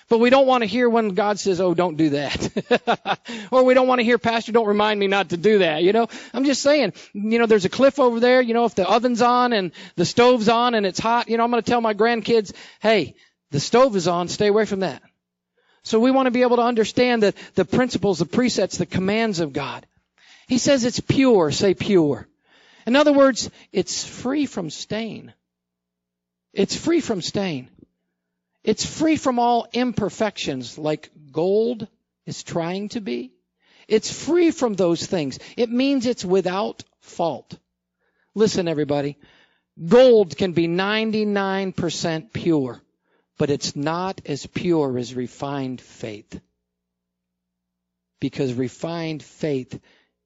But 0.09 0.19
we 0.19 0.31
don't 0.31 0.47
want 0.47 0.63
to 0.63 0.67
hear 0.67 0.89
when 0.89 1.11
God 1.11 1.41
says, 1.41 1.61
"Oh, 1.61 1.75
don't 1.75 1.97
do 1.97 2.11
that," 2.11 3.19
or 3.51 3.65
we 3.65 3.75
don't 3.75 3.89
want 3.89 3.99
to 3.99 4.05
hear, 4.05 4.19
"Pastor, 4.19 4.53
don't 4.53 4.67
remind 4.67 5.01
me 5.01 5.09
not 5.09 5.31
to 5.31 5.37
do 5.37 5.59
that." 5.59 5.83
You 5.83 5.93
know, 5.93 6.07
I'm 6.33 6.45
just 6.45 6.63
saying. 6.63 6.93
You 7.13 7.41
know, 7.41 7.47
there's 7.47 7.65
a 7.65 7.69
cliff 7.69 7.99
over 7.99 8.21
there. 8.21 8.41
You 8.41 8.55
know, 8.55 8.67
if 8.67 8.77
the 8.77 8.89
oven's 8.89 9.21
on 9.21 9.53
and 9.53 9.73
the 9.97 10.05
stove's 10.05 10.49
on 10.49 10.75
and 10.75 10.87
it's 10.87 11.01
hot, 11.01 11.29
you 11.29 11.37
know, 11.37 11.45
I'm 11.45 11.51
going 11.51 11.63
to 11.63 11.69
tell 11.69 11.81
my 11.81 11.95
grandkids, 11.95 12.53
"Hey, 12.81 13.17
the 13.51 13.59
stove 13.59 13.97
is 13.97 14.07
on. 14.07 14.29
Stay 14.29 14.47
away 14.47 14.65
from 14.65 14.81
that." 14.81 15.03
So 15.83 16.01
we 16.01 16.11
want 16.11 16.27
to 16.27 16.33
be 16.33 16.43
able 16.43 16.57
to 16.57 16.63
understand 16.63 17.23
the, 17.23 17.35
the 17.55 17.65
principles, 17.65 18.19
the 18.19 18.27
precepts, 18.27 18.77
the 18.77 18.87
commands 18.87 19.39
of 19.39 19.53
God. 19.53 19.87
He 20.49 20.59
says 20.59 20.85
it's 20.85 21.01
pure, 21.01 21.51
say 21.53 21.75
pure. 21.75 22.27
In 22.87 22.97
other 22.97 23.13
words, 23.13 23.51
it's 23.73 24.05
free 24.05 24.47
from 24.47 24.71
stain. 24.71 25.33
It's 26.53 26.77
free 26.77 27.01
from 27.01 27.23
stain. 27.23 27.69
It's 28.67 28.85
free 28.85 29.17
from 29.17 29.39
all 29.39 29.67
imperfections 29.73 30.77
like 30.77 31.11
gold 31.33 31.89
is 32.27 32.43
trying 32.43 32.91
to 32.91 33.01
be. 33.01 33.33
It's 33.89 34.13
free 34.13 34.51
from 34.51 34.75
those 34.75 35.07
things. 35.07 35.39
It 35.57 35.71
means 35.71 36.05
it's 36.05 36.25
without 36.25 36.85
fault. 37.01 37.57
Listen 38.35 38.69
everybody. 38.69 39.17
Gold 39.89 40.37
can 40.37 40.53
be 40.53 40.69
99% 40.69 42.33
pure 42.35 42.83
but 43.39 43.51
it's 43.51 43.77
not 43.77 44.21
as 44.27 44.47
pure 44.47 44.99
as 44.99 45.15
refined 45.15 45.81
faith. 45.81 46.41
Because 48.21 48.55
refined 48.55 49.23
faith 49.23 49.79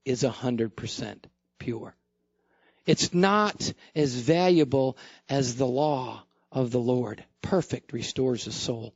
is 0.04 0.22
100% 0.22 1.18
pure. 1.58 1.94
It's 2.86 3.12
not 3.12 3.72
as 3.94 4.14
valuable 4.14 4.96
as 5.28 5.56
the 5.56 5.66
law 5.66 6.22
of 6.52 6.70
the 6.70 6.78
Lord. 6.78 7.24
Perfect 7.42 7.92
restores 7.92 8.44
the 8.44 8.52
soul. 8.52 8.94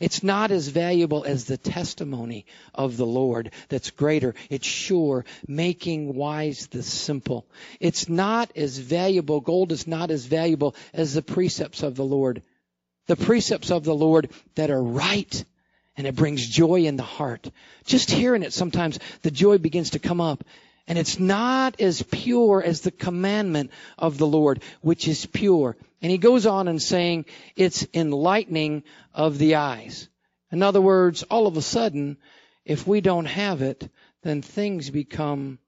It's 0.00 0.22
not 0.22 0.50
as 0.50 0.68
valuable 0.68 1.24
as 1.24 1.44
the 1.44 1.56
testimony 1.56 2.46
of 2.74 2.96
the 2.96 3.06
Lord 3.06 3.52
that's 3.68 3.90
greater. 3.90 4.34
It's 4.50 4.66
sure, 4.66 5.24
making 5.46 6.14
wise 6.14 6.66
the 6.66 6.82
simple. 6.82 7.46
It's 7.78 8.08
not 8.08 8.50
as 8.56 8.78
valuable, 8.78 9.40
gold 9.40 9.70
is 9.70 9.86
not 9.86 10.10
as 10.10 10.26
valuable 10.26 10.74
as 10.92 11.14
the 11.14 11.22
precepts 11.22 11.82
of 11.82 11.94
the 11.94 12.04
Lord 12.04 12.42
the 13.06 13.16
precepts 13.16 13.70
of 13.70 13.84
the 13.84 13.94
Lord 13.94 14.30
that 14.54 14.70
are 14.70 14.82
right 14.82 15.44
and 15.96 16.06
it 16.06 16.16
brings 16.16 16.46
joy 16.46 16.84
in 16.84 16.96
the 16.96 17.02
heart. 17.02 17.50
Just 17.84 18.10
hearing 18.10 18.42
it 18.42 18.52
sometimes 18.52 18.98
the 19.22 19.30
joy 19.30 19.58
begins 19.58 19.90
to 19.90 19.98
come 19.98 20.20
up 20.20 20.44
and 20.86 20.98
it's 20.98 21.18
not 21.18 21.80
as 21.80 22.02
pure 22.02 22.62
as 22.62 22.80
the 22.80 22.90
commandment 22.90 23.70
of 23.98 24.18
the 24.18 24.26
Lord, 24.26 24.62
which 24.80 25.06
is 25.06 25.26
pure. 25.26 25.76
And 26.02 26.10
he 26.10 26.18
goes 26.18 26.46
on 26.46 26.66
and 26.66 26.82
saying 26.82 27.26
it's 27.54 27.86
enlightening 27.94 28.82
of 29.14 29.38
the 29.38 29.54
eyes. 29.54 30.08
In 30.50 30.62
other 30.62 30.80
words, 30.80 31.22
all 31.22 31.46
of 31.46 31.56
a 31.56 31.62
sudden, 31.62 32.18
if 32.64 32.86
we 32.86 33.00
don't 33.00 33.26
have 33.26 33.62
it, 33.62 33.88
then 34.22 34.42
things 34.42 34.90
become 34.90 35.60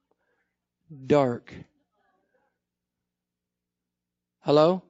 dark. 1.07 1.53
Hello? 4.41 4.83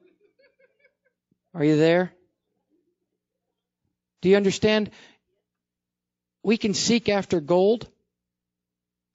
Are 1.54 1.64
you 1.64 1.76
there? 1.76 2.12
Do 4.20 4.28
you 4.28 4.36
understand? 4.36 4.90
We 6.42 6.56
can 6.56 6.74
seek 6.74 7.08
after 7.08 7.40
gold 7.40 7.88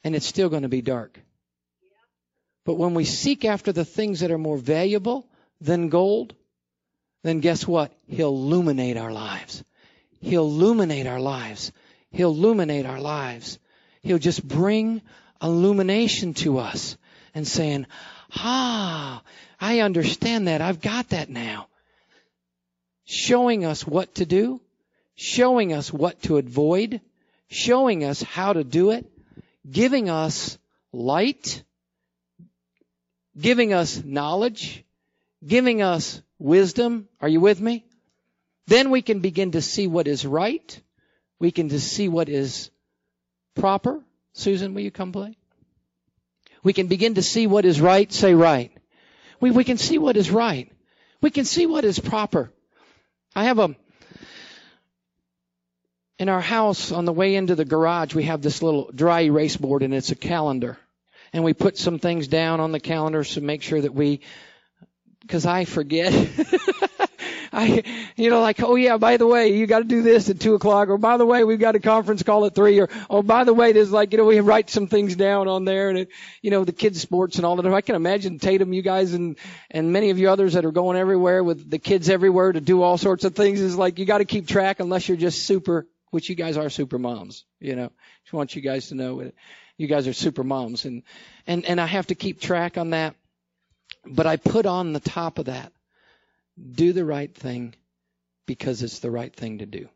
and 0.04 0.16
it's 0.16 0.26
still 0.26 0.50
going 0.50 0.64
to 0.64 0.70
be 0.70 0.82
dark. 0.82 1.20
But 2.66 2.76
when 2.76 2.94
we 2.94 3.06
seek 3.06 3.44
after 3.44 3.72
the 3.72 3.86
things 3.86 4.22
that 4.22 4.32
are 4.32 4.38
more 4.38 4.58
valuable 4.58 5.28
than 5.62 5.90
gold, 5.90 6.34
then 7.24 7.40
guess 7.40 7.68
what? 7.68 7.94
He'll 8.08 8.30
illuminate 8.30 8.98
our 8.98 9.12
lives. 9.12 9.64
He'll 10.20 10.46
illuminate 10.46 11.08
our 11.08 11.20
lives. 11.20 11.72
He'll 12.10 12.32
illuminate 12.32 12.86
our 12.86 13.00
lives. 13.00 13.60
He'll 14.02 14.18
just 14.18 14.46
bring 14.46 15.02
illumination 15.42 16.34
to 16.36 16.58
us 16.58 16.98
and 17.34 17.48
saying, 17.48 17.86
ah, 18.36 19.22
I 19.60 19.80
understand 19.80 20.48
that. 20.48 20.62
I've 20.62 20.82
got 20.82 21.10
that 21.10 21.30
now. 21.30 21.68
Showing 23.06 23.64
us 23.64 23.86
what 23.86 24.16
to 24.16 24.26
do 24.26 24.60
showing 25.22 25.72
us 25.72 25.94
what 25.94 26.20
to 26.24 26.38
avoid, 26.38 27.00
showing 27.48 28.04
us 28.04 28.24
how 28.24 28.54
to 28.54 28.64
do 28.64 28.90
it, 28.90 29.06
giving 29.70 30.10
us 30.10 30.58
light, 30.92 31.64
giving 33.40 33.72
us 33.72 34.04
knowledge, 34.04 34.84
giving 35.46 35.82
us 35.82 36.22
wisdom. 36.40 37.08
Are 37.20 37.28
you 37.28 37.40
with 37.40 37.60
me? 37.60 37.86
Then 38.68 38.92
we 38.92 39.02
can 39.02 39.20
begin 39.20 39.52
to 39.52 39.62
see 39.62 39.88
what 39.88 40.08
is 40.08 40.26
right. 40.26 40.80
We 41.40 41.52
can 41.52 41.70
just 41.70 41.92
see 41.92 42.08
what 42.08 42.30
is 42.30 42.70
proper. 43.56 44.04
Susan, 44.34 44.74
will 44.74 44.82
you 44.82 44.92
come 44.92 45.12
play? 45.12 45.36
We 46.64 46.74
can 46.74 46.88
begin 46.88 47.16
to 47.16 47.22
see 47.22 47.48
what 47.48 47.66
is 47.66 47.82
right. 47.82 48.12
Say 48.12 48.34
right. 48.34 48.72
We, 49.40 49.52
we 49.52 49.64
can 49.64 49.78
see 49.78 49.98
what 49.98 50.18
is 50.18 50.30
right. 50.30 50.72
We 51.22 51.32
can 51.32 51.46
see 51.46 51.66
what 51.66 51.84
is 51.84 52.00
proper. 52.00 52.52
I 53.36 53.46
have 53.46 53.60
a, 53.60 53.76
in 56.20 56.30
our 56.30 56.42
house 56.42 56.92
on 56.92 57.06
the 57.06 57.14
way 57.14 57.36
into 57.36 57.56
the 57.56 57.66
garage, 57.66 58.14
we 58.14 58.26
have 58.26 58.42
this 58.42 58.62
little 58.62 58.92
dry 58.94 59.22
erase 59.22 59.58
board 59.58 59.82
and 59.82 59.94
it's 59.94 60.12
a 60.12 60.16
calendar. 60.16 60.78
And 61.34 61.44
we 61.44 61.54
put 61.54 61.78
some 61.78 61.98
things 61.98 62.28
down 62.28 62.60
on 62.60 62.72
the 62.72 62.80
calendar 62.80 63.24
to 63.24 63.42
make 63.42 63.64
sure 63.64 63.82
that 63.82 63.94
we, 63.94 64.22
cause 65.28 65.46
I 65.46 65.66
forget. 65.66 66.14
I, 67.54 67.84
you 68.16 68.30
know, 68.30 68.40
like, 68.40 68.64
oh 68.64 68.76
yeah, 68.76 68.96
by 68.96 69.18
the 69.18 69.28
way, 69.28 69.54
you 69.54 69.68
got 69.68 69.80
to 69.80 69.84
do 69.84 70.02
this 70.02 70.30
at 70.30 70.40
two 70.40 70.56
o'clock, 70.56 70.88
or 70.88 70.98
by 70.98 71.18
the 71.18 71.26
way, 71.26 71.44
we've 71.44 71.60
got 71.60 71.76
a 71.76 71.80
conference 71.80 72.24
call 72.24 72.46
at 72.46 72.56
three, 72.56 72.80
or 72.80 72.88
oh, 73.10 73.22
by 73.22 73.44
the 73.44 73.54
way, 73.54 73.74
there's 73.74 73.92
like, 73.92 74.14
you 74.14 74.18
know, 74.18 74.26
we 74.26 74.40
write 74.40 74.70
some 74.70 74.88
things 74.88 75.18
down 75.18 75.50
on 75.50 75.66
there, 75.66 75.90
and 75.90 75.98
it, 75.98 76.10
you 76.42 76.50
know, 76.50 76.64
the 76.64 76.72
kids' 76.72 77.02
sports 77.02 77.36
and 77.36 77.46
all 77.46 77.58
that. 77.58 77.74
I 77.74 77.82
can 77.82 77.96
imagine 77.96 78.40
Tatum, 78.40 78.72
you 78.72 78.82
guys, 78.82 79.14
and 79.14 79.38
and 79.70 79.92
many 79.92 80.12
of 80.12 80.18
you 80.18 80.30
others 80.30 80.54
that 80.54 80.66
are 80.66 80.72
going 80.72 80.98
everywhere 80.98 81.44
with 81.44 81.70
the 81.70 81.80
kids 81.80 82.10
everywhere 82.10 82.54
to 82.54 82.62
do 82.62 82.82
all 82.82 82.98
sorts 82.98 83.26
of 83.26 83.36
things. 83.36 83.60
Is 83.60 83.76
like 83.76 84.00
you 84.00 84.06
got 84.06 84.20
to 84.20 84.26
keep 84.26 84.48
track 84.48 84.80
unless 84.80 85.10
you're 85.10 85.18
just 85.18 85.44
super 85.44 85.88
which 86.12 86.30
you 86.30 86.36
guys 86.36 86.58
are 86.58 86.70
super 86.70 87.00
moms, 87.00 87.46
you 87.60 87.76
know. 87.76 87.90
Just 88.24 88.34
want 88.34 88.56
you 88.56 88.62
guys 88.62 88.90
to 88.90 88.96
know 88.96 89.22
it. 89.22 89.34
You 89.78 89.88
guys 89.88 90.08
are 90.08 90.14
super 90.14 90.44
moms 90.44 90.86
and, 90.86 91.04
and, 91.48 91.66
and 91.66 91.82
I 91.82 91.88
have 91.88 92.08
to 92.08 92.16
keep 92.16 92.40
track 92.40 92.78
on 92.78 92.92
that. 92.92 93.16
But 94.06 94.26
I 94.28 94.38
put 94.38 94.66
on 94.66 94.94
the 94.94 95.00
top 95.00 95.40
of 95.40 95.46
that, 95.46 95.72
do 96.72 96.94
the 96.94 97.06
right 97.06 97.34
thing 97.34 97.76
because 98.46 98.82
it's 98.84 99.00
the 99.00 99.12
right 99.12 99.34
thing 99.36 99.60
to 99.60 99.66
do. 99.66 99.90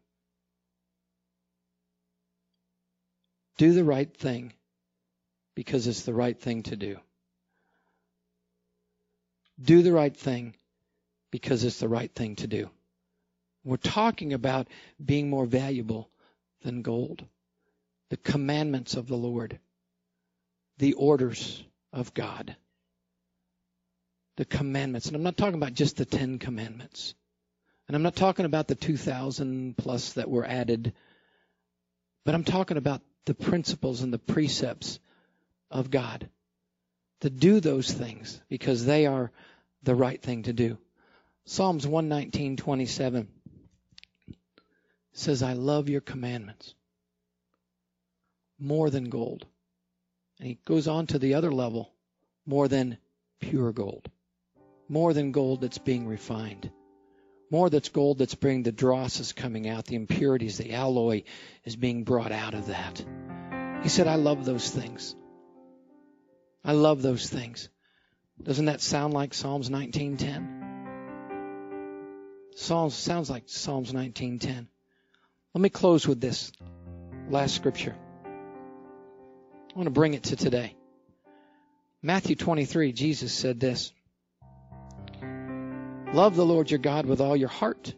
Do 3.57 3.73
the 3.73 3.83
right 3.83 4.13
thing 4.15 4.53
because 5.55 5.87
it's 5.87 6.03
the 6.03 6.13
right 6.13 6.39
thing 6.39 6.63
to 6.63 6.75
do. 6.75 6.97
Do 9.61 9.81
the 9.81 9.93
right 9.93 10.15
thing 10.15 10.55
because 11.31 11.63
it's 11.63 11.79
the 11.79 11.87
right 11.87 12.13
thing 12.13 12.35
to 12.37 12.47
do. 12.47 12.69
We're 13.63 13.77
talking 13.77 14.33
about 14.33 14.67
being 15.03 15.29
more 15.29 15.45
valuable 15.45 16.09
than 16.61 16.81
gold. 16.81 17.25
The 18.09 18.17
commandments 18.17 18.95
of 18.95 19.07
the 19.07 19.17
Lord. 19.17 19.59
The 20.77 20.93
orders 20.93 21.63
of 21.91 22.13
God. 22.13 22.55
The 24.37 24.45
commandments. 24.45 25.07
And 25.07 25.15
I'm 25.15 25.23
not 25.23 25.37
talking 25.37 25.55
about 25.55 25.73
just 25.73 25.97
the 25.97 26.05
Ten 26.05 26.39
Commandments. 26.39 27.15
And 27.87 27.95
I'm 27.95 28.03
not 28.03 28.15
talking 28.15 28.45
about 28.45 28.67
the 28.67 28.75
2,000 28.75 29.77
plus 29.77 30.13
that 30.13 30.29
were 30.29 30.45
added, 30.45 30.93
but 32.25 32.35
I'm 32.35 32.43
talking 32.43 32.77
about 32.77 33.01
the 33.25 33.35
principles 33.35 34.01
and 34.01 34.11
the 34.11 34.19
precepts 34.19 34.99
of 35.69 35.91
God. 35.91 36.29
To 37.21 37.29
do 37.29 37.59
those 37.59 37.91
things 37.91 38.41
because 38.49 38.85
they 38.85 39.05
are 39.05 39.31
the 39.83 39.95
right 39.95 40.21
thing 40.21 40.43
to 40.43 40.53
do. 40.53 40.77
Psalms 41.45 41.85
119:27 41.85 43.27
says, 45.13 45.41
"I 45.41 45.53
love 45.53 45.89
your 45.89 46.01
commandments 46.01 46.73
more 48.59 48.89
than 48.89 49.09
gold." 49.09 49.45
And 50.39 50.47
he 50.47 50.55
goes 50.65 50.87
on 50.87 51.07
to 51.07 51.19
the 51.19 51.35
other 51.35 51.51
level, 51.51 51.93
more 52.45 52.67
than 52.67 52.97
pure 53.39 53.71
gold. 53.71 54.09
More 54.87 55.13
than 55.13 55.31
gold 55.31 55.61
that's 55.61 55.77
being 55.77 56.07
refined. 56.07 56.71
More 57.49 57.69
that's 57.69 57.89
gold 57.89 58.17
that's 58.19 58.35
bringing 58.35 58.63
the 58.63 58.71
dross 58.71 59.19
is 59.19 59.33
coming 59.33 59.67
out, 59.67 59.85
the 59.85 59.95
impurities, 59.95 60.57
the 60.57 60.73
alloy 60.73 61.23
is 61.63 61.75
being 61.75 62.03
brought 62.03 62.31
out 62.31 62.53
of 62.53 62.67
that. 62.67 63.03
He 63.83 63.89
said, 63.89 64.07
I 64.07 64.15
love 64.15 64.45
those 64.45 64.69
things. 64.69 65.15
I 66.63 66.71
love 66.71 67.01
those 67.01 67.29
things. 67.29 67.69
Doesn't 68.41 68.65
that 68.65 68.81
sound 68.81 69.13
like 69.13 69.33
Psalms 69.33 69.69
19:10? 69.69 70.63
Psalms 72.55 72.95
sounds 72.95 73.29
like 73.29 73.43
Psalms 73.47 73.93
19:10. 73.93 74.67
Let 75.53 75.61
me 75.61 75.69
close 75.69 76.07
with 76.07 76.19
this 76.19 76.51
last 77.29 77.55
scripture. 77.55 77.95
I 78.25 79.73
want 79.75 79.85
to 79.87 79.91
bring 79.91 80.15
it 80.15 80.23
to 80.23 80.35
today. 80.35 80.75
Matthew 82.01 82.35
23, 82.35 82.91
Jesus 82.91 83.31
said 83.33 83.59
this. 83.59 83.93
Love 86.15 86.37
the 86.37 86.45
Lord 86.45 86.71
your 86.71 86.79
God 86.79 87.05
with 87.05 87.19
all 87.19 87.35
your 87.35 87.49
heart, 87.49 87.93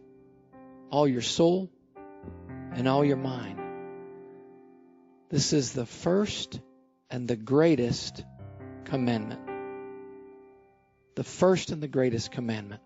all 0.89 1.07
your 1.07 1.22
soul, 1.22 1.70
and 2.74 2.88
all 2.88 3.05
your 3.05 3.15
mind. 3.15 3.59
This 5.30 5.53
is 5.53 5.72
the 5.74 5.86
first 5.86 6.59
and 7.11 7.28
the 7.28 7.36
greatest 7.36 8.26
commandment. 8.86 9.39
The 11.13 11.24
first 11.24 11.70
and 11.70 11.84
the 11.84 11.88
greatest 11.88 12.32
commandment. 12.32 12.82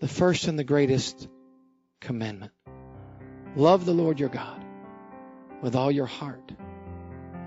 The 0.00 0.06
first 0.06 0.46
and 0.46 0.56
the 0.56 0.62
greatest 0.62 1.26
commandment. 2.00 2.52
Love 3.56 3.86
the 3.86 3.92
Lord 3.92 4.20
your 4.20 4.28
God 4.28 4.64
with 5.62 5.74
all 5.74 5.90
your 5.90 6.06
heart, 6.06 6.52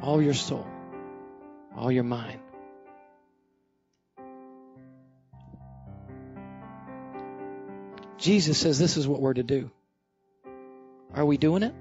all 0.01 0.21
your 0.21 0.33
soul, 0.33 0.67
all 1.77 1.89
your 1.89 2.03
mind. 2.03 2.41
Jesus 8.23 8.57
says 8.57 8.79
this 8.79 8.95
is 8.95 9.05
what 9.05 9.19
we're 9.19 9.33
to 9.33 9.43
do. 9.43 9.69
Are 11.13 11.25
we 11.25 11.35
doing 11.35 11.61
it? 11.61 11.75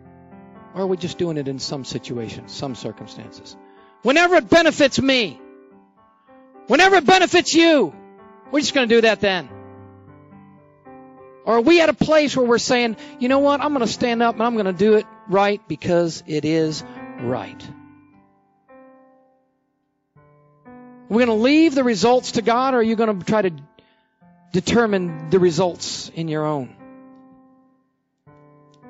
Or 0.75 0.83
are 0.83 0.87
we 0.89 0.97
just 0.97 1.17
doing 1.17 1.37
it 1.37 1.47
in 1.47 1.61
some 1.61 1.85
situations, 1.85 2.53
some 2.53 2.75
circumstances? 2.75 3.57
Whenever 4.03 4.35
it 4.35 4.51
benefits 4.51 5.01
me, 5.01 5.41
whenever 6.67 6.97
it 6.97 7.07
benefits 7.07 7.55
you, 7.55 7.95
we're 8.51 8.59
just 8.59 8.75
going 8.75 8.89
to 8.89 8.95
do 8.97 9.01
that 9.03 9.21
then. 9.21 9.49
Or 11.45 11.59
are 11.59 11.61
we 11.61 11.81
at 11.81 11.89
a 11.89 11.95
place 11.95 12.37
where 12.37 12.45
we're 12.45 12.59
saying, 12.59 12.97
you 13.21 13.29
know 13.29 13.39
what, 13.39 13.61
I'm 13.61 13.73
going 13.73 13.87
to 13.87 13.93
stand 13.93 14.21
up 14.21 14.35
and 14.35 14.43
I'm 14.43 14.55
going 14.55 14.67
to 14.67 14.73
do 14.73 14.95
it 14.95 15.07
right 15.29 15.61
because 15.69 16.25
it 16.27 16.45
is 16.45 16.83
right. 17.21 17.71
We're 21.09 21.25
going 21.25 21.39
to 21.39 21.45
leave 21.45 21.77
the 21.77 21.85
results 21.85 22.33
to 22.33 22.43
God 22.43 22.75
or 22.75 22.79
are 22.79 22.83
you 22.83 22.97
going 22.97 23.21
to 23.21 23.25
try 23.25 23.43
to 23.43 23.53
determine 24.53 25.31
the 25.31 25.39
results 25.39 26.11
in 26.15 26.29
your 26.29 26.45
own? 26.45 26.77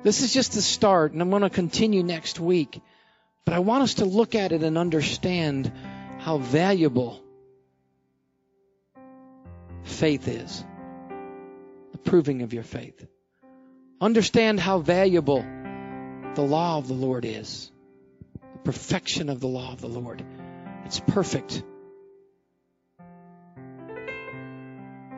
This 0.02 0.22
is 0.22 0.32
just 0.32 0.52
the 0.52 0.62
start, 0.62 1.12
and 1.12 1.22
I'm 1.22 1.30
going 1.30 1.42
to 1.42 1.50
continue 1.50 2.02
next 2.02 2.40
week. 2.40 2.80
But 3.44 3.54
I 3.54 3.60
want 3.60 3.84
us 3.84 3.94
to 3.94 4.04
look 4.04 4.34
at 4.34 4.52
it 4.52 4.62
and 4.62 4.76
understand 4.76 5.72
how 6.18 6.38
valuable 6.38 7.22
faith 9.82 10.28
is. 10.28 10.64
The 11.92 11.98
proving 11.98 12.42
of 12.42 12.52
your 12.52 12.62
faith. 12.62 13.06
Understand 14.00 14.58
how 14.58 14.78
valuable 14.78 15.44
the 16.34 16.42
law 16.42 16.78
of 16.78 16.88
the 16.88 16.94
Lord 16.94 17.24
is. 17.24 17.70
The 18.54 18.58
perfection 18.58 19.28
of 19.28 19.40
the 19.40 19.48
law 19.48 19.72
of 19.72 19.80
the 19.80 19.88
Lord. 19.88 20.24
It's 20.84 20.98
perfect. 20.98 21.62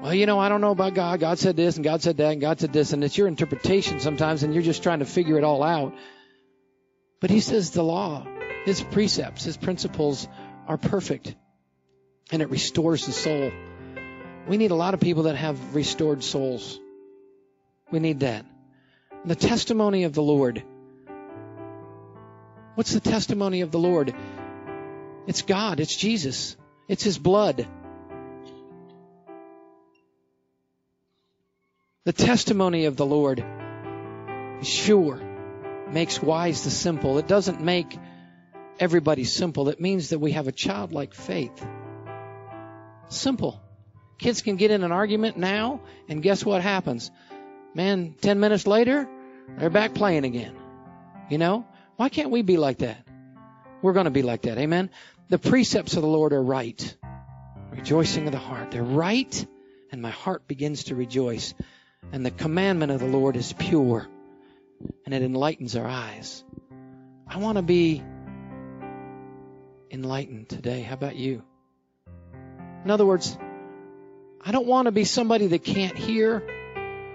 Well, 0.04 0.12
you 0.12 0.26
know, 0.26 0.38
I 0.38 0.50
don't 0.50 0.60
know 0.60 0.70
about 0.70 0.92
God. 0.92 1.18
God 1.18 1.38
said 1.38 1.56
this 1.56 1.76
and 1.76 1.82
God 1.82 2.02
said 2.02 2.18
that 2.18 2.32
and 2.32 2.38
God 2.38 2.60
said 2.60 2.74
this. 2.74 2.92
And 2.92 3.02
it's 3.02 3.16
your 3.16 3.26
interpretation 3.26 4.00
sometimes 4.00 4.42
and 4.42 4.52
you're 4.52 4.62
just 4.62 4.82
trying 4.82 4.98
to 4.98 5.06
figure 5.06 5.38
it 5.38 5.44
all 5.44 5.62
out. 5.62 5.94
But 7.22 7.30
he 7.30 7.40
says 7.40 7.70
the 7.70 7.82
law, 7.82 8.26
his 8.66 8.82
precepts, 8.82 9.44
his 9.44 9.56
principles 9.56 10.28
are 10.68 10.76
perfect 10.76 11.34
and 12.30 12.42
it 12.42 12.50
restores 12.50 13.06
the 13.06 13.12
soul. 13.12 13.50
We 14.46 14.58
need 14.58 14.72
a 14.72 14.74
lot 14.74 14.92
of 14.92 15.00
people 15.00 15.22
that 15.22 15.36
have 15.36 15.74
restored 15.74 16.22
souls. 16.22 16.78
We 17.90 17.98
need 17.98 18.20
that. 18.20 18.44
The 19.24 19.36
testimony 19.36 20.04
of 20.04 20.12
the 20.12 20.22
Lord. 20.22 20.62
What's 22.74 22.92
the 22.92 23.00
testimony 23.00 23.62
of 23.62 23.70
the 23.70 23.78
Lord? 23.78 24.14
It's 25.26 25.40
God. 25.40 25.80
It's 25.80 25.96
Jesus. 25.96 26.58
It's 26.88 27.04
His 27.04 27.16
blood. 27.16 27.66
The 32.04 32.12
testimony 32.12 32.84
of 32.84 32.96
the 32.96 33.06
Lord 33.06 33.42
sure, 34.62 35.20
makes 35.90 36.22
wise 36.22 36.62
the 36.64 36.70
simple. 36.70 37.16
It 37.16 37.26
doesn't 37.26 37.62
make 37.62 37.98
everybody 38.78 39.24
simple. 39.24 39.70
It 39.70 39.80
means 39.80 40.10
that 40.10 40.18
we 40.18 40.32
have 40.32 40.46
a 40.46 40.52
childlike 40.52 41.14
faith. 41.14 41.66
Simple. 43.08 43.58
Kids 44.18 44.42
can 44.42 44.56
get 44.56 44.70
in 44.70 44.84
an 44.84 44.92
argument 44.92 45.38
now, 45.38 45.80
and 46.06 46.22
guess 46.22 46.44
what 46.44 46.60
happens? 46.60 47.10
Man, 47.74 48.14
10 48.20 48.38
minutes 48.38 48.66
later, 48.66 49.08
they're 49.58 49.70
back 49.70 49.94
playing 49.94 50.24
again. 50.24 50.54
You 51.30 51.38
know? 51.38 51.66
Why 51.96 52.10
can't 52.10 52.30
we 52.30 52.42
be 52.42 52.58
like 52.58 52.78
that? 52.78 52.98
We're 53.80 53.94
going 53.94 54.04
to 54.04 54.10
be 54.10 54.22
like 54.22 54.42
that. 54.42 54.58
Amen? 54.58 54.90
The 55.30 55.38
precepts 55.38 55.96
of 55.96 56.02
the 56.02 56.08
Lord 56.08 56.34
are 56.34 56.42
right. 56.42 56.96
Rejoicing 57.70 58.26
of 58.26 58.32
the 58.32 58.38
heart. 58.38 58.72
They're 58.72 58.82
right, 58.82 59.46
and 59.90 60.02
my 60.02 60.10
heart 60.10 60.46
begins 60.46 60.84
to 60.84 60.94
rejoice. 60.94 61.54
And 62.12 62.24
the 62.24 62.30
commandment 62.30 62.92
of 62.92 63.00
the 63.00 63.06
Lord 63.06 63.36
is 63.36 63.52
pure 63.52 64.06
and 65.04 65.14
it 65.14 65.22
enlightens 65.22 65.76
our 65.76 65.86
eyes. 65.86 66.44
I 67.26 67.38
want 67.38 67.56
to 67.56 67.62
be 67.62 68.02
enlightened 69.90 70.48
today. 70.48 70.82
How 70.82 70.94
about 70.94 71.16
you? 71.16 71.42
In 72.84 72.90
other 72.90 73.06
words, 73.06 73.36
I 74.40 74.52
don't 74.52 74.66
want 74.66 74.86
to 74.86 74.92
be 74.92 75.04
somebody 75.04 75.46
that 75.48 75.64
can't 75.64 75.96
hear. 75.96 76.42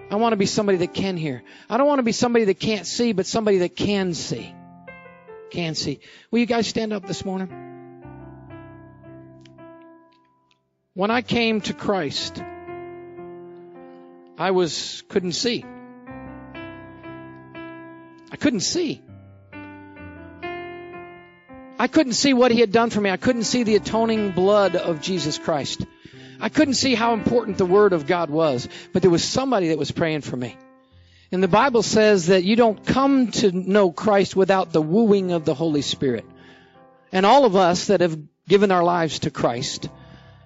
I 0.09 0.15
want 0.15 0.33
to 0.33 0.37
be 0.37 0.47
somebody 0.47 0.79
that 0.79 0.93
can 0.93 1.15
hear. 1.15 1.43
I 1.69 1.77
don't 1.77 1.87
want 1.87 1.99
to 1.99 2.03
be 2.03 2.11
somebody 2.11 2.45
that 2.45 2.59
can't 2.59 2.87
see, 2.87 3.13
but 3.13 3.27
somebody 3.27 3.59
that 3.59 3.75
can 3.75 4.13
see. 4.15 4.53
Can 5.51 5.75
see. 5.75 5.99
Will 6.31 6.39
you 6.39 6.47
guys 6.47 6.67
stand 6.67 6.91
up 6.93 7.05
this 7.05 7.23
morning? 7.23 7.49
When 10.95 11.11
I 11.11 11.21
came 11.21 11.61
to 11.61 11.73
Christ, 11.73 12.43
I 14.39 14.51
was 14.51 15.03
couldn't 15.09 15.33
see. 15.33 15.65
I 18.31 18.37
couldn't 18.37 18.61
see. 18.61 19.01
I 21.77 21.87
couldn't 21.87 22.13
see 22.13 22.33
what 22.33 22.51
he 22.51 22.61
had 22.61 22.71
done 22.71 22.89
for 22.89 23.01
me. 23.01 23.09
I 23.09 23.17
couldn't 23.17 23.43
see 23.43 23.63
the 23.63 23.75
atoning 23.75 24.31
blood 24.31 24.77
of 24.77 25.01
Jesus 25.01 25.37
Christ. 25.37 25.85
I 26.39 26.47
couldn't 26.47 26.75
see 26.75 26.95
how 26.95 27.13
important 27.13 27.57
the 27.57 27.65
word 27.65 27.91
of 27.91 28.07
God 28.07 28.29
was, 28.29 28.69
but 28.93 29.01
there 29.01 29.11
was 29.11 29.25
somebody 29.25 29.69
that 29.69 29.77
was 29.77 29.91
praying 29.91 30.21
for 30.21 30.37
me. 30.37 30.55
And 31.33 31.43
the 31.43 31.49
Bible 31.49 31.83
says 31.83 32.27
that 32.27 32.45
you 32.45 32.55
don't 32.55 32.85
come 32.85 33.31
to 33.31 33.51
know 33.51 33.91
Christ 33.91 34.37
without 34.37 34.71
the 34.71 34.81
wooing 34.81 35.33
of 35.33 35.43
the 35.43 35.53
Holy 35.53 35.81
Spirit. 35.81 36.25
And 37.11 37.25
all 37.25 37.43
of 37.43 37.57
us 37.57 37.87
that 37.87 37.99
have 37.99 38.17
given 38.47 38.71
our 38.71 38.85
lives 38.85 39.19
to 39.19 39.31
Christ 39.31 39.89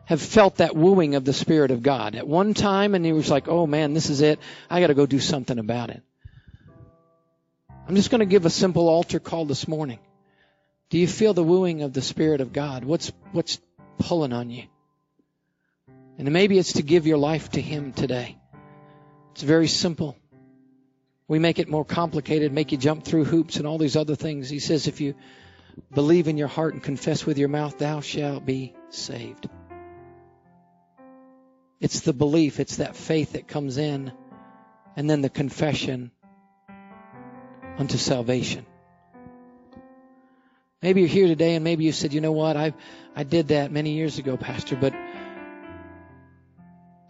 have 0.06 0.22
felt 0.22 0.58
that 0.58 0.76
wooing 0.76 1.16
of 1.16 1.24
the 1.24 1.34
Spirit 1.34 1.72
of 1.72 1.82
God 1.82 2.16
at 2.16 2.28
one 2.28 2.54
time, 2.54 2.94
and 2.96 3.06
he 3.06 3.14
was 3.14 3.30
like, 3.30 3.48
oh 3.48 3.66
man, 3.66 3.94
this 3.94 4.10
is 4.10 4.22
it. 4.22 4.40
I 4.70 4.82
got 4.82 4.88
to 4.88 4.94
go 4.94 5.06
do 5.06 5.20
something 5.20 5.60
about 5.60 5.90
it. 5.90 6.02
I'm 7.88 7.96
just 7.96 8.10
going 8.10 8.20
to 8.20 8.26
give 8.26 8.46
a 8.46 8.50
simple 8.50 8.90
altar 8.90 9.20
call 9.20 9.46
this 9.46 9.68
morning. 9.68 10.00
Do 10.90 10.98
you 10.98 11.08
feel 11.08 11.34
the 11.34 11.44
wooing 11.44 11.82
of 11.82 11.94
the 11.94 12.02
Spirit 12.02 12.42
of 12.42 12.54
God? 12.54 12.86
What's, 12.86 13.12
what's 13.32 13.60
pulling 13.98 14.34
on 14.34 14.50
you? 14.50 14.64
And 16.18 16.32
maybe 16.32 16.58
it's 16.58 16.74
to 16.74 16.84
give 16.84 17.08
your 17.08 17.18
life 17.18 17.52
to 17.52 17.62
Him 17.62 17.94
today. 17.94 18.38
It's 19.32 19.42
very 19.42 19.68
simple. 19.68 20.16
We 21.28 21.40
make 21.40 21.60
it 21.60 21.70
more 21.70 21.86
complicated, 21.86 22.54
make 22.54 22.72
you 22.72 22.78
jump 22.78 23.04
through 23.06 23.26
hoops 23.26 23.56
and 23.56 23.66
all 23.66 23.78
these 23.78 23.96
other 23.96 24.16
things. 24.16 24.50
He 24.50 24.60
says, 24.60 24.88
if 24.88 25.02
you 25.02 25.16
believe 25.94 26.28
in 26.28 26.38
your 26.38 26.48
heart 26.48 26.74
and 26.74 26.84
confess 26.84 27.26
with 27.26 27.38
your 27.38 27.50
mouth, 27.50 27.80
thou 27.80 28.02
shalt 28.02 28.46
be 28.46 28.76
saved. 28.90 29.50
It's 31.84 32.00
the 32.00 32.14
belief, 32.14 32.62
it's 32.62 32.78
that 32.78 32.96
faith 32.96 33.34
that 33.34 33.46
comes 33.46 33.78
in, 33.78 34.14
and 34.96 35.10
then 35.10 35.20
the 35.20 35.30
confession 35.30 36.12
unto 37.78 37.98
salvation. 37.98 38.66
Maybe 40.82 41.02
you're 41.02 41.10
here 41.10 41.28
today 41.28 41.56
and 41.56 41.64
maybe 41.66 41.84
you 41.84 41.92
said, 41.92 42.14
you 42.14 42.22
know 42.22 42.32
what, 42.32 42.56
I 42.56 42.74
I 43.18 43.24
did 43.24 43.50
that 43.50 43.70
many 43.70 43.96
years 43.96 44.18
ago, 44.18 44.38
Pastor, 44.38 44.78
but 44.78 44.94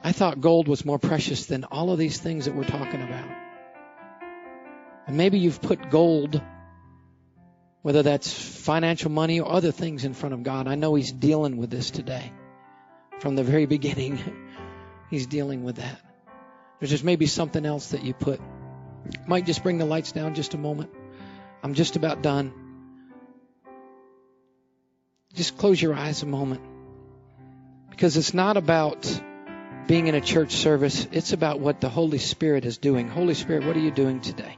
I 0.03 0.11
thought 0.11 0.41
gold 0.41 0.67
was 0.67 0.84
more 0.84 0.97
precious 0.97 1.45
than 1.45 1.65
all 1.65 1.91
of 1.91 1.99
these 1.99 2.17
things 2.17 2.45
that 2.45 2.55
we're 2.55 2.63
talking 2.63 3.03
about. 3.03 3.30
And 5.05 5.17
maybe 5.17 5.38
you've 5.38 5.61
put 5.61 5.91
gold, 5.91 6.41
whether 7.84 8.01
that's 8.01 8.34
financial 8.34 9.11
money 9.11 9.39
or 9.39 9.51
other 9.51 9.71
things 9.71 10.03
in 10.03 10.15
front 10.15 10.34
of 10.34 10.41
God. 10.41 10.67
I 10.67 10.74
know 10.74 10.95
He's 10.95 11.11
dealing 11.11 11.57
with 11.57 11.69
this 11.69 11.91
today. 11.91 12.34
From 13.19 13.36
the 13.36 13.43
very 13.43 13.67
beginning, 13.67 14.17
He's 15.14 15.28
dealing 15.28 15.64
with 15.64 15.76
that. 15.76 16.01
There's 16.80 16.89
just 16.89 17.03
maybe 17.03 17.28
something 17.28 17.68
else 17.68 17.89
that 17.89 18.03
you 18.03 18.16
put. 18.16 18.41
Might 19.28 19.45
just 19.45 19.61
bring 19.61 19.78
the 19.78 19.86
lights 19.86 20.11
down 20.11 20.34
just 20.34 20.55
a 20.55 20.57
moment. 20.57 20.89
I'm 21.61 21.76
just 21.76 21.95
about 21.95 22.24
done. 22.24 22.51
Just 25.36 25.55
close 25.55 25.80
your 25.80 25.93
eyes 25.93 26.24
a 26.24 26.26
moment. 26.26 26.61
Because 27.91 28.18
it's 28.18 28.34
not 28.34 28.57
about 28.57 29.07
being 29.86 30.07
in 30.07 30.16
a 30.16 30.20
church 30.20 30.53
service, 30.53 31.07
it's 31.11 31.32
about 31.32 31.59
what 31.59 31.80
the 31.80 31.89
Holy 31.89 32.18
Spirit 32.18 32.66
is 32.66 32.80
doing. 32.80 33.07
Holy 33.07 33.36
Spirit, 33.36 33.68
what 33.68 33.78
are 33.78 33.82
you 33.82 33.91
doing 33.91 34.20
today? 34.20 34.57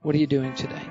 What 0.00 0.14
are 0.14 0.18
you 0.18 0.26
doing 0.26 0.54
today? 0.54 0.88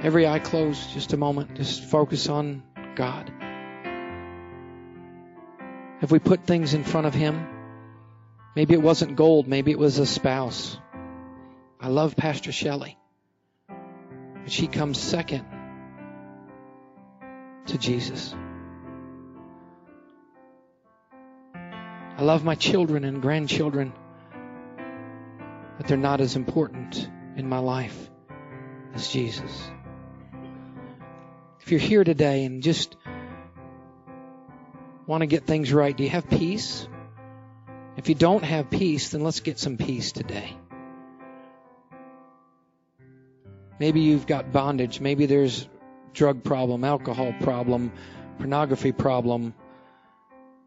Every 0.00 0.28
eye 0.28 0.38
closed, 0.38 0.92
just 0.92 1.12
a 1.12 1.16
moment. 1.16 1.56
Just 1.56 1.82
focus 1.82 2.28
on 2.28 2.62
God. 2.94 3.32
Have 6.00 6.10
we 6.10 6.18
put 6.18 6.46
things 6.46 6.74
in 6.74 6.84
front 6.84 7.06
of 7.06 7.14
Him? 7.14 7.46
Maybe 8.54 8.74
it 8.74 8.82
wasn't 8.82 9.16
gold, 9.16 9.48
maybe 9.48 9.70
it 9.70 9.78
was 9.78 9.98
a 9.98 10.06
spouse. 10.06 10.78
I 11.80 11.88
love 11.88 12.16
Pastor 12.16 12.52
Shelley. 12.52 12.98
But 13.68 14.52
she 14.52 14.66
comes 14.66 14.98
second 14.98 15.44
to 17.66 17.78
Jesus. 17.78 18.34
I 22.18 22.22
love 22.22 22.44
my 22.44 22.54
children 22.54 23.04
and 23.04 23.20
grandchildren, 23.20 23.92
but 25.76 25.86
they're 25.86 25.98
not 25.98 26.20
as 26.20 26.34
important 26.36 27.10
in 27.36 27.46
my 27.48 27.58
life 27.58 28.10
as 28.94 29.08
Jesus. 29.08 29.70
If 31.60 31.70
you're 31.70 31.80
here 31.80 32.04
today 32.04 32.44
and 32.44 32.62
just 32.62 32.96
want 35.06 35.22
to 35.22 35.26
get 35.26 35.44
things 35.44 35.72
right, 35.72 35.96
do 35.96 36.04
you 36.04 36.10
have 36.10 36.28
peace? 36.28 36.88
If 37.96 38.08
you 38.08 38.14
don't 38.14 38.44
have 38.44 38.70
peace, 38.70 39.10
then 39.10 39.22
let's 39.22 39.40
get 39.40 39.58
some 39.58 39.76
peace 39.76 40.12
today. 40.12 40.56
Maybe 43.78 44.00
you've 44.00 44.26
got 44.26 44.52
bondage. 44.52 45.00
Maybe 45.00 45.26
there's 45.26 45.68
drug 46.12 46.42
problem, 46.42 46.84
alcohol 46.84 47.34
problem, 47.40 47.92
pornography 48.38 48.92
problem. 48.92 49.54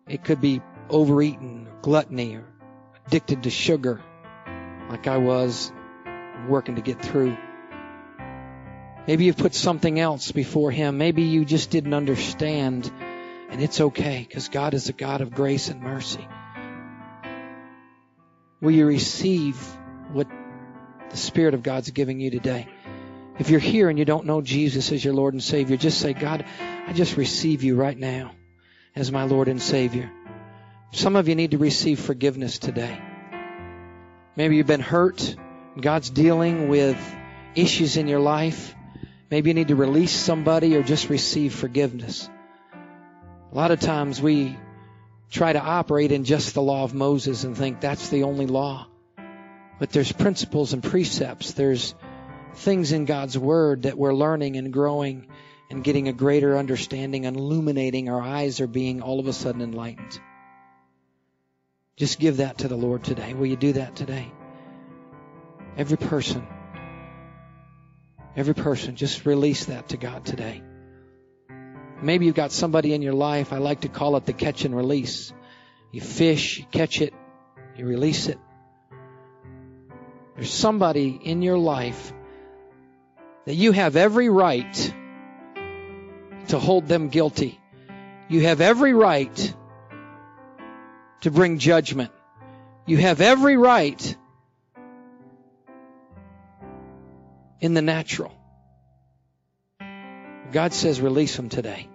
It 0.08 0.24
could 0.24 0.42
be 0.42 0.62
overeating, 0.90 1.68
gluttony, 1.82 2.36
or 2.36 2.46
addicted 3.08 3.44
to 3.44 3.50
sugar, 3.50 4.02
like 4.90 5.08
I 5.08 5.18
was 5.18 5.72
working 6.48 6.76
to 6.76 6.82
get 6.82 7.02
through. 7.02 7.36
Maybe 9.08 9.26
you've 9.26 9.38
put 9.38 9.56
something 9.56 10.00
else 10.00 10.32
before 10.32 10.70
Him. 10.72 10.98
Maybe 11.00 11.24
you 11.24 11.46
just 11.46 11.72
didn't 11.72 11.94
understand, 11.94 12.92
and 13.50 13.62
it's 13.62 13.82
okay 13.82 14.26
because 14.28 14.50
God 14.50 14.74
is 14.74 14.90
a 14.90 14.94
God 14.94 15.22
of 15.22 15.32
grace 15.32 15.70
and 15.70 15.82
mercy. 15.82 16.28
Will 18.62 18.72
you 18.72 18.86
receive 18.86 19.58
what 20.12 20.28
the 21.10 21.18
Spirit 21.18 21.54
of 21.54 21.64
God's 21.64 21.90
giving 21.92 22.20
you 22.20 22.30
today? 22.30 22.68
If 23.40 23.50
you're 23.50 23.60
here 23.60 23.90
and 23.90 23.98
you 23.98 24.06
don't 24.06 24.26
know 24.26 24.42
Jesus 24.42 24.92
as 24.92 25.04
your 25.04 25.14
Lord 25.14 25.34
and 25.34 25.42
Savior, 25.42 25.78
just 25.78 26.00
say, 26.00 26.14
God, 26.14 26.46
I 26.88 26.94
just 26.94 27.16
receive 27.16 27.64
you 27.64 27.76
right 27.76 27.98
now 27.98 28.32
as 28.96 29.12
my 29.12 29.24
Lord 29.24 29.48
and 29.48 29.62
Savior. 29.62 30.12
Some 30.92 31.16
of 31.16 31.28
you 31.28 31.36
need 31.36 31.52
to 31.52 31.58
receive 31.58 32.00
forgiveness 32.00 32.60
today. 32.60 33.00
Maybe 34.36 34.58
you've 34.58 34.68
been 34.68 34.82
hurt. 34.82 35.36
God's 35.80 36.10
dealing 36.10 36.68
with 36.68 36.98
issues 37.56 37.96
in 37.96 38.08
your 38.08 38.20
life. 38.20 38.76
Maybe 39.32 39.52
you 39.52 39.54
need 39.54 39.70
to 39.70 39.76
release 39.76 40.12
somebody 40.12 40.76
or 40.76 40.84
just 40.84 41.10
receive 41.10 41.54
forgiveness. 41.54 42.30
A 43.52 43.56
lot 43.56 43.72
of 43.72 43.80
times 43.80 44.22
we 44.22 44.56
try 45.32 45.54
to 45.54 45.60
operate 45.60 46.12
in 46.12 46.24
just 46.24 46.54
the 46.54 46.62
law 46.62 46.84
of 46.84 46.94
Moses 46.94 47.44
and 47.44 47.58
think 47.58 47.82
that's 47.82 48.10
the 48.10 48.24
only 48.24 48.46
law. 48.46 48.88
But 49.80 49.90
there's 49.90 50.12
principles 50.12 50.74
and 50.74 50.84
precepts. 50.84 51.54
There's 51.54 51.96
things 52.54 52.92
in 52.92 53.06
God's 53.06 53.38
Word 53.38 53.84
that 53.84 53.98
we're 53.98 54.14
learning 54.14 54.58
and 54.58 54.72
growing 54.72 55.28
and 55.72 55.84
getting 55.84 56.08
a 56.08 56.14
greater 56.14 56.58
understanding 56.58 57.26
and 57.26 57.38
illuminating. 57.38 58.10
Our 58.10 58.22
eyes 58.22 58.60
are 58.62 58.68
being 58.68 59.02
all 59.02 59.20
of 59.20 59.28
a 59.28 59.34
sudden 59.34 59.62
enlightened. 59.62 60.20
Just 61.96 62.20
give 62.20 62.38
that 62.38 62.60
to 62.60 62.68
the 62.68 62.78
Lord 62.78 63.04
today. 63.04 63.34
Will 63.34 63.48
you 63.48 63.56
do 63.56 63.74
that 63.74 63.96
today? 63.96 64.32
Every 65.76 65.98
person, 65.98 66.46
every 68.36 68.56
person, 68.56 68.96
just 68.96 69.26
release 69.26 69.66
that 69.66 69.90
to 69.90 69.98
God 69.98 70.26
today. 70.26 70.62
Maybe 72.02 72.26
you've 72.26 72.36
got 72.36 72.52
somebody 72.52 72.94
in 72.94 73.02
your 73.02 73.14
life, 73.14 73.52
I 73.52 73.58
like 73.58 73.82
to 73.82 73.90
call 73.90 74.16
it 74.16 74.26
the 74.26 74.34
catch 74.34 74.66
and 74.66 74.76
release. 74.76 75.34
You 75.92 76.02
fish, 76.02 76.60
you 76.60 76.66
catch 76.72 77.02
it, 77.02 77.14
you 77.76 77.86
release 77.86 78.28
it. 78.28 78.40
There's 80.36 80.52
somebody 80.52 81.20
in 81.22 81.42
your 81.42 81.58
life 81.58 82.14
that 83.46 83.56
you 83.56 83.74
have 83.74 83.98
every 83.98 84.30
right 84.30 84.94
to 86.48 86.60
hold 86.60 86.88
them 86.88 87.10
guilty. 87.10 87.60
You 88.30 88.42
have 88.42 88.62
every 88.62 88.94
right 88.94 89.54
to 91.22 91.32
bring 91.32 91.58
judgment. 91.58 92.12
You 92.86 92.98
have 92.98 93.20
every 93.20 93.58
right 93.58 94.16
in 97.60 97.74
the 97.74 97.82
natural. 97.82 98.39
God 100.52 100.74
says, 100.74 101.00
release 101.00 101.36
them 101.36 101.50
today. 101.50 101.88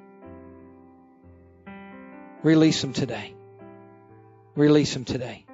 Release 2.42 2.80
them 2.80 2.92
today. 2.92 3.34
Release 4.54 4.92
them 4.94 5.04
today. 5.04 5.44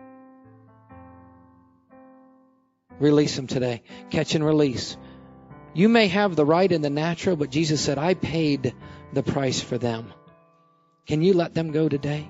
Release 2.99 3.37
them 3.37 3.47
today. 3.47 3.83
Catch 4.11 4.35
and 4.35 4.45
release. 4.45 4.97
You 5.73 5.89
may 5.89 6.09
have 6.09 6.37
the 6.37 6.45
right 6.45 6.71
in 6.71 6.83
the 6.83 6.91
natural, 6.91 7.37
but 7.37 7.51
Jesus 7.51 7.81
said, 7.81 7.97
I 7.97 8.15
paid 8.15 8.75
the 9.13 9.23
price 9.23 9.61
for 9.61 9.79
them. 9.79 10.13
Can 11.07 11.23
you 11.23 11.33
let 11.33 11.55
them 11.55 11.73
go 11.73 11.89
today? 11.89 12.29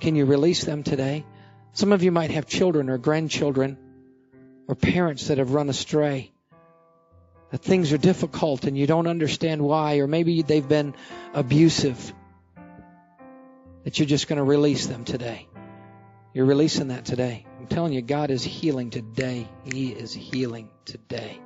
Can 0.00 0.16
you 0.16 0.24
release 0.24 0.64
them 0.64 0.82
today? 0.82 1.26
Some 1.72 1.92
of 1.92 2.02
you 2.02 2.10
might 2.10 2.30
have 2.30 2.46
children 2.46 2.88
or 2.88 2.98
grandchildren 2.98 3.76
or 4.66 4.74
parents 4.74 5.28
that 5.28 5.38
have 5.38 5.52
run 5.52 5.68
astray. 5.68 6.31
That 7.52 7.62
things 7.62 7.92
are 7.92 7.98
difficult 7.98 8.64
and 8.64 8.76
you 8.76 8.86
don't 8.86 9.06
understand 9.06 9.62
why, 9.62 9.98
or 9.98 10.06
maybe 10.06 10.42
they've 10.42 10.66
been 10.66 10.94
abusive. 11.34 12.12
That 13.84 13.98
you're 13.98 14.06
just 14.06 14.26
going 14.26 14.38
to 14.38 14.42
release 14.42 14.86
them 14.86 15.04
today. 15.04 15.46
You're 16.32 16.46
releasing 16.46 16.88
that 16.88 17.04
today. 17.04 17.46
I'm 17.60 17.66
telling 17.66 17.92
you, 17.92 18.00
God 18.00 18.30
is 18.30 18.42
healing 18.42 18.88
today. 18.88 19.46
He 19.64 19.90
is 19.92 20.14
healing 20.14 20.70
today. 20.86 21.40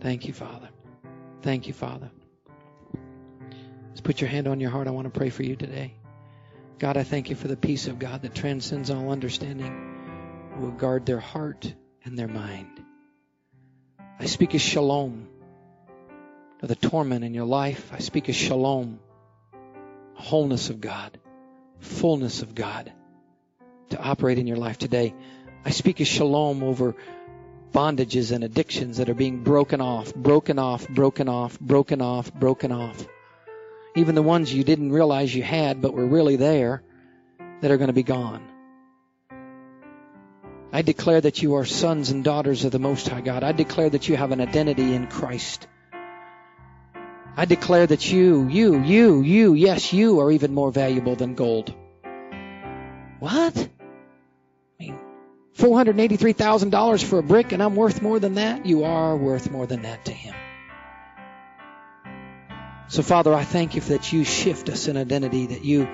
Thank 0.00 0.26
you, 0.26 0.34
Father. 0.34 0.68
Thank 1.42 1.68
you, 1.68 1.74
Father. 1.74 2.10
Just 3.92 4.02
put 4.02 4.20
your 4.20 4.28
hand 4.28 4.48
on 4.48 4.58
your 4.58 4.70
heart. 4.70 4.88
I 4.88 4.90
want 4.90 5.04
to 5.04 5.16
pray 5.16 5.30
for 5.30 5.44
you 5.44 5.54
today. 5.54 5.94
God, 6.80 6.96
I 6.96 7.04
thank 7.04 7.30
you 7.30 7.36
for 7.36 7.46
the 7.46 7.56
peace 7.56 7.86
of 7.86 8.00
God 8.00 8.22
that 8.22 8.34
transcends 8.34 8.90
all 8.90 9.10
understanding, 9.10 9.91
will 10.58 10.70
guard 10.70 11.06
their 11.06 11.20
heart 11.20 11.72
and 12.04 12.18
their 12.18 12.28
mind. 12.28 12.82
I 14.18 14.26
speak 14.26 14.54
a 14.54 14.58
shalom 14.58 15.28
to 16.60 16.66
the 16.66 16.74
torment 16.74 17.24
in 17.24 17.34
your 17.34 17.44
life. 17.44 17.90
I 17.92 17.98
speak 17.98 18.28
a 18.28 18.32
shalom, 18.32 19.00
wholeness 20.14 20.70
of 20.70 20.80
God, 20.80 21.18
fullness 21.80 22.42
of 22.42 22.54
God 22.54 22.92
to 23.90 23.98
operate 24.00 24.38
in 24.38 24.46
your 24.46 24.56
life 24.56 24.78
today. 24.78 25.14
I 25.64 25.70
speak 25.70 26.00
a 26.00 26.04
shalom 26.04 26.62
over 26.62 26.94
bondages 27.72 28.32
and 28.32 28.44
addictions 28.44 28.98
that 28.98 29.08
are 29.08 29.14
being 29.14 29.42
broken 29.42 29.80
off, 29.80 30.14
broken 30.14 30.58
off, 30.58 30.88
broken 30.88 31.28
off, 31.28 31.58
broken 31.58 32.02
off, 32.02 32.32
broken 32.32 32.72
off 32.72 33.06
even 33.94 34.14
the 34.14 34.22
ones 34.22 34.52
you 34.52 34.64
didn't 34.64 34.92
realize 34.92 35.34
you 35.34 35.42
had 35.42 35.80
but 35.82 35.92
were 35.92 36.06
really 36.06 36.36
there 36.36 36.82
that 37.60 37.70
are 37.70 37.76
going 37.76 37.88
to 37.88 37.94
be 37.94 38.02
gone. 38.02 38.42
I 40.74 40.80
declare 40.80 41.20
that 41.20 41.42
you 41.42 41.56
are 41.56 41.66
sons 41.66 42.10
and 42.10 42.24
daughters 42.24 42.64
of 42.64 42.72
the 42.72 42.78
Most 42.78 43.06
High 43.06 43.20
God. 43.20 43.44
I 43.44 43.52
declare 43.52 43.90
that 43.90 44.08
you 44.08 44.16
have 44.16 44.32
an 44.32 44.40
identity 44.40 44.94
in 44.94 45.06
Christ. 45.06 45.66
I 47.36 47.44
declare 47.44 47.86
that 47.86 48.10
you, 48.10 48.48
you, 48.48 48.82
you, 48.82 49.20
you, 49.20 49.54
yes, 49.54 49.92
you 49.92 50.20
are 50.20 50.30
even 50.30 50.54
more 50.54 50.70
valuable 50.70 51.14
than 51.14 51.34
gold. 51.34 51.74
What? 53.18 53.56
I 53.58 54.82
mean, 54.82 54.98
$483,000 55.58 57.04
for 57.04 57.18
a 57.18 57.22
brick 57.22 57.52
and 57.52 57.62
I'm 57.62 57.76
worth 57.76 58.00
more 58.00 58.18
than 58.18 58.34
that? 58.34 58.64
You 58.64 58.84
are 58.84 59.14
worth 59.14 59.50
more 59.50 59.66
than 59.66 59.82
that 59.82 60.06
to 60.06 60.12
Him. 60.12 60.34
So, 62.88 63.02
Father, 63.02 63.34
I 63.34 63.44
thank 63.44 63.74
you 63.74 63.82
that 63.82 64.12
you 64.12 64.24
shift 64.24 64.70
us 64.70 64.88
in 64.88 64.96
identity, 64.96 65.46
that 65.48 65.64
you 65.64 65.88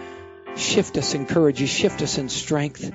shift 0.57 0.97
us 0.99 1.15
in 1.15 1.27
courage, 1.27 1.61
you 1.61 1.67
shift 1.67 2.01
us 2.03 2.17
in 2.19 2.29
strength. 2.29 2.93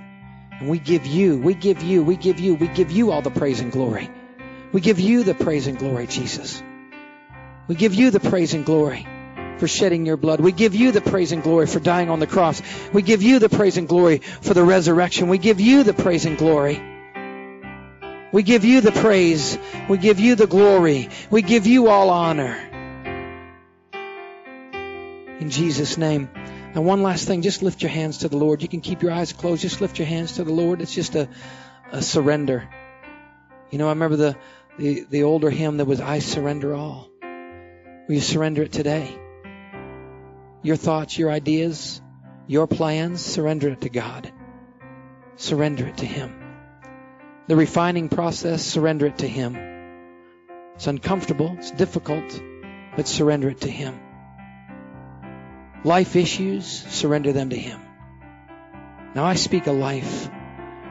And 0.64 0.70
we 0.70 0.80
give 0.80 1.06
you, 1.06 1.38
we 1.38 1.56
give 1.56 1.84
you, 1.84 2.06
we 2.06 2.16
give 2.16 2.40
you, 2.40 2.56
we 2.56 2.70
give 2.70 2.90
you 2.90 3.12
all 3.12 3.22
the 3.22 3.30
praise 3.30 3.60
and 3.60 3.70
glory. 3.70 4.10
We 4.72 4.80
give 4.80 4.98
you 4.98 5.24
the 5.24 5.34
praise 5.34 5.68
and 5.68 5.78
glory, 5.78 6.08
Jesus. 6.08 6.64
We 7.68 7.76
give 7.76 7.94
you 7.94 8.12
the 8.12 8.22
praise 8.22 8.54
and 8.54 8.66
glory 8.66 9.06
for 9.58 9.68
shedding 9.68 10.06
your 10.06 10.16
blood. 10.16 10.40
We 10.40 10.54
give 10.54 10.74
you 10.74 10.94
the 10.94 11.02
praise 11.02 11.34
and 11.34 11.44
glory 11.44 11.68
for 11.68 11.82
dying 11.82 12.10
on 12.10 12.20
the 12.20 12.28
cross. 12.28 12.62
We 12.94 13.02
give 13.02 13.22
you 13.22 13.40
the 13.40 13.50
praise 13.50 13.76
and 13.76 13.90
glory 13.90 14.20
for 14.20 14.54
the 14.54 14.64
resurrection. 14.64 15.28
We 15.28 15.38
give 15.38 15.60
you 15.60 15.84
the 15.84 15.94
praise 15.94 16.26
and 16.26 16.38
glory. 16.38 16.82
We 18.32 18.42
give 18.44 18.64
you 18.64 18.80
the 18.80 18.94
praise. 18.94 19.60
We 19.90 19.98
give 19.98 20.22
you 20.22 20.36
the 20.36 20.48
glory. 20.48 21.10
We 21.30 21.42
give 21.42 21.68
you 21.68 21.90
all 21.90 22.10
honor 22.10 22.56
in 25.42 25.50
Jesus' 25.50 25.98
name. 25.98 26.30
And 26.74 26.86
one 26.86 27.04
last 27.04 27.28
thing, 27.28 27.44
just 27.44 27.62
lift 27.62 27.84
your 27.84 27.92
hands 27.92 28.20
to 28.20 28.30
the 28.30 28.38
Lord. 28.38 28.64
You 28.64 28.68
can 28.68 28.82
keep 28.82 29.04
your 29.04 29.12
eyes 29.12 29.32
closed. 29.32 29.62
Just 29.62 29.80
lift 29.80 30.00
your 30.00 30.08
hands 30.08 30.34
to 30.34 30.44
the 30.44 30.52
Lord. 30.54 30.82
It's 30.82 30.94
just 30.94 31.14
a, 31.14 31.30
a 31.92 32.02
surrender. 32.02 32.68
You 33.70 33.78
know, 33.78 33.88
I 33.88 33.90
remember 33.90 34.16
the, 34.16 34.38
the, 34.80 35.06
the 35.08 35.24
older 35.24 35.52
hymn 35.52 35.78
that 35.78 35.86
was, 35.86 36.02
I 36.02 36.18
surrender 36.20 36.74
all. 36.74 37.10
Will 37.22 38.16
you 38.16 38.22
surrender 38.22 38.64
it 38.64 38.72
today? 38.72 39.16
Your 40.64 40.76
thoughts, 40.76 41.18
your 41.18 41.30
ideas, 41.30 42.02
your 42.48 42.66
plans, 42.66 43.22
surrender 43.22 43.70
it 43.70 43.82
to 43.82 43.90
God. 43.90 44.32
Surrender 45.36 45.88
it 45.88 45.98
to 45.98 46.08
Him. 46.08 46.34
The 47.48 47.56
refining 47.56 48.10
process, 48.10 48.64
surrender 48.64 49.06
it 49.08 49.20
to 49.20 49.28
Him. 49.28 49.58
It's 50.74 50.88
uncomfortable, 50.88 51.56
it's 51.60 51.70
difficult, 51.70 52.42
but 52.96 53.08
surrender 53.08 53.50
it 53.50 53.62
to 53.62 53.70
Him 53.70 54.00
life 55.84 56.16
issues, 56.16 56.66
surrender 56.66 57.34
them 57.34 57.50
to 57.50 57.58
Him. 57.58 57.80
Now 59.16 59.26
I 59.26 59.36
speak 59.36 59.68
a 59.68 59.72
life. 59.72 60.30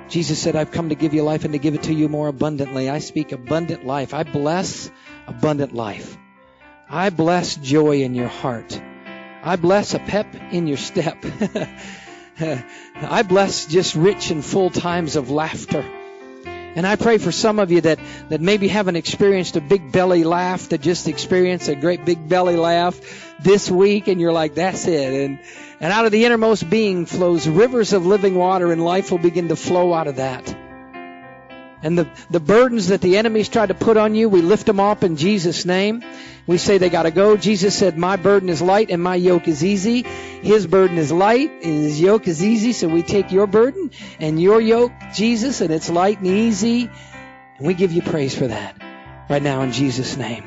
Jesus 0.08 0.38
said, 0.40 0.56
I've 0.56 0.70
come 0.70 0.90
to 0.90 0.94
give 0.94 1.14
you 1.14 1.22
life 1.22 1.44
and 1.44 1.54
to 1.54 1.58
give 1.58 1.74
it 1.74 1.84
to 1.84 1.94
you 1.94 2.08
more 2.08 2.28
abundantly. 2.28 2.90
I 2.90 2.98
speak 2.98 3.32
abundant 3.32 3.86
life. 3.86 4.14
I 4.14 4.24
bless 4.24 4.90
abundant 5.26 5.74
life. 5.74 6.18
I 6.88 7.10
bless 7.10 7.56
joy 7.56 8.02
in 8.02 8.14
your 8.14 8.28
heart. 8.28 8.80
I 9.42 9.56
bless 9.56 9.94
a 9.94 9.98
pep 9.98 10.34
in 10.52 10.66
your 10.66 10.76
step. 10.76 11.24
I 12.38 13.22
bless 13.22 13.66
just 13.66 13.94
rich 13.94 14.30
and 14.30 14.44
full 14.44 14.70
times 14.70 15.16
of 15.16 15.30
laughter. 15.30 15.84
And 16.74 16.86
I 16.86 16.96
pray 16.96 17.18
for 17.18 17.32
some 17.32 17.58
of 17.58 17.70
you 17.70 17.82
that, 17.82 17.98
that 18.30 18.40
maybe 18.40 18.68
haven't 18.68 18.96
experienced 18.96 19.56
a 19.56 19.60
big 19.60 19.92
belly 19.92 20.24
laugh, 20.24 20.70
that 20.70 20.80
just 20.80 21.06
experienced 21.06 21.68
a 21.68 21.74
great 21.74 22.04
big 22.04 22.28
belly 22.28 22.56
laugh 22.56 22.98
this 23.40 23.70
week, 23.70 24.08
and 24.08 24.20
you're 24.20 24.32
like, 24.32 24.54
that's 24.54 24.86
it. 24.86 25.12
And, 25.12 25.38
and 25.80 25.92
out 25.92 26.06
of 26.06 26.12
the 26.12 26.24
innermost 26.24 26.68
being 26.70 27.06
flows 27.06 27.46
rivers 27.46 27.92
of 27.92 28.06
living 28.06 28.34
water, 28.34 28.72
and 28.72 28.84
life 28.84 29.10
will 29.10 29.18
begin 29.18 29.48
to 29.48 29.56
flow 29.56 29.92
out 29.92 30.06
of 30.06 30.16
that. 30.16 30.61
And 31.82 31.98
the, 31.98 32.08
the 32.30 32.40
burdens 32.40 32.88
that 32.88 33.00
the 33.00 33.16
enemies 33.16 33.48
try 33.48 33.66
to 33.66 33.74
put 33.74 33.96
on 33.96 34.14
you, 34.14 34.28
we 34.28 34.40
lift 34.40 34.66
them 34.66 34.78
up 34.78 35.02
in 35.02 35.16
Jesus' 35.16 35.64
name. 35.64 36.04
We 36.46 36.58
say 36.58 36.78
they 36.78 36.90
gotta 36.90 37.10
go. 37.10 37.36
Jesus 37.36 37.76
said, 37.76 37.98
my 37.98 38.16
burden 38.16 38.48
is 38.48 38.62
light 38.62 38.90
and 38.90 39.02
my 39.02 39.16
yoke 39.16 39.48
is 39.48 39.64
easy. 39.64 40.02
His 40.02 40.66
burden 40.66 40.98
is 40.98 41.10
light 41.10 41.50
and 41.50 41.84
his 41.84 42.00
yoke 42.00 42.28
is 42.28 42.42
easy. 42.44 42.72
So 42.72 42.88
we 42.88 43.02
take 43.02 43.32
your 43.32 43.46
burden 43.46 43.90
and 44.20 44.40
your 44.40 44.60
yoke, 44.60 44.92
Jesus, 45.14 45.60
and 45.60 45.72
it's 45.72 45.90
light 45.90 46.18
and 46.18 46.26
easy. 46.26 46.90
And 47.58 47.66
we 47.66 47.74
give 47.74 47.92
you 47.92 48.02
praise 48.02 48.36
for 48.36 48.46
that 48.46 48.76
right 49.28 49.42
now 49.42 49.62
in 49.62 49.72
Jesus' 49.72 50.16
name. 50.16 50.44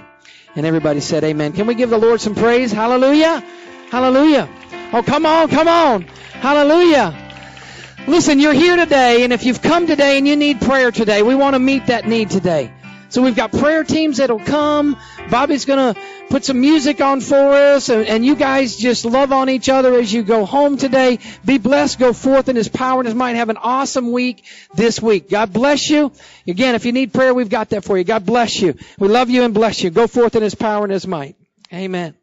And 0.55 0.65
everybody 0.65 1.01
said 1.01 1.23
amen. 1.23 1.51
Can 1.51 1.67
we 1.67 1.75
give 1.75 1.89
the 1.89 1.97
Lord 1.97 2.21
some 2.21 2.35
praise? 2.35 2.71
Hallelujah. 2.71 3.41
Hallelujah. 3.89 4.49
Oh, 4.93 5.03
come 5.03 5.25
on, 5.25 5.49
come 5.49 5.67
on. 5.67 6.03
Hallelujah. 6.41 7.24
Listen, 8.07 8.39
you're 8.39 8.53
here 8.53 8.75
today, 8.75 9.23
and 9.23 9.33
if 9.33 9.45
you've 9.45 9.63
come 9.63 9.87
today 9.87 10.19
and 10.19 10.27
you 10.27 10.35
need 10.35 10.61
prayer 10.61 10.91
today, 10.91 11.23
we 11.23 11.33
want 11.33 11.55
to 11.55 11.59
meet 11.59 11.87
that 11.87 12.07
need 12.07 12.29
today. 12.29 12.71
So 13.09 13.23
we've 13.23 13.35
got 13.35 13.51
prayer 13.51 13.83
teams 13.83 14.17
that'll 14.17 14.39
come. 14.39 14.95
Bobby's 15.31 15.65
going 15.65 15.95
to 15.95 15.99
put 16.29 16.45
some 16.45 16.61
music 16.61 17.01
on 17.01 17.19
for 17.19 17.53
us, 17.53 17.89
and, 17.89 18.05
and, 18.05 18.23
you 18.23 18.35
guys 18.35 18.75
just 18.75 19.05
love 19.05 19.31
on 19.31 19.49
each 19.49 19.69
other 19.69 19.95
as 19.95 20.13
you 20.13 20.21
go 20.21 20.45
home 20.45 20.77
today. 20.77 21.17
Be 21.43 21.57
blessed. 21.57 21.97
Go 21.97 22.13
forth 22.13 22.47
in 22.47 22.55
His 22.55 22.69
power 22.69 22.99
and 22.99 23.07
His 23.07 23.15
might. 23.15 23.37
Have 23.37 23.49
an 23.49 23.57
awesome 23.57 24.11
week 24.11 24.45
this 24.75 25.01
week. 25.01 25.27
God 25.27 25.51
bless 25.51 25.89
you. 25.89 26.11
Again, 26.47 26.75
if 26.75 26.85
you 26.85 26.91
need 26.91 27.11
prayer, 27.11 27.33
we've 27.33 27.49
got 27.49 27.69
that 27.69 27.83
for 27.83 27.97
you. 27.97 28.03
God 28.03 28.23
bless 28.23 28.61
you. 28.61 28.75
We 28.99 29.07
love 29.07 29.31
you 29.31 29.41
and 29.43 29.53
bless 29.53 29.81
you. 29.81 29.89
Go 29.89 30.05
forth 30.05 30.35
in 30.35 30.43
His 30.43 30.53
power 30.53 30.83
and 30.83 30.93
His 30.93 31.07
might. 31.07 31.37
Amen. 31.73 32.13